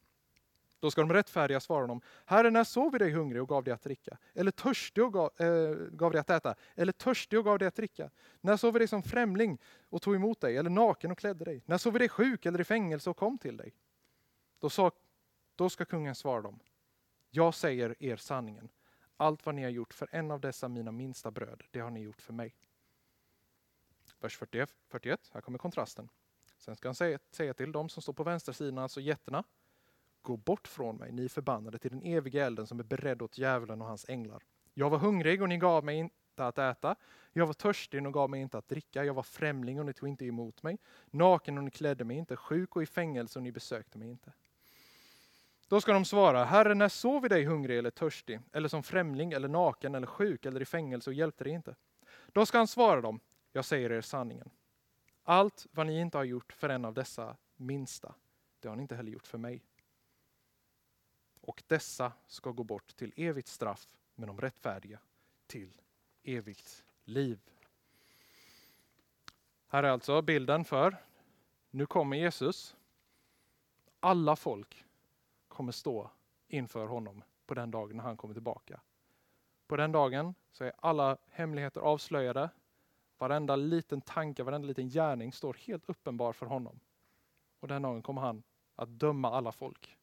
Då 0.84 0.90
ska 0.90 1.00
de 1.00 1.12
rättfärdiga 1.12 1.60
svara 1.60 1.80
honom, 1.80 2.00
Herre 2.24 2.50
när 2.50 2.64
såg 2.64 2.92
vi 2.92 2.98
dig 2.98 3.10
hungrig 3.10 3.42
och 3.42 3.48
gav 3.48 3.64
dig 3.64 3.74
att 3.74 3.82
dricka? 3.82 4.18
Eller 4.34 4.50
törstig 4.50 5.04
och 5.04 5.12
gav, 5.12 5.30
äh, 5.36 5.46
eh, 5.46 5.70
gav 5.76 6.12
dig 6.12 6.20
att 6.20 6.30
äta? 6.30 6.54
Eller 6.74 6.92
törstig 6.92 7.38
och 7.38 7.44
gav 7.44 7.58
dig 7.58 7.68
att 7.68 7.74
dricka? 7.74 8.10
När 8.40 8.56
såg 8.56 8.72
vi 8.72 8.78
dig 8.78 8.88
som 8.88 9.02
främling 9.02 9.58
och 9.88 10.02
tog 10.02 10.14
emot 10.14 10.40
dig? 10.40 10.56
Eller 10.56 10.70
naken 10.70 11.10
och 11.10 11.18
klädde 11.18 11.44
dig? 11.44 11.62
När 11.66 11.78
såg 11.78 11.92
vi 11.92 11.98
dig 11.98 12.08
sjuk 12.08 12.46
eller 12.46 12.60
i 12.60 12.64
fängelse 12.64 13.10
och 13.10 13.16
kom 13.16 13.38
till 13.38 13.56
dig? 13.56 13.74
Då, 14.58 14.70
sa, 14.70 14.90
då 15.54 15.70
ska 15.70 15.84
kungen 15.84 16.14
svara 16.14 16.42
dem, 16.42 16.60
jag 17.30 17.54
säger 17.54 18.02
er 18.02 18.16
sanningen. 18.16 18.68
Allt 19.16 19.46
vad 19.46 19.54
ni 19.54 19.62
har 19.62 19.70
gjort 19.70 19.94
för 19.94 20.08
en 20.12 20.30
av 20.30 20.40
dessa 20.40 20.68
mina 20.68 20.92
minsta 20.92 21.30
bröder, 21.30 21.68
det 21.70 21.80
har 21.80 21.90
ni 21.90 22.00
gjort 22.00 22.20
för 22.20 22.32
mig. 22.32 22.54
Vers 24.20 24.36
41, 24.36 25.30
här 25.32 25.40
kommer 25.40 25.58
kontrasten. 25.58 26.08
Sen 26.58 26.76
ska 26.76 26.88
han 26.88 26.94
säga, 26.94 27.18
säga 27.30 27.54
till 27.54 27.72
dem 27.72 27.88
som 27.88 28.02
står 28.02 28.12
på 28.12 28.24
vänstersidan, 28.24 28.78
alltså 28.78 29.00
jätterna. 29.00 29.44
Gå 30.24 30.36
bort 30.36 30.68
från 30.68 30.96
mig, 30.96 31.12
ni 31.12 31.28
förbannade, 31.28 31.78
till 31.78 31.90
den 31.90 32.02
eviga 32.02 32.46
elden 32.46 32.66
som 32.66 32.78
är 32.80 32.84
beredd 32.84 33.22
åt 33.22 33.38
djävulen 33.38 33.82
och 33.82 33.88
hans 33.88 34.08
änglar. 34.08 34.42
Jag 34.74 34.90
var 34.90 34.98
hungrig 34.98 35.42
och 35.42 35.48
ni 35.48 35.56
gav 35.56 35.84
mig 35.84 35.96
inte 35.96 36.46
att 36.46 36.58
äta. 36.58 36.96
Jag 37.32 37.46
var 37.46 37.54
törstig 37.54 38.06
och 38.06 38.12
gav 38.12 38.30
mig 38.30 38.40
inte 38.40 38.58
att 38.58 38.68
dricka. 38.68 39.04
Jag 39.04 39.14
var 39.14 39.22
främling 39.22 39.80
och 39.80 39.86
ni 39.86 39.92
tog 39.92 40.08
inte 40.08 40.24
emot 40.24 40.62
mig. 40.62 40.78
Naken 41.10 41.58
och 41.58 41.64
ni 41.64 41.70
klädde 41.70 42.04
mig 42.04 42.16
inte. 42.16 42.36
Sjuk 42.36 42.76
och 42.76 42.82
i 42.82 42.86
fängelse 42.86 43.38
och 43.38 43.42
ni 43.42 43.52
besökte 43.52 43.98
mig 43.98 44.10
inte. 44.10 44.32
Då 45.68 45.80
ska 45.80 45.92
de 45.92 46.04
svara, 46.04 46.44
Herre 46.44 46.74
när 46.74 46.88
såg 46.88 47.22
vi 47.22 47.28
dig 47.28 47.44
hungrig 47.44 47.78
eller 47.78 47.90
törstig, 47.90 48.40
eller 48.52 48.68
som 48.68 48.82
främling, 48.82 49.32
eller 49.32 49.48
naken, 49.48 49.94
eller 49.94 50.06
sjuk, 50.06 50.46
eller 50.46 50.62
i 50.62 50.64
fängelse 50.64 51.10
och 51.10 51.14
hjälpte 51.14 51.44
dig 51.44 51.52
inte? 51.52 51.74
Då 52.32 52.46
ska 52.46 52.58
han 52.58 52.68
svara 52.68 53.00
dem, 53.00 53.20
jag 53.52 53.64
säger 53.64 53.92
er 53.92 54.00
sanningen. 54.00 54.50
Allt 55.22 55.66
vad 55.70 55.86
ni 55.86 56.00
inte 56.00 56.16
har 56.16 56.24
gjort 56.24 56.52
för 56.52 56.68
en 56.68 56.84
av 56.84 56.94
dessa 56.94 57.36
minsta, 57.56 58.14
det 58.60 58.68
har 58.68 58.76
ni 58.76 58.82
inte 58.82 58.96
heller 58.96 59.12
gjort 59.12 59.26
för 59.26 59.38
mig. 59.38 59.62
Och 61.46 61.62
dessa 61.66 62.12
ska 62.26 62.50
gå 62.50 62.64
bort 62.64 62.96
till 62.96 63.12
evigt 63.16 63.48
straff, 63.48 63.88
men 64.14 64.26
de 64.26 64.40
rättfärdiga 64.40 64.98
till 65.46 65.72
evigt 66.22 66.84
liv. 67.04 67.40
Här 69.66 69.82
är 69.82 69.88
alltså 69.88 70.22
bilden 70.22 70.64
för, 70.64 70.96
nu 71.70 71.86
kommer 71.86 72.16
Jesus. 72.16 72.76
Alla 74.00 74.36
folk 74.36 74.84
kommer 75.48 75.72
stå 75.72 76.10
inför 76.48 76.86
honom 76.86 77.22
på 77.46 77.54
den 77.54 77.70
dagen 77.70 77.96
när 77.96 78.04
han 78.04 78.16
kommer 78.16 78.34
tillbaka. 78.34 78.80
På 79.66 79.76
den 79.76 79.92
dagen 79.92 80.34
så 80.52 80.64
är 80.64 80.72
alla 80.78 81.16
hemligheter 81.30 81.80
avslöjade. 81.80 82.50
Varenda 83.18 83.56
liten 83.56 84.00
tanke, 84.00 84.42
varenda 84.42 84.68
liten 84.68 84.88
gärning 84.88 85.32
står 85.32 85.54
helt 85.54 85.88
uppenbar 85.88 86.32
för 86.32 86.46
honom. 86.46 86.80
Och 87.60 87.68
den 87.68 87.82
dagen 87.82 88.02
kommer 88.02 88.20
han 88.20 88.42
att 88.76 88.88
döma 88.88 89.30
alla 89.30 89.52
folk. 89.52 89.96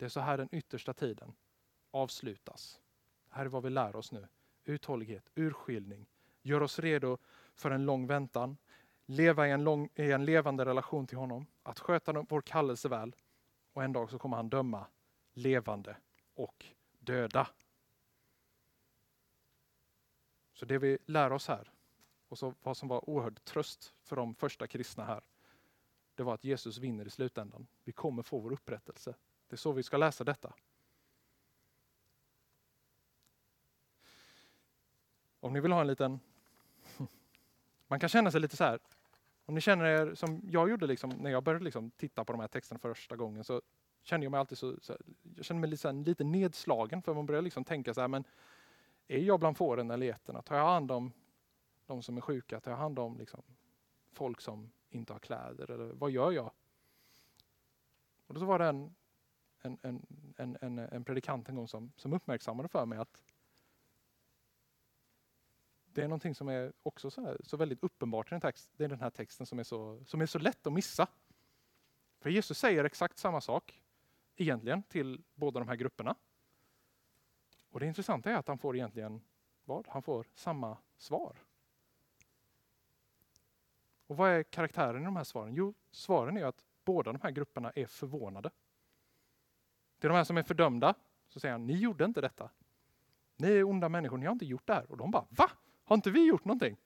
Det 0.00 0.06
är 0.06 0.08
så 0.08 0.20
här 0.20 0.36
den 0.36 0.48
yttersta 0.52 0.94
tiden 0.94 1.32
avslutas. 1.90 2.80
Det 3.28 3.34
här 3.34 3.44
är 3.44 3.48
vad 3.48 3.62
vi 3.62 3.70
lär 3.70 3.96
oss 3.96 4.12
nu. 4.12 4.28
Uthållighet, 4.64 5.30
urskiljning, 5.34 6.06
gör 6.42 6.60
oss 6.60 6.78
redo 6.78 7.18
för 7.54 7.70
en 7.70 7.84
lång 7.84 8.06
väntan, 8.06 8.56
leva 9.06 9.48
i 9.48 9.50
en, 9.50 9.64
lång, 9.64 9.88
i 9.94 10.12
en 10.12 10.24
levande 10.24 10.64
relation 10.64 11.06
till 11.06 11.18
honom, 11.18 11.46
att 11.62 11.78
sköta 11.78 12.12
vår 12.12 12.40
kallelse 12.40 12.88
väl 12.88 13.16
och 13.72 13.84
en 13.84 13.92
dag 13.92 14.10
så 14.10 14.18
kommer 14.18 14.36
han 14.36 14.48
döma 14.48 14.86
levande 15.32 15.96
och 16.34 16.66
döda. 16.98 17.48
Så 20.52 20.66
det 20.66 20.78
vi 20.78 20.98
lär 21.06 21.32
oss 21.32 21.48
här, 21.48 21.70
och 22.28 22.38
så 22.38 22.54
vad 22.62 22.76
som 22.76 22.88
var 22.88 23.10
oerhörd 23.10 23.44
tröst 23.44 23.94
för 24.02 24.16
de 24.16 24.34
första 24.34 24.66
kristna 24.66 25.04
här, 25.04 25.24
det 26.14 26.22
var 26.22 26.34
att 26.34 26.44
Jesus 26.44 26.78
vinner 26.78 27.06
i 27.06 27.10
slutändan. 27.10 27.66
Vi 27.84 27.92
kommer 27.92 28.22
få 28.22 28.38
vår 28.38 28.52
upprättelse. 28.52 29.14
Det 29.50 29.54
är 29.54 29.58
så 29.58 29.72
vi 29.72 29.82
ska 29.82 29.96
läsa 29.96 30.24
detta. 30.24 30.54
Om 35.40 35.52
ni 35.52 35.60
vill 35.60 35.72
ha 35.72 35.80
en 35.80 35.86
liten... 35.86 36.20
Man 37.86 38.00
kan 38.00 38.08
känna 38.08 38.30
sig 38.30 38.40
lite 38.40 38.56
så 38.56 38.64
här, 38.64 38.78
om 39.44 39.54
ni 39.54 39.60
känner 39.60 39.84
er 39.84 40.14
som 40.14 40.40
jag 40.44 40.70
gjorde 40.70 40.86
liksom, 40.86 41.10
när 41.10 41.30
jag 41.30 41.42
började 41.42 41.64
liksom 41.64 41.90
titta 41.90 42.24
på 42.24 42.32
de 42.32 42.40
här 42.40 42.48
texterna 42.48 42.78
första 42.78 43.16
gången 43.16 43.44
så 43.44 43.62
kände 44.02 44.24
jag 44.24 44.30
mig 44.30 44.40
alltid 44.40 44.58
så, 44.58 44.80
så 44.80 44.96
jag 45.36 45.44
kände 45.44 45.60
mig 45.60 45.70
lite, 45.70 45.82
så 45.82 45.92
lite 45.92 46.24
nedslagen 46.24 47.02
för 47.02 47.14
man 47.14 47.26
börjar 47.26 47.42
liksom 47.42 47.64
tänka 47.64 47.94
så 47.94 48.00
här, 48.00 48.08
men 48.08 48.24
är 49.08 49.18
jag 49.18 49.40
bland 49.40 49.56
fåren 49.56 49.90
eller 49.90 50.06
getterna? 50.06 50.42
Tar 50.42 50.56
jag 50.56 50.64
hand 50.64 50.90
om 50.90 51.12
de 51.86 52.02
som 52.02 52.16
är 52.16 52.20
sjuka? 52.20 52.60
Tar 52.60 52.70
jag 52.70 52.78
hand 52.78 52.98
om 52.98 53.18
liksom 53.18 53.42
folk 54.12 54.40
som 54.40 54.70
inte 54.88 55.12
har 55.12 55.20
kläder? 55.20 55.70
Eller 55.70 55.92
vad 55.92 56.10
gör 56.10 56.32
jag? 56.32 56.50
Och 58.26 58.34
då 58.34 58.44
var 58.44 58.58
det 58.58 58.66
en, 58.66 58.94
en, 59.62 59.78
en, 59.82 60.06
en, 60.36 60.58
en, 60.60 60.78
en 60.78 61.04
predikant 61.04 61.48
en 61.48 61.56
gång 61.56 61.68
som, 61.68 61.92
som 61.96 62.12
uppmärksammade 62.12 62.68
för 62.68 62.86
mig 62.86 62.98
att 62.98 63.22
det 65.92 66.02
är 66.02 66.08
någonting 66.08 66.34
som 66.34 66.48
är 66.48 66.72
också 66.82 67.10
så, 67.10 67.20
här, 67.24 67.36
så 67.44 67.56
väldigt 67.56 67.82
uppenbart 67.82 68.26
i 68.26 68.30
den, 68.30 68.40
text, 68.40 68.70
det 68.76 68.84
är 68.84 68.88
den 68.88 69.00
här 69.00 69.10
texten 69.10 69.46
som 69.46 69.58
är, 69.58 69.62
så, 69.62 70.04
som 70.06 70.20
är 70.20 70.26
så 70.26 70.38
lätt 70.38 70.66
att 70.66 70.72
missa. 70.72 71.06
För 72.20 72.30
Jesus 72.30 72.58
säger 72.58 72.84
exakt 72.84 73.18
samma 73.18 73.40
sak 73.40 73.82
egentligen 74.36 74.82
till 74.82 75.22
båda 75.34 75.60
de 75.60 75.68
här 75.68 75.76
grupperna. 75.76 76.14
Och 77.70 77.80
det 77.80 77.86
intressanta 77.86 78.30
är 78.30 78.34
att 78.34 78.48
han 78.48 78.58
får 78.58 78.76
egentligen 78.76 79.20
vad? 79.64 79.88
Han 79.88 80.02
får 80.02 80.26
samma 80.34 80.76
svar. 80.98 81.36
Och 84.06 84.16
vad 84.16 84.30
är 84.30 84.42
karaktären 84.42 85.02
i 85.02 85.04
de 85.04 85.16
här 85.16 85.24
svaren? 85.24 85.54
Jo, 85.54 85.74
svaren 85.90 86.36
är 86.36 86.44
att 86.44 86.64
båda 86.84 87.12
de 87.12 87.20
här 87.22 87.30
grupperna 87.30 87.70
är 87.70 87.86
förvånade. 87.86 88.50
Till 90.00 90.08
de 90.08 90.14
här 90.14 90.24
som 90.24 90.36
är 90.36 90.42
fördömda 90.42 90.94
så 91.28 91.40
säger 91.40 91.52
han, 91.52 91.66
ni 91.66 91.76
gjorde 91.76 92.04
inte 92.04 92.20
detta. 92.20 92.50
Ni 93.36 93.48
är 93.48 93.64
onda 93.64 93.88
människor, 93.88 94.18
ni 94.18 94.26
har 94.26 94.32
inte 94.32 94.46
gjort 94.46 94.66
det 94.66 94.74
här. 94.74 94.90
Och 94.90 94.96
de 94.96 95.10
bara, 95.10 95.26
va? 95.30 95.50
Har 95.84 95.94
inte 95.96 96.10
vi 96.10 96.26
gjort 96.26 96.44
någonting? 96.44 96.76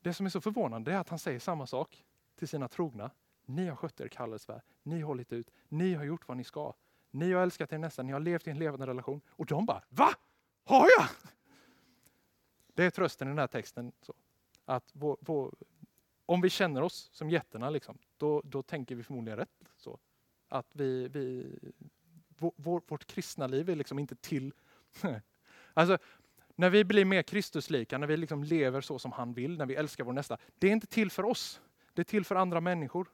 Det 0.00 0.14
som 0.14 0.26
är 0.26 0.30
så 0.30 0.40
förvånande 0.40 0.92
är 0.92 0.98
att 0.98 1.08
han 1.08 1.18
säger 1.18 1.38
samma 1.38 1.66
sak 1.66 2.04
till 2.36 2.48
sina 2.48 2.68
trogna. 2.68 3.10
Ni 3.44 3.68
har 3.68 3.76
skött 3.76 4.00
er 4.00 4.08
kallelse, 4.08 4.62
ni 4.82 5.00
har 5.00 5.06
hållit 5.06 5.32
ut, 5.32 5.50
ni 5.68 5.94
har 5.94 6.04
gjort 6.04 6.28
vad 6.28 6.36
ni 6.36 6.44
ska. 6.44 6.74
Ni 7.10 7.32
har 7.32 7.42
älskat 7.42 7.72
er 7.72 7.78
nästa. 7.78 8.02
ni 8.02 8.12
har 8.12 8.20
levt 8.20 8.46
i 8.46 8.50
en 8.50 8.58
levande 8.58 8.86
relation. 8.86 9.20
Och 9.28 9.46
de 9.46 9.66
bara, 9.66 9.82
va? 9.88 10.08
Har 10.64 10.88
jag? 10.98 11.08
Det 12.74 12.84
är 12.84 12.90
trösten 12.90 13.28
i 13.28 13.30
den 13.30 13.38
här 13.38 13.46
texten. 13.46 13.92
Så. 14.00 14.14
Att 14.64 14.90
vår, 14.92 15.16
vår, 15.20 15.54
om 16.26 16.40
vi 16.40 16.50
känner 16.50 16.82
oss 16.82 17.10
som 17.12 17.30
jätterna, 17.30 17.70
liksom, 17.70 17.98
då, 18.16 18.42
då 18.44 18.62
tänker 18.62 18.94
vi 18.94 19.02
förmodligen 19.02 19.38
rätt. 19.38 19.61
Att 20.52 20.66
vi, 20.72 21.08
vi, 21.08 21.58
vår, 22.56 22.82
vårt 22.88 23.04
kristna 23.04 23.46
liv 23.46 23.70
är 23.70 23.76
liksom 23.76 23.98
inte 23.98 24.16
till... 24.16 24.52
alltså, 25.74 25.98
när 26.54 26.70
vi 26.70 26.84
blir 26.84 27.04
mer 27.04 27.22
Kristuslika, 27.22 27.98
när 27.98 28.06
vi 28.06 28.16
liksom 28.16 28.44
lever 28.44 28.80
så 28.80 28.98
som 28.98 29.12
han 29.12 29.32
vill, 29.32 29.58
när 29.58 29.66
vi 29.66 29.74
älskar 29.74 30.04
vår 30.04 30.12
nästa. 30.12 30.38
Det 30.58 30.68
är 30.68 30.72
inte 30.72 30.86
till 30.86 31.10
för 31.10 31.24
oss. 31.24 31.60
Det 31.92 32.02
är 32.02 32.04
till 32.04 32.24
för 32.24 32.34
andra 32.34 32.60
människor. 32.60 33.08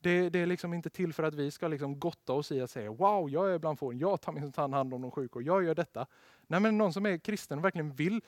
Det, 0.00 0.30
det 0.30 0.38
är 0.38 0.46
liksom 0.46 0.74
inte 0.74 0.90
till 0.90 1.12
för 1.12 1.22
att 1.22 1.34
vi 1.34 1.50
ska 1.50 1.68
liksom 1.68 1.98
gotta 1.98 2.32
oss 2.32 2.52
i 2.52 2.60
att 2.60 2.70
säga 2.70 2.90
wow, 2.90 3.30
jag 3.30 3.54
är 3.54 3.58
bland 3.58 3.78
fåren, 3.78 3.98
jag 3.98 4.20
tar 4.20 4.32
min 4.32 4.52
hand 4.74 4.94
om 4.94 5.02
de 5.02 5.10
sjuka 5.10 5.38
och 5.38 5.42
jag 5.42 5.64
gör 5.64 5.74
detta. 5.74 6.06
Nej, 6.46 6.60
men 6.60 6.78
någon 6.78 6.92
som 6.92 7.06
är 7.06 7.18
kristen 7.18 7.58
och 7.58 7.64
verkligen 7.64 7.92
vill 7.92 8.20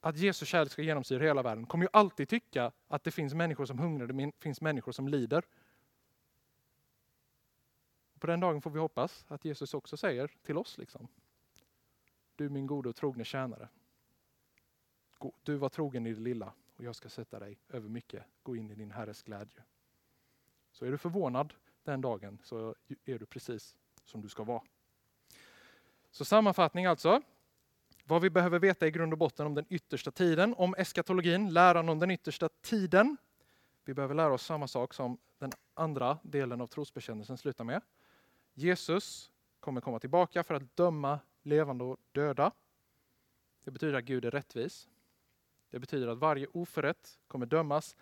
att 0.00 0.16
Jesu 0.18 0.46
kärlek 0.46 0.72
ska 0.72 0.82
genomsyra 0.82 1.24
hela 1.24 1.42
världen 1.42 1.66
kommer 1.66 1.84
ju 1.84 1.88
alltid 1.92 2.28
tycka 2.28 2.72
att 2.88 3.04
det 3.04 3.10
finns 3.10 3.34
människor 3.34 3.66
som 3.66 3.78
hungrar, 3.78 4.06
det 4.06 4.32
finns 4.40 4.60
människor 4.60 4.92
som 4.92 5.08
lider. 5.08 5.44
På 8.18 8.26
den 8.26 8.40
dagen 8.40 8.60
får 8.60 8.70
vi 8.70 8.78
hoppas 8.78 9.24
att 9.28 9.44
Jesus 9.44 9.74
också 9.74 9.96
säger 9.96 10.30
till 10.42 10.58
oss, 10.58 10.78
liksom, 10.78 11.08
du 12.36 12.48
min 12.48 12.66
gode 12.66 12.88
och 12.88 12.96
trogne 12.96 13.24
tjänare. 13.24 13.68
Du 15.42 15.56
var 15.56 15.68
trogen 15.68 16.06
i 16.06 16.14
det 16.14 16.20
lilla 16.20 16.52
och 16.76 16.84
jag 16.84 16.96
ska 16.96 17.08
sätta 17.08 17.38
dig 17.38 17.58
över 17.68 17.88
mycket. 17.88 18.24
Gå 18.42 18.56
in 18.56 18.70
i 18.70 18.74
din 18.74 18.90
Herres 18.90 19.22
glädje. 19.22 19.62
Så 20.72 20.84
är 20.84 20.90
du 20.90 20.98
förvånad 20.98 21.54
den 21.82 22.00
dagen 22.00 22.38
så 22.42 22.74
är 23.04 23.18
du 23.18 23.26
precis 23.26 23.76
som 24.04 24.20
du 24.20 24.28
ska 24.28 24.44
vara. 24.44 24.62
Så 26.10 26.24
sammanfattning 26.24 26.86
alltså. 26.86 27.22
Vad 28.04 28.22
vi 28.22 28.30
behöver 28.30 28.58
veta 28.58 28.86
i 28.86 28.90
grund 28.90 29.12
och 29.12 29.18
botten 29.18 29.46
om 29.46 29.54
den 29.54 29.64
yttersta 29.68 30.10
tiden, 30.10 30.54
om 30.54 30.74
eskatologin, 30.74 31.52
läran 31.52 31.88
om 31.88 31.98
den 31.98 32.10
yttersta 32.10 32.48
tiden. 32.48 33.16
Vi 33.84 33.94
behöver 33.94 34.14
lära 34.14 34.32
oss 34.32 34.44
samma 34.44 34.68
sak 34.68 34.94
som 34.94 35.18
den 35.38 35.52
andra 35.74 36.18
delen 36.22 36.60
av 36.60 36.66
trosbekännelsen 36.66 37.38
slutar 37.38 37.64
med. 37.64 37.82
Jesus 38.58 39.32
kommer 39.60 39.80
komma 39.80 39.98
tillbaka 39.98 40.44
för 40.44 40.54
att 40.54 40.76
döma 40.76 41.20
levande 41.42 41.84
och 41.84 41.96
döda. 42.12 42.52
Det 43.64 43.70
betyder 43.70 43.98
att 43.98 44.04
Gud 44.04 44.24
är 44.24 44.30
rättvis. 44.30 44.88
Det 45.70 45.78
betyder 45.78 46.08
att 46.08 46.18
varje 46.18 46.46
oförrätt 46.46 47.18
kommer 47.26 47.46
dömas. 47.46 47.96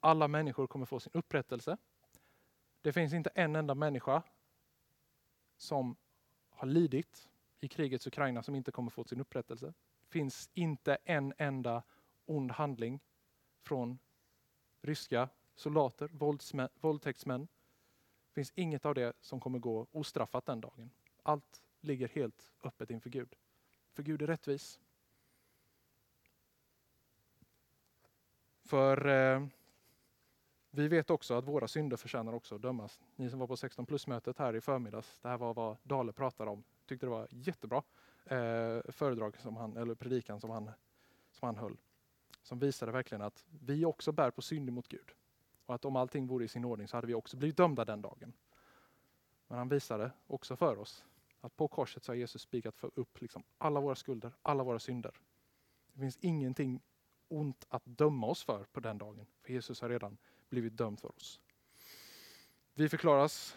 Alla 0.00 0.28
människor 0.28 0.66
kommer 0.66 0.86
få 0.86 1.00
sin 1.00 1.12
upprättelse. 1.14 1.76
Det 2.82 2.92
finns 2.92 3.12
inte 3.12 3.30
en 3.34 3.56
enda 3.56 3.74
människa 3.74 4.22
som 5.56 5.96
har 6.50 6.68
lidit 6.68 7.28
i 7.60 7.68
krigets 7.68 8.06
Ukraina 8.06 8.42
som 8.42 8.54
inte 8.54 8.72
kommer 8.72 8.90
få 8.90 9.04
sin 9.04 9.20
upprättelse. 9.20 9.66
Det 10.00 10.08
finns 10.08 10.50
inte 10.54 10.98
en 11.04 11.34
enda 11.38 11.82
ond 12.26 12.50
handling 12.50 13.00
från 13.62 13.98
ryska 14.82 15.28
soldater, 15.54 16.08
våldtäktsmän. 16.80 17.48
Det 18.28 18.34
finns 18.34 18.52
inget 18.54 18.86
av 18.86 18.94
det 18.94 19.16
som 19.20 19.40
kommer 19.40 19.58
gå 19.58 19.86
ostraffat 19.92 20.46
den 20.46 20.60
dagen. 20.60 20.90
Allt 21.22 21.62
ligger 21.80 22.08
helt 22.08 22.52
öppet 22.62 22.90
inför 22.90 23.10
Gud. 23.10 23.36
För 23.92 24.02
Gud 24.02 24.22
är 24.22 24.26
rättvis. 24.26 24.80
För 28.64 29.06
eh, 29.06 29.46
vi 30.70 30.88
vet 30.88 31.10
också 31.10 31.34
att 31.34 31.44
våra 31.44 31.68
synder 31.68 31.96
förtjänar 31.96 32.32
också 32.32 32.54
att 32.54 32.62
dömas. 32.62 33.00
Ni 33.16 33.30
som 33.30 33.38
var 33.38 33.46
på 33.46 33.56
16 33.56 33.86
plus-mötet 33.86 34.38
här 34.38 34.56
i 34.56 34.60
förmiddags, 34.60 35.18
det 35.22 35.28
här 35.28 35.38
var 35.38 35.54
vad 35.54 35.76
Dale 35.82 36.12
pratade 36.12 36.50
om. 36.50 36.64
Tyckte 36.86 37.06
det 37.06 37.10
var 37.10 37.28
jättebra 37.30 37.82
eh, 38.24 38.80
föredrag 38.88 39.36
som 39.40 39.56
han, 39.56 39.76
eller 39.76 39.94
predikan 39.94 40.40
som 40.40 40.50
han, 40.50 40.70
som 41.30 41.46
han 41.46 41.56
höll. 41.56 41.76
Som 42.42 42.58
visade 42.58 42.92
verkligen 42.92 43.22
att 43.22 43.44
vi 43.48 43.84
också 43.84 44.12
bär 44.12 44.30
på 44.30 44.42
synd 44.42 44.72
mot 44.72 44.88
Gud. 44.88 45.12
Och 45.68 45.74
att 45.74 45.84
om 45.84 45.96
allting 45.96 46.26
vore 46.26 46.44
i 46.44 46.48
sin 46.48 46.64
ordning 46.64 46.88
så 46.88 46.96
hade 46.96 47.06
vi 47.06 47.14
också 47.14 47.36
blivit 47.36 47.56
dömda 47.56 47.84
den 47.84 48.02
dagen. 48.02 48.32
Men 49.46 49.58
han 49.58 49.68
visade 49.68 50.10
också 50.26 50.56
för 50.56 50.78
oss 50.78 51.04
att 51.40 51.56
på 51.56 51.68
korset 51.68 52.04
så 52.04 52.12
har 52.12 52.16
Jesus 52.16 52.42
spikat 52.42 52.76
för 52.76 52.90
upp 52.94 53.20
liksom 53.20 53.42
alla 53.58 53.80
våra 53.80 53.94
skulder, 53.94 54.32
alla 54.42 54.62
våra 54.64 54.78
synder. 54.78 55.20
Det 55.92 56.00
finns 56.00 56.16
ingenting 56.20 56.80
ont 57.28 57.66
att 57.68 57.82
döma 57.84 58.26
oss 58.26 58.44
för 58.44 58.64
på 58.64 58.80
den 58.80 58.98
dagen. 58.98 59.26
För 59.42 59.52
Jesus 59.52 59.80
har 59.80 59.88
redan 59.88 60.18
blivit 60.48 60.76
dömd 60.76 61.00
för 61.00 61.16
oss. 61.16 61.40
Vi 62.74 62.88
förklaras 62.88 63.56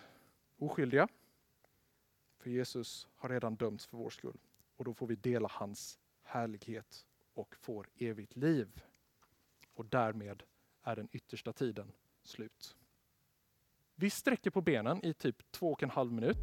oskyldiga. 0.57 1.07
För 2.37 2.49
Jesus 2.49 3.07
har 3.15 3.29
redan 3.29 3.55
dömts 3.55 3.85
för 3.85 3.97
vår 3.97 4.09
skull. 4.09 4.37
Och 4.75 4.85
då 4.85 4.93
får 4.93 5.07
vi 5.07 5.15
dela 5.15 5.47
hans 5.51 5.99
härlighet 6.23 7.05
och 7.33 7.55
får 7.55 7.89
evigt 7.95 8.35
liv. 8.35 8.81
Och 9.73 9.85
därmed 9.85 10.43
är 10.83 10.95
den 10.95 11.09
yttersta 11.11 11.53
tiden 11.53 11.91
slut. 12.23 12.75
Vi 13.95 14.09
sträcker 14.09 14.49
på 14.49 14.61
benen 14.61 15.05
i 15.05 15.13
typ 15.13 15.51
två 15.51 15.71
och 15.71 15.83
en 15.83 15.89
halv 15.89 16.11
minut. 16.13 16.37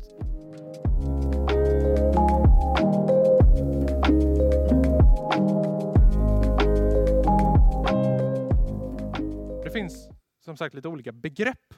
Det 9.64 9.70
finns 9.72 10.08
som 10.40 10.56
sagt 10.56 10.74
lite 10.74 10.88
olika 10.88 11.12
begrepp 11.12 11.74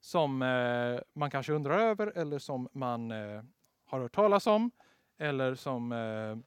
som 0.00 0.42
eh, 0.42 1.00
man 1.12 1.30
kanske 1.30 1.52
undrar 1.52 1.78
över 1.78 2.06
eller 2.06 2.38
som 2.38 2.68
man 2.72 3.10
eh, 3.10 3.42
har 3.84 4.00
hört 4.00 4.14
talas 4.14 4.46
om 4.46 4.70
eller 5.18 5.54
som 5.54 5.92
eh, 5.92 6.38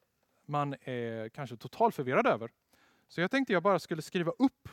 man 0.46 0.76
är 0.82 1.30
kanske 1.30 1.58
totalförvirrad 1.58 2.28
över. 2.28 2.52
Så 3.08 3.22
jag 3.22 3.32
tänkte 3.32 3.54
jag 3.54 3.64
bara 3.64 3.80
skulle 3.80 4.02
skriva 4.02 4.32
upp 4.32 4.70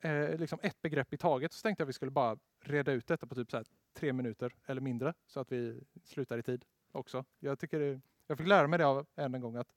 eh, 0.00 0.38
liksom 0.38 0.58
ett 0.62 0.82
begrepp 0.82 1.12
i 1.12 1.16
taget. 1.16 1.52
Så 1.52 1.62
tänkte 1.62 1.80
jag 1.80 1.84
att 1.84 1.88
vi 1.88 1.92
skulle 1.92 2.10
bara 2.10 2.38
reda 2.60 2.92
ut 2.92 3.06
detta 3.06 3.26
på 3.26 3.34
typ 3.34 3.50
så 3.50 3.64
tre 3.92 4.12
minuter 4.12 4.52
eller 4.66 4.80
mindre 4.80 5.14
så 5.26 5.40
att 5.40 5.52
vi 5.52 5.84
slutar 6.04 6.38
i 6.38 6.42
tid 6.42 6.64
också. 6.92 7.24
Jag, 7.38 7.58
tycker 7.58 7.80
det, 7.80 8.00
jag 8.26 8.38
fick 8.38 8.46
lära 8.46 8.66
mig 8.66 8.78
det 8.78 8.86
av 8.86 9.06
en, 9.16 9.34
en 9.34 9.40
gång 9.40 9.56
att 9.56 9.74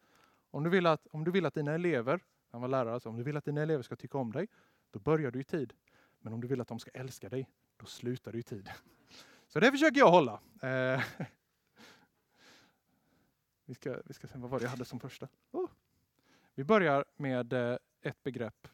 om 0.51 0.63
du 0.63 0.69
vill 0.69 0.85
att, 0.85 1.07
om 1.11 1.23
du 1.23 1.31
vill 1.31 1.45
att 1.45 1.53
dina 1.53 1.73
elever, 1.73 2.19
han 2.51 2.61
var 2.61 2.67
lärare, 2.67 2.93
alltså, 2.93 3.09
om 3.09 3.17
du 3.17 3.23
vill 3.23 3.37
att 3.37 3.45
dina 3.45 3.61
elever 3.61 3.83
ska 3.83 3.95
tycka 3.95 4.17
om 4.17 4.31
dig, 4.31 4.47
då 4.91 4.99
börjar 4.99 5.31
du 5.31 5.39
i 5.39 5.43
tid. 5.43 5.73
Men 6.19 6.33
om 6.33 6.41
du 6.41 6.47
vill 6.47 6.61
att 6.61 6.67
de 6.67 6.79
ska 6.79 6.91
älska 6.93 7.29
dig, 7.29 7.49
då 7.77 7.85
slutar 7.85 8.31
du 8.31 8.39
i 8.39 8.43
tid. 8.43 8.69
Så 9.47 9.59
det 9.59 9.71
försöker 9.71 9.99
jag 9.99 10.11
hålla. 10.11 10.39
Eh, 10.61 11.03
vi, 13.65 13.73
ska, 13.73 14.01
vi 14.05 14.13
ska 14.13 14.27
se, 14.27 14.37
vad 14.37 14.49
var 14.49 14.59
det 14.59 14.63
jag 14.63 14.69
hade 14.69 14.85
som 14.85 14.99
första? 14.99 15.27
Oh. 15.51 15.69
Vi 16.55 16.63
börjar 16.63 17.05
med 17.15 17.53
eh, 17.53 17.77
ett 18.01 18.23
begrepp. 18.23 18.67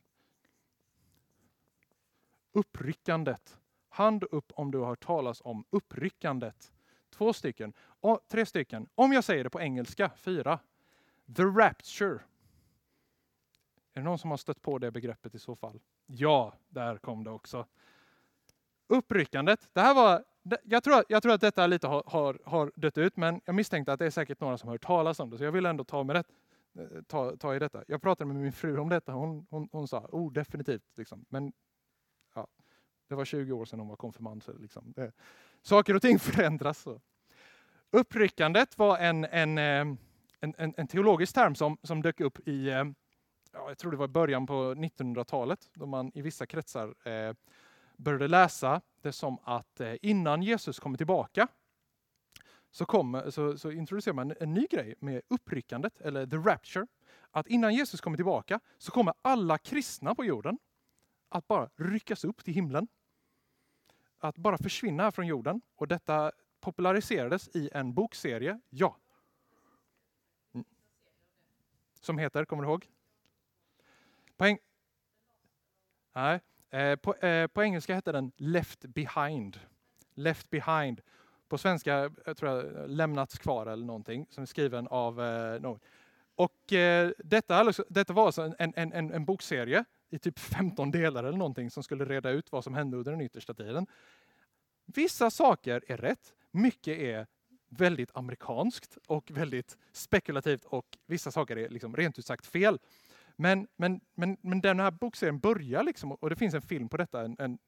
Uppryckandet. 2.59 3.57
Hand 3.89 4.23
upp 4.23 4.51
om 4.55 4.71
du 4.71 4.77
har 4.77 4.85
hört 4.85 5.05
talas 5.05 5.41
om 5.45 5.65
uppryckandet. 5.69 6.71
Två 7.09 7.33
stycken. 7.33 7.73
Och, 7.79 8.19
tre 8.27 8.45
stycken. 8.45 8.87
Om 8.95 9.13
jag 9.13 9.23
säger 9.23 9.43
det 9.43 9.49
på 9.49 9.61
engelska, 9.61 10.11
fyra. 10.17 10.59
The 11.35 11.43
Rapture. 11.43 12.19
Är 13.93 14.01
det 14.01 14.01
någon 14.01 14.19
som 14.19 14.29
har 14.29 14.37
stött 14.37 14.61
på 14.61 14.77
det 14.77 14.91
begreppet 14.91 15.35
i 15.35 15.39
så 15.39 15.55
fall? 15.55 15.79
Ja, 16.05 16.53
där 16.69 16.97
kom 16.97 17.23
det 17.23 17.29
också. 17.29 17.65
Uppryckandet. 18.87 19.69
Det 19.73 19.81
här 19.81 19.93
var, 19.93 20.23
jag, 20.63 20.83
tror, 20.83 21.03
jag 21.09 21.23
tror 21.23 21.33
att 21.33 21.41
detta 21.41 21.67
lite 21.67 21.87
har, 21.87 22.03
har, 22.05 22.39
har 22.45 22.71
dött 22.75 22.97
ut, 22.97 23.17
men 23.17 23.41
jag 23.45 23.55
misstänkte 23.55 23.93
att 23.93 23.99
det 23.99 24.05
är 24.05 24.09
säkert 24.09 24.39
några 24.39 24.57
som 24.57 24.67
har 24.67 24.73
hört 24.73 24.85
talas 24.85 25.19
om 25.19 25.29
det, 25.29 25.37
så 25.37 25.43
jag 25.43 25.51
vill 25.51 25.65
ändå 25.65 25.83
ta, 25.83 26.03
med 26.03 26.15
det, 26.15 26.23
eh, 26.81 27.01
ta, 27.07 27.35
ta 27.37 27.55
i 27.55 27.59
detta. 27.59 27.83
Jag 27.87 28.01
pratade 28.01 28.33
med 28.33 28.41
min 28.41 28.53
fru 28.53 28.77
om 28.77 28.89
detta, 28.89 29.11
hon, 29.11 29.47
hon, 29.49 29.69
hon 29.71 29.87
sa 29.87 29.99
oh, 30.11 30.33
definitivt. 30.33 30.83
Liksom. 30.97 31.25
Men 31.29 31.53
det 33.09 33.15
var 33.15 33.25
20 33.25 33.53
år 33.53 33.65
sedan 33.65 33.79
hon 33.79 33.89
var 33.89 33.95
konfirmand. 33.95 34.43
Så 34.43 34.53
liksom, 34.57 34.93
det, 34.95 35.11
saker 35.61 35.95
och 35.95 36.01
ting 36.01 36.19
förändras. 36.29 36.79
Så. 36.79 37.01
Uppryckandet 37.91 38.77
var 38.77 38.97
en, 38.97 39.25
en, 39.25 39.57
eh, 39.57 39.97
en, 40.39 40.55
en, 40.57 40.73
en 40.77 40.87
teologisk 40.87 41.35
term 41.35 41.55
som, 41.55 41.77
som 41.83 42.01
dök 42.01 42.19
upp 42.19 42.47
i, 42.47 42.69
eh, 42.69 42.85
ja, 43.53 43.67
jag 43.67 43.77
tror 43.77 43.91
det 43.91 43.97
var 43.97 44.07
början 44.07 44.47
på 44.47 44.53
1900-talet, 44.53 45.69
då 45.73 45.85
man 45.85 46.11
i 46.13 46.21
vissa 46.21 46.45
kretsar 46.45 47.07
eh, 47.07 47.33
började 47.97 48.27
läsa 48.27 48.81
det 49.01 49.11
som 49.11 49.37
att 49.43 49.79
eh, 49.79 49.93
innan 50.01 50.43
Jesus 50.43 50.79
kommer 50.79 50.97
tillbaka 50.97 51.47
så, 52.71 52.85
kom, 52.85 53.21
så, 53.29 53.57
så 53.57 53.71
introducerar 53.71 54.15
man 54.15 54.33
en 54.39 54.53
ny 54.53 54.67
grej 54.69 54.95
med 54.99 55.21
uppryckandet, 55.27 56.01
eller 56.01 56.25
the 56.25 56.37
rapture. 56.37 56.87
Att 57.31 57.47
innan 57.47 57.73
Jesus 57.73 58.01
kommer 58.01 58.17
tillbaka 58.17 58.59
så 58.77 58.91
kommer 58.91 59.13
alla 59.21 59.57
kristna 59.57 60.15
på 60.15 60.25
jorden 60.25 60.57
att 61.29 61.47
bara 61.47 61.69
ryckas 61.75 62.23
upp 62.23 62.43
till 62.43 62.53
himlen. 62.53 62.87
Att 64.19 64.37
bara 64.37 64.57
försvinna 64.57 65.03
här 65.03 65.11
från 65.11 65.27
jorden. 65.27 65.61
Och 65.75 65.87
detta 65.87 66.31
populariserades 66.59 67.55
i 67.55 67.69
en 67.73 67.93
bokserie, 67.93 68.59
ja. 68.69 68.97
Mm. 70.53 70.65
Som 71.99 72.17
heter, 72.17 72.45
kommer 72.45 72.63
du 72.63 72.69
ihåg? 72.69 72.87
På, 74.37 74.45
eng 74.45 74.57
Nej. 76.13 76.39
Eh, 76.69 76.95
på, 76.95 77.15
eh, 77.15 77.47
på 77.47 77.63
engelska 77.63 77.95
heter 77.95 78.13
den 78.13 78.31
Left 78.37 78.79
behind. 78.79 79.59
Left 80.13 80.49
behind. 80.49 81.01
På 81.47 81.57
svenska 81.57 82.11
jag 82.25 82.37
tror 82.37 82.51
jag 82.51 82.89
Lämnats 82.89 83.37
kvar 83.37 83.65
eller 83.65 83.85
någonting, 83.85 84.27
som 84.29 84.41
är 84.41 84.45
skriven 84.45 84.87
av 84.87 85.21
eh, 85.21 85.61
någon. 85.61 85.79
Och 86.35 86.73
eh, 86.73 87.11
detta, 87.17 87.55
alltså, 87.55 87.85
detta 87.89 88.13
var 88.13 88.25
alltså 88.25 88.41
en, 88.41 88.73
en, 88.75 88.93
en, 88.93 89.11
en 89.11 89.25
bokserie 89.25 89.85
i 90.09 90.19
typ 90.19 90.39
15 90.39 90.91
delar 90.91 91.23
eller 91.23 91.37
någonting 91.37 91.71
som 91.71 91.83
skulle 91.83 92.05
reda 92.05 92.29
ut 92.29 92.51
vad 92.51 92.63
som 92.63 92.73
hände 92.73 92.97
under 92.97 93.11
den 93.11 93.21
yttersta 93.21 93.53
tiden. 93.53 93.87
Vissa 94.85 95.31
saker 95.31 95.83
är 95.87 95.97
rätt, 95.97 96.33
mycket 96.51 96.97
är 96.97 97.27
väldigt 97.69 98.11
amerikanskt 98.13 98.97
och 99.07 99.31
väldigt 99.31 99.77
spekulativt 99.91 100.65
och 100.65 100.97
vissa 101.07 101.31
saker 101.31 101.57
är 101.57 101.69
liksom 101.69 101.95
rent 101.95 102.19
ut 102.19 102.25
sagt 102.25 102.45
fel. 102.45 102.79
Men, 103.35 103.67
men, 103.75 104.01
men, 104.15 104.37
men 104.41 104.61
den 104.61 104.79
här 104.79 104.91
bokserien 104.91 105.39
börjar 105.39 105.83
liksom, 105.83 106.11
och 106.11 106.29
det 106.29 106.35
finns 106.35 106.53
en 106.53 106.61
film 106.61 106.89
på 106.89 106.97
detta, 106.97 107.21
en, 107.21 107.35
en 107.39 107.59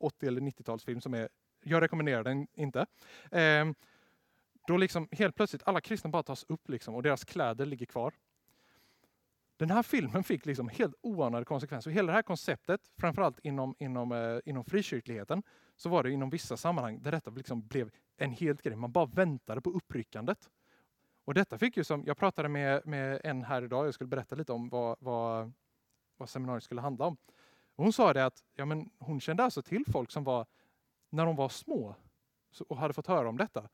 80 0.00 0.26
eller 0.26 0.40
90-talsfilm 0.40 1.00
som 1.00 1.14
är, 1.14 1.28
jag 1.64 1.82
rekommenderar 1.82 2.24
den 2.24 2.46
inte. 2.54 2.86
Eh, 3.30 3.64
då 4.66 4.76
liksom 4.76 5.08
helt 5.12 5.36
plötsligt 5.36 5.62
alla 5.66 5.80
kristna 5.80 6.10
bara 6.10 6.22
tas 6.22 6.44
upp 6.48 6.68
liksom, 6.68 6.94
och 6.94 7.02
deras 7.02 7.24
kläder 7.24 7.66
ligger 7.66 7.86
kvar. 7.86 8.14
Den 9.56 9.70
här 9.70 9.82
filmen 9.82 10.24
fick 10.24 10.46
liksom 10.46 10.68
helt 10.68 10.94
oanade 11.00 11.44
konsekvenser. 11.44 11.90
Hela 11.90 12.06
det 12.06 12.12
här 12.12 12.22
konceptet, 12.22 12.80
framförallt 12.96 13.38
inom, 13.42 13.74
inom, 13.78 14.12
eh, 14.12 14.38
inom 14.44 14.64
frikyrkligheten, 14.64 15.42
så 15.76 15.88
var 15.88 16.02
det 16.02 16.10
inom 16.10 16.30
vissa 16.30 16.56
sammanhang 16.56 17.02
där 17.02 17.10
detta 17.10 17.30
liksom 17.30 17.66
blev 17.66 17.90
en 18.16 18.30
helt 18.30 18.62
grej. 18.62 18.76
Man 18.76 18.92
bara 18.92 19.06
väntade 19.06 19.60
på 19.60 19.70
uppryckandet. 19.70 20.50
Och 21.24 21.34
detta 21.34 21.58
fick 21.58 21.76
ju 21.76 21.84
som, 21.84 22.04
jag 22.06 22.16
pratade 22.16 22.48
med, 22.48 22.86
med 22.86 23.20
en 23.24 23.44
här 23.44 23.62
idag, 23.62 23.86
jag 23.86 23.94
skulle 23.94 24.08
berätta 24.08 24.36
lite 24.36 24.52
om 24.52 24.68
vad, 24.68 24.96
vad, 25.00 25.52
vad 26.16 26.28
seminariet 26.28 26.64
skulle 26.64 26.80
handla 26.80 27.04
om. 27.04 27.16
Och 27.76 27.84
hon 27.84 27.92
sa 27.92 28.12
det 28.12 28.26
att 28.26 28.44
ja, 28.54 28.64
men 28.64 28.90
hon 28.98 29.20
kände 29.20 29.44
alltså 29.44 29.62
till 29.62 29.84
folk 29.86 30.10
som 30.10 30.24
var, 30.24 30.46
när 31.10 31.26
de 31.26 31.36
var 31.36 31.48
små 31.48 31.94
och 32.68 32.76
hade 32.76 32.94
fått 32.94 33.06
höra 33.06 33.28
om 33.28 33.36
detta, 33.36 33.68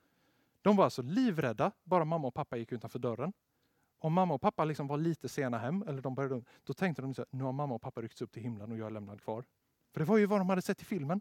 de 0.62 0.76
var 0.76 0.85
alltså 0.85 1.03
livrädda 1.03 1.72
bara 1.83 2.05
mamma 2.05 2.28
och 2.28 2.35
pappa 2.35 2.57
gick 2.57 2.72
utanför 2.72 2.99
dörren. 2.99 3.33
Om 4.03 4.12
mamma 4.12 4.34
och 4.34 4.40
pappa 4.40 4.64
liksom 4.64 4.86
var 4.86 4.98
lite 4.98 5.28
sena 5.28 5.59
hem, 5.59 5.84
eller 5.88 6.03
de 6.03 6.14
började, 6.14 6.42
då 6.64 6.72
tänkte 6.72 7.03
de 7.03 7.11
att 7.11 7.32
nu 7.32 7.44
har 7.44 7.53
mamma 7.53 7.74
och 7.74 7.82
pappa 7.82 8.03
ryckts 8.03 8.22
upp 8.22 8.32
till 8.32 8.42
himlen 8.42 8.72
och 8.72 8.78
jag 8.78 8.86
är 8.86 8.90
lämnad 8.90 9.22
kvar. 9.22 9.44
För 9.92 10.01
det 10.01 10.07
var 10.07 10.18
ju 10.18 10.26
vad 10.26 10.40
de 10.40 10.48
hade 10.48 10.62
sett 10.62 10.82
i 10.82 10.84
filmen. 10.84 11.20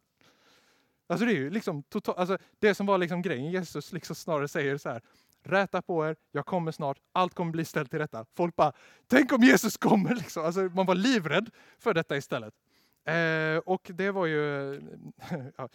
Alltså 1.07 1.25
det 1.25 1.31
är 1.31 1.35
ju 1.35 1.49
liksom 1.49 1.83
total, 1.83 2.15
alltså 2.17 2.37
det 2.59 2.75
som 2.75 2.85
var 2.85 2.97
liksom 2.97 3.21
grejen, 3.21 3.51
Jesus 3.51 3.93
liksom 3.93 4.15
snarare 4.15 4.47
säger 4.47 4.77
så 4.77 4.89
här, 4.89 5.01
räta 5.43 5.81
på 5.81 6.07
er, 6.07 6.15
jag 6.31 6.45
kommer 6.45 6.71
snart, 6.71 6.97
allt 7.11 7.33
kommer 7.33 7.51
bli 7.51 7.65
ställt 7.65 7.89
till 7.89 7.99
rätta. 7.99 8.25
Folk 8.35 8.55
bara, 8.55 8.73
tänk 9.07 9.31
om 9.31 9.43
Jesus 9.43 9.77
kommer! 9.77 10.15
Liksom. 10.15 10.45
Alltså, 10.45 10.61
man 10.61 10.85
var 10.85 10.95
livrädd 10.95 11.49
för 11.79 11.93
detta 11.93 12.17
istället. 12.17 12.53
Eh, 13.05 13.57
och 13.65 13.91
det 13.93 14.11
var 14.11 14.25
ju, 14.25 14.73
ja, 15.57 15.69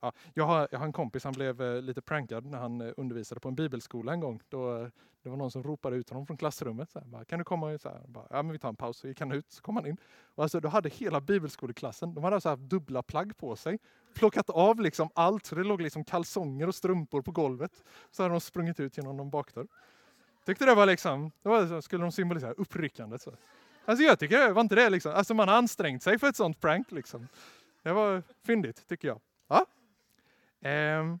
ja, 0.00 0.12
jag, 0.34 0.44
har, 0.44 0.68
jag 0.70 0.78
har 0.78 0.86
en 0.86 0.92
kompis, 0.92 1.24
han 1.24 1.32
blev 1.32 1.62
eh, 1.62 1.82
lite 1.82 2.00
prankad 2.00 2.46
när 2.46 2.58
han 2.58 2.80
eh, 2.80 2.92
undervisade 2.96 3.40
på 3.40 3.48
en 3.48 3.54
bibelskola 3.54 4.12
en 4.12 4.20
gång. 4.20 4.40
Då, 4.48 4.76
eh, 4.76 4.88
det 5.22 5.30
var 5.30 5.36
någon 5.36 5.50
som 5.50 5.62
ropade 5.62 5.96
ut 5.96 6.10
honom 6.10 6.26
från 6.26 6.36
klassrummet. 6.36 6.90
Så 6.90 6.98
här, 6.98 7.06
bara, 7.06 7.24
kan 7.24 7.38
du 7.38 7.44
komma? 7.44 7.78
Så 7.78 7.88
här, 7.88 8.00
bara, 8.06 8.26
ja, 8.30 8.42
men 8.42 8.52
vi 8.52 8.58
tar 8.58 8.68
en 8.68 8.76
paus. 8.76 8.98
Så 8.98 9.08
gick 9.08 9.20
han 9.20 9.32
ut, 9.32 9.50
så 9.50 9.62
kom 9.62 9.76
han 9.76 9.86
in. 9.86 9.96
Och 10.34 10.42
alltså, 10.42 10.60
då 10.60 10.68
hade 10.68 10.88
hela 10.88 11.20
bibelskoleklassen, 11.20 12.14
de 12.14 12.24
hade 12.24 12.36
alltså 12.36 12.48
haft 12.48 12.62
dubbla 12.62 13.02
plagg 13.02 13.36
på 13.36 13.56
sig. 13.56 13.78
Plockat 14.14 14.50
av 14.50 14.80
liksom 14.80 15.08
allt, 15.14 15.46
så 15.46 15.54
det 15.54 15.64
låg 15.64 15.80
liksom 15.80 16.04
kalsonger 16.04 16.68
och 16.68 16.74
strumpor 16.74 17.22
på 17.22 17.32
golvet. 17.32 17.84
Så 18.10 18.22
hade 18.22 18.34
de 18.34 18.40
sprungit 18.40 18.80
ut 18.80 18.96
genom 18.96 19.16
någon 19.16 19.30
bakdörr. 19.30 19.66
Tyckte 20.46 20.64
det 20.64 20.74
var 20.74 20.86
liksom, 20.86 21.30
det 21.42 21.48
var, 21.48 21.80
skulle 21.80 22.04
de 22.04 22.12
symbolisera 22.12 22.52
uppryckandet. 22.52 23.22
Så. 23.22 23.32
Alltså 23.84 24.04
jag 24.04 24.18
tycker 24.18 24.38
det 24.38 24.52
var 24.52 24.60
inte 24.60 24.74
det 24.74 24.90
liksom. 24.90 25.12
Alltså 25.12 25.34
man 25.34 25.48
har 25.48 25.56
ansträngt 25.56 26.02
sig 26.02 26.18
för 26.18 26.28
ett 26.28 26.36
sånt 26.36 26.60
prank 26.60 26.92
liksom. 26.92 27.28
Det 27.82 27.92
var 27.92 28.22
fyndigt 28.44 28.88
tycker 28.88 29.08
jag. 29.08 29.20
Ja. 29.48 29.66
Ehm, 30.60 31.18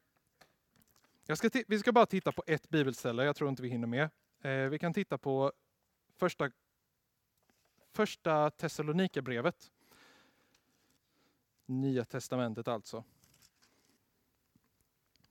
jag 1.26 1.38
ska 1.38 1.50
vi 1.68 1.78
ska 1.78 1.92
bara 1.92 2.06
titta 2.06 2.32
på 2.32 2.42
ett 2.46 2.68
bibelställe, 2.68 3.24
jag 3.24 3.36
tror 3.36 3.50
inte 3.50 3.62
vi 3.62 3.68
hinner 3.68 3.86
med. 3.86 4.10
Eh, 4.40 4.70
vi 4.70 4.78
kan 4.78 4.92
titta 4.94 5.18
på 5.18 5.52
första, 6.16 6.50
första 7.92 8.50
Thessalonikerbrevet. 8.50 9.72
Nya 11.66 12.04
testamentet 12.04 12.68
alltså. 12.68 13.04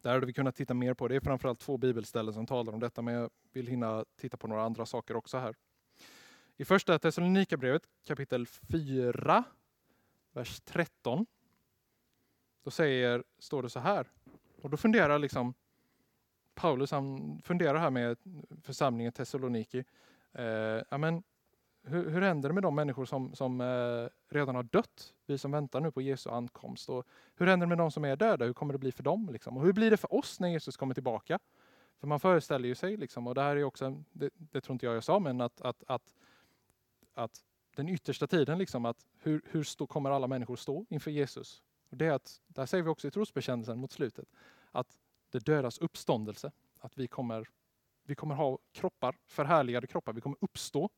Där 0.02 0.14
hade 0.14 0.26
vi 0.26 0.34
kunnat 0.34 0.56
titta 0.56 0.74
mer 0.74 0.94
på. 0.94 1.08
Det 1.08 1.16
är 1.16 1.20
framförallt 1.20 1.60
två 1.60 1.78
bibelställen 1.78 2.34
som 2.34 2.46
talar 2.46 2.74
om 2.74 2.80
detta, 2.80 3.02
men 3.02 3.14
jag 3.14 3.30
vill 3.52 3.68
hinna 3.68 4.06
titta 4.16 4.38
på 4.38 4.48
några 4.48 4.64
andra 4.64 4.86
saker 4.86 5.16
också 5.16 5.38
här. 5.38 5.56
I 6.58 6.66
första 6.66 7.00
Thessalonikerbrevet 7.00 7.90
kapitel 8.04 8.48
4, 8.48 9.44
vers 10.32 10.62
13. 10.62 11.26
Då 12.66 12.72
säger, 12.72 13.24
står 13.40 13.64
det 13.64 13.70
så 13.70 13.80
här. 13.80 14.08
Och 14.62 14.70
då 14.70 14.78
funderar 14.78 15.20
liksom 15.20 15.54
Paulus, 16.54 16.92
han 16.92 17.40
funderar 17.44 17.80
här 17.80 17.90
med 17.90 18.18
församlingen 18.62 19.12
Thessaloniki. 19.12 19.84
Eh, 20.34 20.82
amen, 20.90 21.24
hur, 21.84 22.10
hur 22.10 22.22
händer 22.22 22.50
det 22.50 22.54
med 22.54 22.64
de 22.64 22.76
människor 22.76 23.06
som, 23.06 23.36
som 23.36 23.62
eh, 23.62 24.08
redan 24.30 24.56
har 24.56 24.64
dött? 24.64 25.14
Vi 25.26 25.38
som 25.38 25.52
väntar 25.52 25.82
nu 25.82 25.92
på 25.92 26.02
Jesu 26.02 26.30
ankomst. 26.30 26.90
Och 26.90 27.08
hur 27.36 27.48
händer 27.48 27.66
det 27.66 27.70
med 27.70 27.78
de 27.78 27.92
som 27.92 28.06
är 28.06 28.16
döda? 28.16 28.46
Hur 28.46 28.54
kommer 28.54 28.74
det 28.74 28.80
bli 28.80 28.92
för 28.92 29.04
dem? 29.04 29.30
Liksom? 29.32 29.58
Och 29.58 29.64
hur 29.64 29.74
blir 29.74 29.92
det 29.92 29.98
för 29.98 30.14
oss 30.14 30.40
när 30.40 30.48
Jesus 30.48 30.78
kommer 30.78 30.94
tillbaka? 30.94 31.40
För 32.00 32.08
man 32.08 32.20
föreställer 32.20 32.68
ju 32.68 32.76
sig, 32.76 32.98
liksom, 32.98 33.28
och 33.28 33.36
det 33.36 33.42
här 33.42 33.56
är 33.56 33.64
också, 33.64 34.04
det, 34.12 34.30
det 34.36 34.62
tror 34.62 34.74
inte 34.74 34.86
jag 34.86 34.96
jag 34.96 35.04
sa, 35.04 35.20
men 35.20 35.42
att, 35.42 35.62
att, 35.62 35.84
att, 35.88 36.14
att 37.14 37.44
den 37.76 37.90
yttersta 37.90 38.28
tiden, 38.28 38.58
liksom, 38.58 38.86
att 38.86 39.06
hur, 39.18 39.42
hur 39.52 39.64
stå, 39.64 39.88
kommer 39.88 40.12
alla 40.12 40.28
människor 40.28 40.56
stå 40.56 40.86
inför 40.90 41.12
Jesus? 41.12 41.64
Och 41.96 42.00
det 42.00 42.06
är 42.06 42.12
att, 42.12 42.42
där 42.48 42.66
säger 42.66 42.84
vi 42.84 42.90
också 42.90 43.08
i 43.08 43.12
trosbekännelsen 43.12 43.80
mot 43.80 43.92
slutet, 43.92 44.30
att 44.72 44.98
det 45.30 45.40
dödas 45.40 45.78
uppståndelse. 45.78 46.52
Att 46.80 46.98
vi 46.98 47.08
kommer, 47.08 47.50
vi 48.04 48.16
kommer 48.16 48.36
ha 48.36 48.58
kroppar, 48.72 49.18
förhärligade 49.26 49.88
kroppar. 49.88 50.14
Vi 50.14 50.22
kommer 50.22 50.38
uppstå 50.42 50.90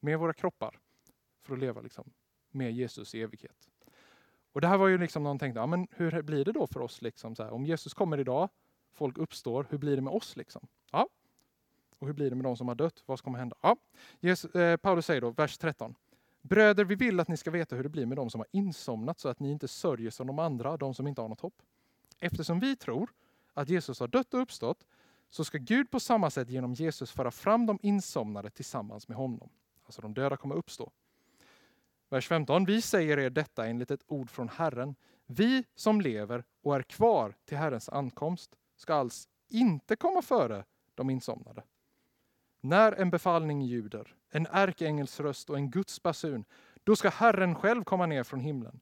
med 0.00 0.18
våra 0.18 0.32
kroppar 0.32 0.78
för 1.42 1.54
att 1.54 1.60
leva 1.60 1.80
liksom, 1.80 2.10
med 2.50 2.72
Jesus 2.72 3.14
i 3.14 3.22
evighet. 3.22 3.68
Och 4.52 4.60
det 4.60 4.68
här 4.68 4.76
var 4.76 4.88
ju 4.88 4.98
liksom 4.98 5.22
någon 5.22 5.38
tänkte, 5.38 5.60
ja, 5.60 5.66
men 5.66 5.88
hur 5.90 6.22
blir 6.22 6.44
det 6.44 6.52
då 6.52 6.66
för 6.66 6.80
oss? 6.80 7.02
Liksom, 7.02 7.34
så 7.34 7.42
här, 7.42 7.50
om 7.50 7.66
Jesus 7.66 7.94
kommer 7.94 8.20
idag, 8.20 8.48
folk 8.92 9.18
uppstår, 9.18 9.66
hur 9.70 9.78
blir 9.78 9.96
det 9.96 10.02
med 10.02 10.12
oss? 10.12 10.36
Liksom? 10.36 10.66
Ja. 10.92 11.08
Och 11.98 12.06
hur 12.06 12.14
blir 12.14 12.30
det 12.30 12.36
med 12.36 12.44
de 12.44 12.56
som 12.56 12.68
har 12.68 12.74
dött? 12.74 13.02
Vad 13.06 13.20
kommer 13.20 13.38
hända? 13.38 13.56
Ja. 13.60 13.76
Jesus, 14.20 14.54
eh, 14.54 14.76
Paulus 14.76 15.06
säger 15.06 15.20
då, 15.20 15.30
vers 15.30 15.58
13. 15.58 15.94
Bröder, 16.42 16.84
vi 16.84 16.94
vill 16.94 17.20
att 17.20 17.28
ni 17.28 17.36
ska 17.36 17.50
veta 17.50 17.76
hur 17.76 17.82
det 17.82 17.88
blir 17.88 18.06
med 18.06 18.16
de 18.16 18.30
som 18.30 18.40
har 18.40 18.48
insomnat 18.50 19.18
så 19.18 19.28
att 19.28 19.40
ni 19.40 19.50
inte 19.50 19.68
sörjer 19.68 20.10
som 20.10 20.26
de 20.26 20.38
andra, 20.38 20.76
de 20.76 20.94
som 20.94 21.06
inte 21.06 21.20
har 21.20 21.28
något 21.28 21.40
hopp. 21.40 21.62
Eftersom 22.18 22.60
vi 22.60 22.76
tror 22.76 23.10
att 23.54 23.68
Jesus 23.68 24.00
har 24.00 24.08
dött 24.08 24.34
och 24.34 24.40
uppstått 24.40 24.86
så 25.30 25.44
ska 25.44 25.58
Gud 25.58 25.90
på 25.90 26.00
samma 26.00 26.30
sätt 26.30 26.50
genom 26.50 26.74
Jesus 26.74 27.12
föra 27.12 27.30
fram 27.30 27.66
de 27.66 27.78
insomnade 27.82 28.50
tillsammans 28.50 29.08
med 29.08 29.16
honom. 29.16 29.50
Alltså 29.84 30.02
de 30.02 30.14
döda 30.14 30.36
kommer 30.36 30.54
uppstå. 30.54 30.92
Vers 32.08 32.28
15. 32.28 32.64
Vi 32.64 32.82
säger 32.82 33.18
er 33.18 33.30
detta 33.30 33.66
enligt 33.66 33.90
ett 33.90 34.04
ord 34.06 34.30
från 34.30 34.48
Herren. 34.48 34.94
Vi 35.26 35.64
som 35.74 36.00
lever 36.00 36.44
och 36.62 36.76
är 36.76 36.82
kvar 36.82 37.34
till 37.44 37.58
Herrens 37.58 37.88
ankomst 37.88 38.56
ska 38.76 38.94
alls 38.94 39.28
inte 39.48 39.96
komma 39.96 40.22
före 40.22 40.64
de 40.94 41.10
insomnade. 41.10 41.62
När 42.64 42.92
en 42.92 43.10
befallning 43.10 43.62
ljuder, 43.62 44.14
en 44.30 44.46
ärkeängels 44.50 45.20
röst 45.20 45.50
och 45.50 45.56
en 45.56 45.70
Guds 45.70 46.02
basun, 46.02 46.44
då 46.84 46.96
ska 46.96 47.08
Herren 47.08 47.54
själv 47.54 47.84
komma 47.84 48.06
ner 48.06 48.22
från 48.22 48.40
himlen. 48.40 48.80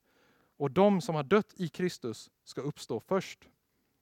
Och 0.57 0.71
de 0.71 1.01
som 1.01 1.15
har 1.15 1.23
dött 1.23 1.55
i 1.57 1.69
Kristus 1.69 2.31
ska 2.45 2.61
uppstå 2.61 3.01
först. 3.01 3.49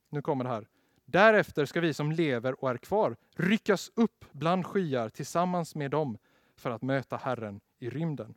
Nu 0.08 0.22
kommer 0.22 0.44
det 0.44 0.50
här. 0.50 0.68
Därefter 1.04 1.64
ska 1.64 1.80
vi 1.80 1.94
som 1.94 2.12
lever 2.12 2.64
och 2.64 2.70
är 2.70 2.76
kvar 2.76 3.16
ryckas 3.36 3.90
upp 3.94 4.24
bland 4.32 4.66
skyar 4.66 5.08
tillsammans 5.08 5.74
med 5.74 5.90
dem 5.90 6.18
för 6.56 6.70
att 6.70 6.82
möta 6.82 7.16
Herren 7.16 7.60
i 7.78 7.90
rymden. 7.90 8.34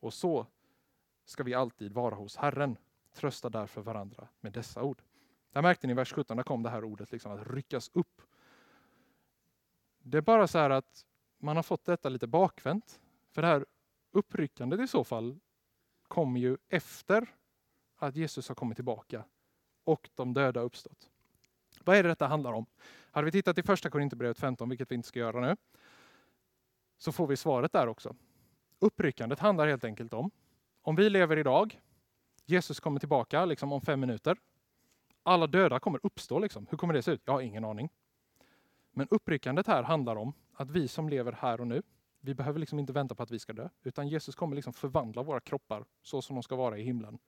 Och 0.00 0.14
så 0.14 0.46
ska 1.24 1.42
vi 1.42 1.54
alltid 1.54 1.92
vara 1.92 2.14
hos 2.14 2.36
Herren. 2.36 2.76
Trösta 3.14 3.48
därför 3.48 3.80
varandra 3.80 4.28
med 4.40 4.52
dessa 4.52 4.82
ord. 4.82 5.02
Där 5.52 5.62
märkte 5.62 5.86
ni 5.86 5.90
i 5.90 5.96
vers 5.96 6.12
17, 6.12 6.36
där 6.36 6.44
kom 6.44 6.62
det 6.62 6.70
här 6.70 6.84
ordet, 6.84 7.12
liksom, 7.12 7.32
att 7.32 7.46
ryckas 7.46 7.90
upp. 7.94 8.22
Det 10.10 10.18
är 10.18 10.22
bara 10.22 10.46
så 10.46 10.58
här 10.58 10.70
att 10.70 11.06
man 11.38 11.56
har 11.56 11.62
fått 11.62 11.84
detta 11.84 12.08
lite 12.08 12.26
bakvänt. 12.26 13.00
För 13.30 13.42
det 13.42 13.48
här 13.48 13.66
uppryckandet 14.12 14.80
i 14.80 14.88
så 14.88 15.04
fall 15.04 15.38
kommer 16.08 16.40
ju 16.40 16.56
efter 16.68 17.28
att 17.96 18.16
Jesus 18.16 18.48
har 18.48 18.54
kommit 18.54 18.76
tillbaka 18.76 19.24
och 19.84 20.10
de 20.14 20.34
döda 20.34 20.60
uppstått. 20.60 21.10
Vad 21.84 21.96
är 21.96 22.02
det 22.02 22.08
detta 22.08 22.26
handlar 22.26 22.52
om? 22.52 22.66
Hade 23.10 23.24
vi 23.24 23.32
tittat 23.32 23.58
i 23.58 23.62
första 23.62 23.90
Korinthierbrevet 23.90 24.38
15, 24.38 24.68
vilket 24.68 24.90
vi 24.90 24.94
inte 24.94 25.08
ska 25.08 25.18
göra 25.18 25.40
nu, 25.40 25.56
så 26.98 27.12
får 27.12 27.26
vi 27.26 27.36
svaret 27.36 27.72
där 27.72 27.86
också. 27.86 28.16
Uppryckandet 28.78 29.38
handlar 29.38 29.66
helt 29.66 29.84
enkelt 29.84 30.12
om, 30.12 30.30
om 30.82 30.96
vi 30.96 31.10
lever 31.10 31.36
idag, 31.36 31.80
Jesus 32.46 32.80
kommer 32.80 33.00
tillbaka 33.00 33.44
liksom 33.44 33.72
om 33.72 33.80
fem 33.80 34.00
minuter. 34.00 34.36
Alla 35.22 35.46
döda 35.46 35.80
kommer 35.80 36.00
uppstå. 36.02 36.38
Liksom. 36.38 36.66
Hur 36.70 36.78
kommer 36.78 36.94
det 36.94 37.02
se 37.02 37.10
ut? 37.10 37.22
Jag 37.24 37.32
har 37.32 37.40
ingen 37.40 37.64
aning. 37.64 37.90
Men 39.00 39.08
uppryckandet 39.10 39.66
här 39.66 39.82
handlar 39.82 40.16
om 40.16 40.32
att 40.52 40.70
vi 40.70 40.88
som 40.88 41.08
lever 41.08 41.32
här 41.32 41.60
och 41.60 41.66
nu, 41.66 41.82
vi 42.20 42.34
behöver 42.34 42.58
liksom 42.60 42.78
inte 42.78 42.92
vänta 42.92 43.14
på 43.14 43.22
att 43.22 43.30
vi 43.30 43.38
ska 43.38 43.52
dö, 43.52 43.68
utan 43.82 44.08
Jesus 44.08 44.34
kommer 44.34 44.56
liksom 44.56 44.72
förvandla 44.72 45.22
våra 45.22 45.40
kroppar 45.40 45.84
så 46.02 46.22
som 46.22 46.36
de 46.36 46.42
ska 46.42 46.56
vara 46.56 46.78
i 46.78 46.82
himlen 46.82 47.18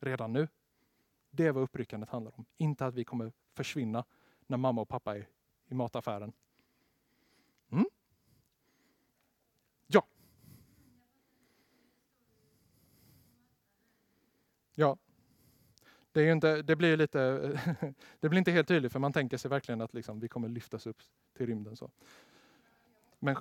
redan 0.00 0.32
nu. 0.32 0.48
Det 1.30 1.46
är 1.46 1.52
vad 1.52 1.62
uppryckandet 1.62 2.10
handlar 2.10 2.32
om. 2.36 2.44
Inte 2.56 2.86
att 2.86 2.94
vi 2.94 3.04
kommer 3.04 3.32
försvinna 3.54 4.04
när 4.46 4.56
mamma 4.56 4.80
och 4.80 4.88
pappa 4.88 5.16
är 5.16 5.28
i 5.68 5.74
mataffären. 5.74 6.32
Mm? 7.70 7.86
Ja. 9.86 10.06
Ja. 14.74 14.96
Det, 16.14 16.20
är 16.20 16.32
inte, 16.32 16.62
det, 16.62 16.76
blir 16.76 16.96
lite, 16.96 17.18
det 18.20 18.28
blir 18.28 18.38
inte 18.38 18.50
helt 18.50 18.68
tydligt 18.68 18.92
för 18.92 18.98
man 18.98 19.12
tänker 19.12 19.36
sig 19.36 19.48
verkligen 19.48 19.80
att 19.80 19.94
liksom 19.94 20.20
vi 20.20 20.28
kommer 20.28 20.48
lyftas 20.48 20.86
upp 20.86 21.02
till 21.36 21.46
rymden. 21.46 21.76
Så. 21.76 21.90
Men, 23.18 23.36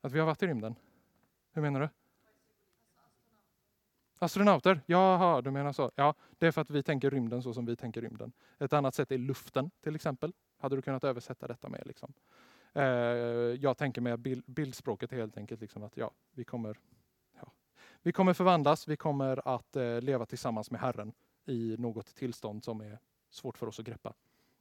att 0.00 0.12
vi 0.12 0.18
har 0.18 0.26
varit 0.26 0.42
i 0.42 0.46
rymden? 0.46 0.74
Hur 1.52 1.62
menar 1.62 1.80
du? 1.80 1.88
Astronauter? 4.18 4.80
Jaha, 4.86 5.40
du 5.40 5.50
menar 5.50 5.72
så. 5.72 5.90
Ja, 5.94 6.14
det 6.38 6.46
är 6.46 6.52
för 6.52 6.60
att 6.60 6.70
vi 6.70 6.82
tänker 6.82 7.10
rymden 7.10 7.42
så 7.42 7.54
som 7.54 7.66
vi 7.66 7.76
tänker 7.76 8.00
rymden. 8.00 8.32
Ett 8.58 8.72
annat 8.72 8.94
sätt 8.94 9.12
är 9.12 9.18
luften 9.18 9.70
till 9.80 9.94
exempel. 9.94 10.32
Hade 10.58 10.76
du 10.76 10.82
kunnat 10.82 11.04
översätta 11.04 11.46
detta 11.46 11.68
med? 11.68 11.82
Liksom. 11.86 12.12
Eh, 12.72 12.82
jag 13.62 13.76
tänker 13.76 14.00
med 14.00 14.18
bild, 14.18 14.44
bildspråket 14.46 15.12
helt 15.12 15.36
enkelt 15.36 15.60
liksom 15.60 15.82
att 15.82 15.96
ja, 15.96 16.10
vi 16.34 16.44
kommer, 16.44 16.78
vi 18.02 18.12
kommer 18.12 18.34
förvandlas, 18.34 18.88
vi 18.88 18.96
kommer 18.96 19.48
att 19.48 19.76
eh, 19.76 20.00
leva 20.00 20.26
tillsammans 20.26 20.70
med 20.70 20.80
Herren 20.80 21.12
i 21.44 21.76
något 21.78 22.14
tillstånd 22.14 22.64
som 22.64 22.80
är 22.80 22.98
svårt 23.30 23.58
för 23.58 23.66
oss 23.66 23.80
att 23.80 23.86
greppa. 23.86 24.14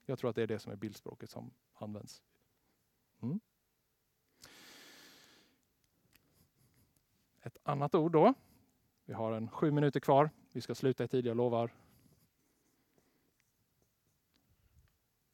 Jag 0.06 0.20
tror 0.20 0.30
att 0.30 0.36
det 0.36 0.44
är 0.44 0.48
det 0.48 0.60
som 0.60 0.72
är 0.72 0.76
bildspråket 0.76 1.30
som 1.30 1.52
används. 1.74 2.24
Mm. 3.22 3.40
Ett 7.42 7.58
annat 7.64 7.96
ord 7.96 8.12
då 8.12 8.34
vi 9.06 9.14
har 9.14 9.32
en 9.32 9.50
sju 9.50 9.72
minuter 9.72 10.00
kvar. 10.00 10.30
Vi 10.52 10.62
ska 10.62 10.76
sluta 10.76 11.04
i 11.04 11.08
tid, 11.08 11.26
jag 11.26 11.38
lovar. 11.38 11.74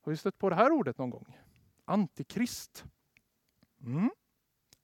Har 0.01 0.12
vi 0.12 0.18
stött 0.18 0.38
på 0.38 0.49
det 0.49 0.55
här 0.55 0.72
ordet 0.72 0.97
någon 0.97 1.10
gång? 1.10 1.38
Antikrist. 1.86 2.86
Mm. 3.82 4.10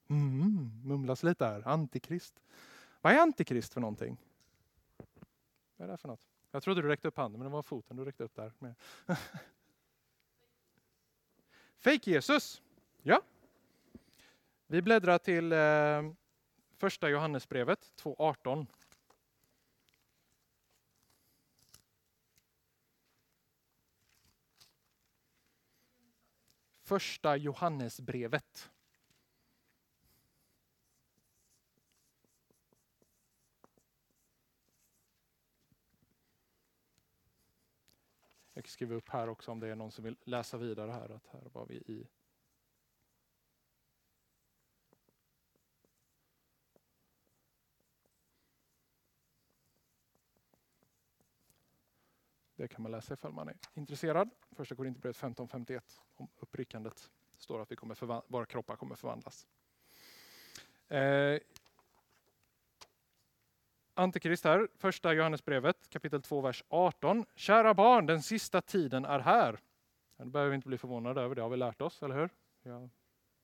Mm, 0.07 0.81
mumlas 0.83 1.23
lite 1.23 1.45
här. 1.45 1.67
Antikrist. 1.67 2.41
Vad 3.03 3.13
är 3.13 3.19
antikrist 3.19 3.73
för 3.73 3.81
någonting? 3.81 4.17
Vad 5.75 5.87
är 5.87 5.91
det 5.91 5.97
för 5.97 6.07
något? 6.07 6.27
Jag 6.51 6.63
trodde 6.63 6.81
du 6.81 6.87
räckte 6.87 7.07
upp 7.07 7.17
handen, 7.17 7.39
men 7.39 7.45
det 7.45 7.53
var 7.53 7.63
foten 7.63 7.97
du 7.97 8.05
räckte 8.05 8.23
upp 8.23 8.35
där. 8.35 8.53
Fake 11.77 12.11
Jesus. 12.11 12.61
Ja. 13.01 13.21
Vi 14.67 14.81
bläddrar 14.81 15.17
till 15.17 15.51
eh, 15.51 16.13
första 16.77 17.09
Johannesbrevet 17.09 17.91
2.18. 18.01 18.67
Första 26.83 27.37
Johannesbrevet. 27.37 28.72
Jag 38.63 38.69
skriva 38.69 38.95
upp 38.95 39.09
här 39.09 39.29
också 39.29 39.51
om 39.51 39.59
det 39.59 39.67
är 39.67 39.75
någon 39.75 39.91
som 39.91 40.03
vill 40.03 40.17
läsa 40.23 40.57
vidare 40.57 40.91
här. 40.91 41.09
Att 41.09 41.27
här 41.27 41.49
var 41.53 41.65
vi 41.65 41.75
i 41.75 42.07
Det 52.55 52.67
kan 52.67 52.83
man 52.83 52.91
läsa 52.91 53.13
ifall 53.13 53.33
man 53.33 53.47
är 53.47 53.57
intresserad. 53.73 54.29
Första 54.51 54.75
Korinthierbrevet 54.75 55.17
15.51 55.17 55.81
om 56.15 56.27
uppryckandet. 56.35 57.11
Det 57.35 57.41
står 57.41 57.61
att 57.61 57.71
vi 57.71 57.75
kommer 57.75 58.31
våra 58.31 58.45
kroppar 58.45 58.75
kommer 58.75 58.95
förvandlas. 58.95 59.47
Eh, 60.87 61.39
Antikrist 63.95 64.43
här, 64.43 64.67
första 64.77 65.13
Johannesbrevet 65.13 65.89
kapitel 65.89 66.21
2, 66.21 66.41
vers 66.41 66.63
18. 66.67 67.25
Kära 67.35 67.73
barn, 67.73 68.05
den 68.05 68.21
sista 68.21 68.61
tiden 68.61 69.05
är 69.05 69.19
här. 69.19 69.59
Det 70.17 70.25
behöver 70.25 70.49
vi 70.49 70.55
inte 70.55 70.67
bli 70.67 70.77
förvånade 70.77 71.21
över, 71.21 71.35
det 71.35 71.41
har 71.41 71.49
vi 71.49 71.57
lärt 71.57 71.81
oss, 71.81 72.03
eller 72.03 72.15
hur? 72.15 72.29
Vi 72.63 72.69
har 72.69 72.89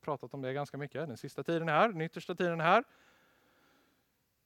pratat 0.00 0.34
om 0.34 0.42
det 0.42 0.52
ganska 0.52 0.76
mycket. 0.76 1.08
Den 1.08 1.16
sista 1.16 1.42
tiden 1.42 1.68
är 1.68 1.72
här, 1.72 1.88
den 1.88 2.00
yttersta 2.00 2.34
tiden 2.34 2.60
är 2.60 2.64
här. 2.64 2.84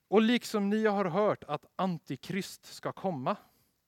Och 0.08 0.22
liksom 0.22 0.70
ni 0.70 0.86
har 0.86 1.04
hört 1.04 1.44
att 1.44 1.66
Antikrist 1.76 2.64
ska 2.64 2.92
komma, 2.92 3.36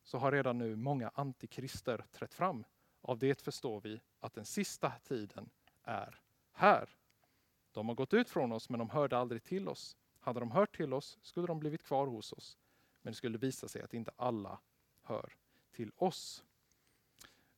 så 0.02 0.18
har 0.18 0.32
redan 0.32 0.58
nu 0.58 0.76
många 0.76 1.10
antikrister 1.14 2.04
trätt 2.12 2.34
fram. 2.34 2.64
Av 3.02 3.18
det 3.18 3.42
förstår 3.42 3.80
vi 3.80 4.00
att 4.20 4.34
den 4.34 4.44
sista 4.44 4.92
tiden 5.08 5.50
är 5.84 6.20
här. 6.52 6.88
De 7.72 7.88
har 7.88 7.94
gått 7.94 8.14
ut 8.14 8.30
från 8.30 8.52
oss 8.52 8.68
men 8.68 8.78
de 8.78 8.90
hörde 8.90 9.18
aldrig 9.18 9.44
till 9.44 9.68
oss. 9.68 9.96
Hade 10.26 10.40
de 10.40 10.50
hört 10.50 10.76
till 10.76 10.92
oss 10.92 11.18
skulle 11.22 11.46
de 11.46 11.60
blivit 11.60 11.82
kvar 11.82 12.06
hos 12.06 12.32
oss. 12.32 12.58
Men 13.02 13.12
det 13.12 13.16
skulle 13.16 13.38
visa 13.38 13.68
sig 13.68 13.82
att 13.82 13.94
inte 13.94 14.10
alla 14.16 14.58
hör 15.02 15.36
till 15.72 15.92
oss. 15.96 16.44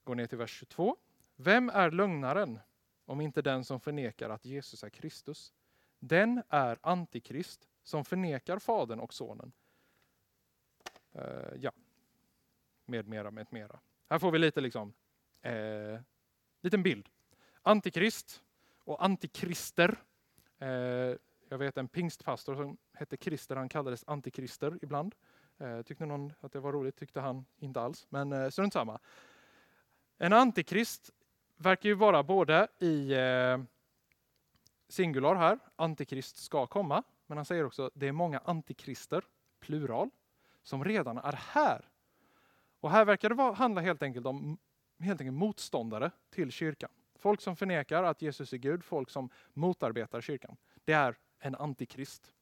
Går 0.05 0.15
ner 0.15 0.27
till 0.27 0.39
vers 0.39 0.51
22. 0.51 0.97
Vem 1.37 1.69
är 1.69 1.91
lögnaren 1.91 2.59
om 3.05 3.21
inte 3.21 3.43
den 3.43 3.65
som 3.65 3.81
förnekar 3.81 4.31
att 4.31 4.45
Jesus 4.45 4.85
är 4.85 4.91
Kristus? 4.91 5.53
Den 5.99 6.43
är 6.49 6.79
antikrist 6.81 7.69
som 7.83 8.05
förnekar 8.05 8.59
Fadern 8.59 9.01
och 9.01 9.15
Sonen. 9.15 9.53
Uh, 11.17 11.55
ja, 11.61 11.73
med 12.85 13.09
mera, 13.09 13.31
med 13.31 13.47
mera. 13.51 13.81
Här 14.11 14.19
får 14.19 14.31
vi 14.31 14.39
lite 14.39 14.61
liksom, 14.61 14.93
eh, 15.43 16.01
liten 16.61 16.83
bild. 16.83 17.09
Antikrist 17.63 18.43
och 18.79 19.05
antikrister. 19.05 20.03
Eh, 20.59 21.15
jag 21.49 21.59
vet 21.59 21.77
en 21.77 21.89
pingstpastor 21.89 22.55
som 22.55 22.77
hette 22.93 23.17
Krister, 23.17 23.57
han 23.57 23.69
kallades 23.69 24.05
antikrister 24.07 24.79
ibland. 24.83 25.15
Eh, 25.59 25.83
tyckte 25.83 26.07
någon 26.07 26.33
att 26.41 26.53
det 26.53 26.61
var 26.61 26.73
roligt, 26.73 26.97
tyckte 26.97 27.21
han 27.21 27.45
inte 27.59 27.81
alls. 27.81 28.07
Men 28.09 28.33
eh, 28.33 28.49
strunt 28.49 28.73
samma. 28.73 28.99
En 30.19 30.33
antikrist 30.33 31.11
verkar 31.57 31.89
ju 31.89 31.95
vara 31.95 32.23
både 32.23 32.69
i 32.79 33.13
eh, 33.13 33.59
singular 34.89 35.35
här, 35.35 35.59
antikrist 35.77 36.37
ska 36.37 36.67
komma, 36.67 37.03
men 37.27 37.39
han 37.39 37.45
säger 37.45 37.65
också 37.65 37.91
det 37.95 38.09
är 38.09 38.13
många 38.13 38.39
antikrister, 38.39 39.25
plural, 39.61 40.11
som 40.63 40.85
redan 40.85 41.19
är 41.19 41.33
här. 41.33 41.89
Och 42.81 42.91
här 42.91 43.05
verkar 43.05 43.29
det 43.29 43.35
vara, 43.35 43.53
handla 43.53 43.81
helt 43.81 44.03
enkelt 44.03 44.27
om 44.27 44.59
helt 44.99 45.21
enkelt 45.21 45.37
motståndare 45.37 46.11
till 46.31 46.53
kyrkan. 46.53 46.91
Folk 47.15 47.41
som 47.41 47.57
förnekar 47.57 48.05
att 48.05 48.23
Jesus 48.23 48.53
är 48.53 48.57
Gud, 48.57 48.85
folk 48.85 49.11
som 49.11 49.31
motarbetar 49.53 50.21
kyrkan. 50.21 50.57
Det 50.85 50.93
är 50.93 51.17
en 51.39 51.55
antikrist. 51.55 52.33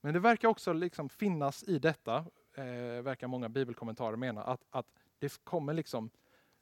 Men 0.00 0.14
det 0.14 0.20
verkar 0.20 0.48
också 0.48 0.72
liksom 0.72 1.08
finnas 1.08 1.62
i 1.62 1.78
detta, 1.78 2.16
eh, 2.54 3.02
verkar 3.02 3.26
många 3.26 3.48
bibelkommentarer 3.48 4.16
mena, 4.16 4.42
att, 4.42 4.64
att 4.70 4.86
det 5.18 5.44
kommer 5.44 5.74
liksom 5.74 6.10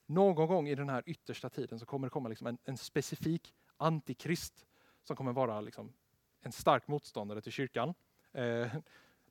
någon 0.06 0.46
gång 0.46 0.68
i 0.68 0.74
den 0.74 0.88
här 0.88 1.02
yttersta 1.06 1.48
tiden 1.48 1.78
så 1.78 1.86
kommer 1.86 2.06
det 2.06 2.10
komma 2.10 2.28
liksom 2.28 2.46
en, 2.46 2.58
en 2.64 2.76
specifik 2.76 3.54
antikrist 3.76 4.66
som 5.02 5.16
kommer 5.16 5.32
vara 5.32 5.60
liksom 5.60 5.92
en 6.40 6.52
stark 6.52 6.88
motståndare 6.88 7.40
till 7.40 7.52
kyrkan. 7.52 7.94
Eh, 8.32 8.74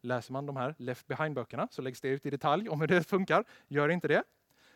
Läser 0.02 0.34
man 0.34 0.46
de 0.46 0.56
här 0.56 0.76
Left 0.78 1.08
Behind-böckerna 1.08 1.68
så 1.72 1.82
läggs 1.82 2.02
det 2.02 2.08
ut 2.08 2.26
i 2.26 2.30
detalj 2.30 2.70
om 2.70 2.82
hur 2.82 2.88
det 2.88 3.04
funkar. 3.04 3.46
Gör 3.68 3.90
inte 3.90 4.08
det. 4.08 4.24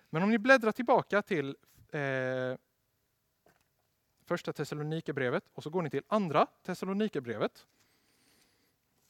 Men 0.10 0.24
om 0.24 0.30
ni 0.30 0.38
bläddrar 0.38 0.72
tillbaka 0.72 1.22
till 1.22 1.58
eh, 1.90 2.02
första 4.28 4.54
Thessalonikerbrevet 4.54 5.44
och 5.54 5.64
så 5.64 5.70
går 5.70 5.82
ni 5.82 5.90
till 5.90 6.04
andra 6.08 6.48
Thessalonikerbrevet. 6.64 7.68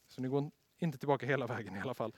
Så 0.06 0.20
ni 0.20 0.28
går 0.28 0.50
inte 0.78 0.98
tillbaka 0.98 1.26
hela 1.26 1.46
vägen 1.46 1.76
i 1.76 1.80
alla 1.80 1.94
fall. 1.94 2.12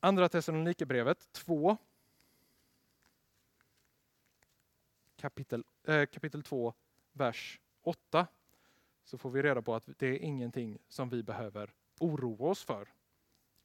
Andra 0.00 0.28
Thessalonikerbrevet 0.28 1.32
2. 1.32 1.76
Kapitel, 5.16 5.64
äh, 5.84 6.06
kapitel 6.06 6.42
2, 6.42 6.74
vers 7.12 7.60
8 7.82 8.26
så 9.04 9.18
får 9.18 9.30
vi 9.30 9.42
reda 9.42 9.62
på 9.62 9.74
att 9.74 9.88
det 9.98 10.06
är 10.06 10.18
ingenting 10.18 10.78
som 10.88 11.08
vi 11.08 11.22
behöver 11.22 11.74
oroa 12.00 12.50
oss 12.50 12.64
för. 12.64 12.92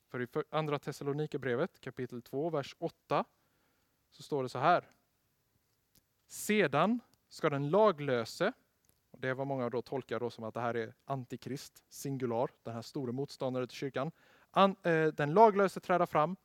För 0.07 0.21
i 0.21 0.27
andra 0.49 0.79
Thessalonikerbrevet 0.79 1.79
kapitel 1.79 2.21
2, 2.21 2.49
vers 2.49 2.75
8 2.79 3.25
så 4.11 4.23
står 4.23 4.43
det 4.43 4.49
så 4.49 4.59
här. 4.59 4.89
Sedan 6.27 6.99
ska 7.29 7.49
den 7.49 7.69
laglöse, 7.69 8.53
och 9.11 9.19
det 9.19 9.29
är 9.29 9.33
vad 9.33 9.47
många 9.47 9.69
då 9.69 9.81
tolkar 9.81 10.19
då 10.19 10.29
som 10.29 10.43
att 10.43 10.53
det 10.53 10.61
här 10.61 10.77
är 10.77 10.93
antikrist, 11.05 11.83
singular, 11.89 12.49
den 12.63 12.73
här 12.73 12.81
stora 12.81 13.11
motståndaren 13.11 13.67
till 13.67 13.77
kyrkan. 13.77 14.11
An, 14.51 14.75
eh, 14.83 15.07
den 15.07 15.33
laglöse 15.33 15.79
träda 15.79 16.05
fram, 16.05 16.35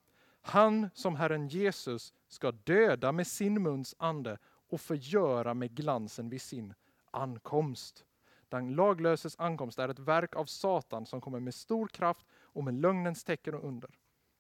han 0.41 0.91
som 0.95 1.17
Herren 1.17 1.49
Jesus 1.49 2.15
ska 2.29 2.53
döda 2.53 3.13
med 3.13 3.27
sin 3.27 3.63
muns 3.63 3.95
ande 3.99 4.39
och 4.69 4.81
förgöra 4.81 5.55
med 5.55 5.75
glansen 5.75 6.29
vid 6.29 6.43
sin 6.43 6.75
ankomst. 7.11 8.05
Den 8.49 8.75
laglöses 8.75 9.37
ankomst 9.39 9.79
är 9.79 9.89
ett 9.89 9.99
verk 9.99 10.37
av 10.37 10.45
Satan 10.45 11.07
som 11.07 11.21
kommer 11.21 11.41
med 11.41 11.55
stor 11.55 11.89
kraft 11.89 12.27
och 12.43 12.65
med 12.65 12.75
lögnens 12.75 13.25
tecken 13.25 13.55
och 13.55 13.69
under. 13.69 13.91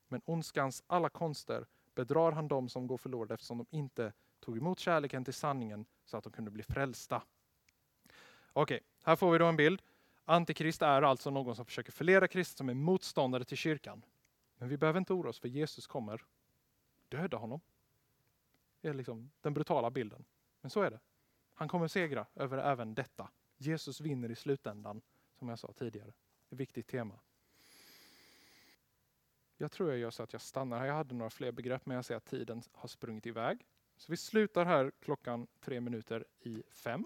Men 0.08 0.20
ondskans 0.24 0.82
alla 0.86 1.08
konster 1.08 1.66
bedrar 1.94 2.32
han 2.32 2.48
dem 2.48 2.68
som 2.68 2.86
går 2.86 2.96
förlorade 2.96 3.34
eftersom 3.34 3.58
de 3.58 3.66
inte 3.70 4.12
tog 4.44 4.58
emot 4.58 4.78
kärleken 4.78 5.24
till 5.24 5.34
sanningen 5.34 5.86
så 6.04 6.16
att 6.16 6.24
de 6.24 6.32
kunde 6.32 6.50
bli 6.50 6.62
frälsta. 6.62 7.22
Okej, 8.52 8.80
här 9.02 9.16
får 9.16 9.32
vi 9.32 9.38
då 9.38 9.46
en 9.46 9.56
bild. 9.56 9.82
Antikrist 10.24 10.82
är 10.82 11.02
alltså 11.02 11.30
någon 11.30 11.56
som 11.56 11.64
försöker 11.64 11.92
förleda 11.92 12.28
kristna 12.28 12.56
som 12.56 12.68
är 12.68 12.74
motståndare 12.74 13.44
till 13.44 13.56
kyrkan. 13.56 14.04
Men 14.56 14.68
vi 14.68 14.76
behöver 14.76 14.98
inte 14.98 15.12
oroa 15.12 15.30
oss 15.30 15.40
för 15.40 15.48
Jesus 15.48 15.86
kommer 15.86 16.24
döda 17.08 17.36
honom. 17.36 17.60
Det 18.80 18.88
är 18.88 18.94
liksom 18.94 19.30
den 19.40 19.54
brutala 19.54 19.90
bilden. 19.90 20.24
Men 20.60 20.70
så 20.70 20.82
är 20.82 20.90
det. 20.90 21.00
Han 21.54 21.68
kommer 21.68 21.88
segra 21.88 22.26
över 22.34 22.58
även 22.58 22.94
detta. 22.94 23.30
Jesus 23.56 24.00
vinner 24.00 24.30
i 24.30 24.34
slutändan, 24.34 25.02
som 25.38 25.48
jag 25.48 25.58
sa 25.58 25.72
tidigare. 25.72 26.12
Ett 26.50 26.58
viktigt 26.58 26.86
tema. 26.86 27.20
Jag 29.56 29.72
tror 29.72 29.90
jag 29.90 29.98
gör 29.98 30.10
så 30.10 30.22
att 30.22 30.32
jag 30.32 30.42
stannar 30.42 30.78
här. 30.78 30.86
Jag 30.86 30.94
hade 30.94 31.14
några 31.14 31.30
fler 31.30 31.52
begrepp, 31.52 31.86
men 31.86 31.94
jag 31.94 32.04
ser 32.04 32.16
att 32.16 32.24
tiden 32.24 32.62
har 32.72 32.88
sprungit 32.88 33.26
iväg. 33.26 33.66
Så 34.04 34.12
vi 34.12 34.16
slutar 34.16 34.64
här 34.64 34.92
klockan 35.00 35.46
tre 35.60 35.80
minuter 35.80 36.24
i 36.40 36.62
fem. 36.70 37.04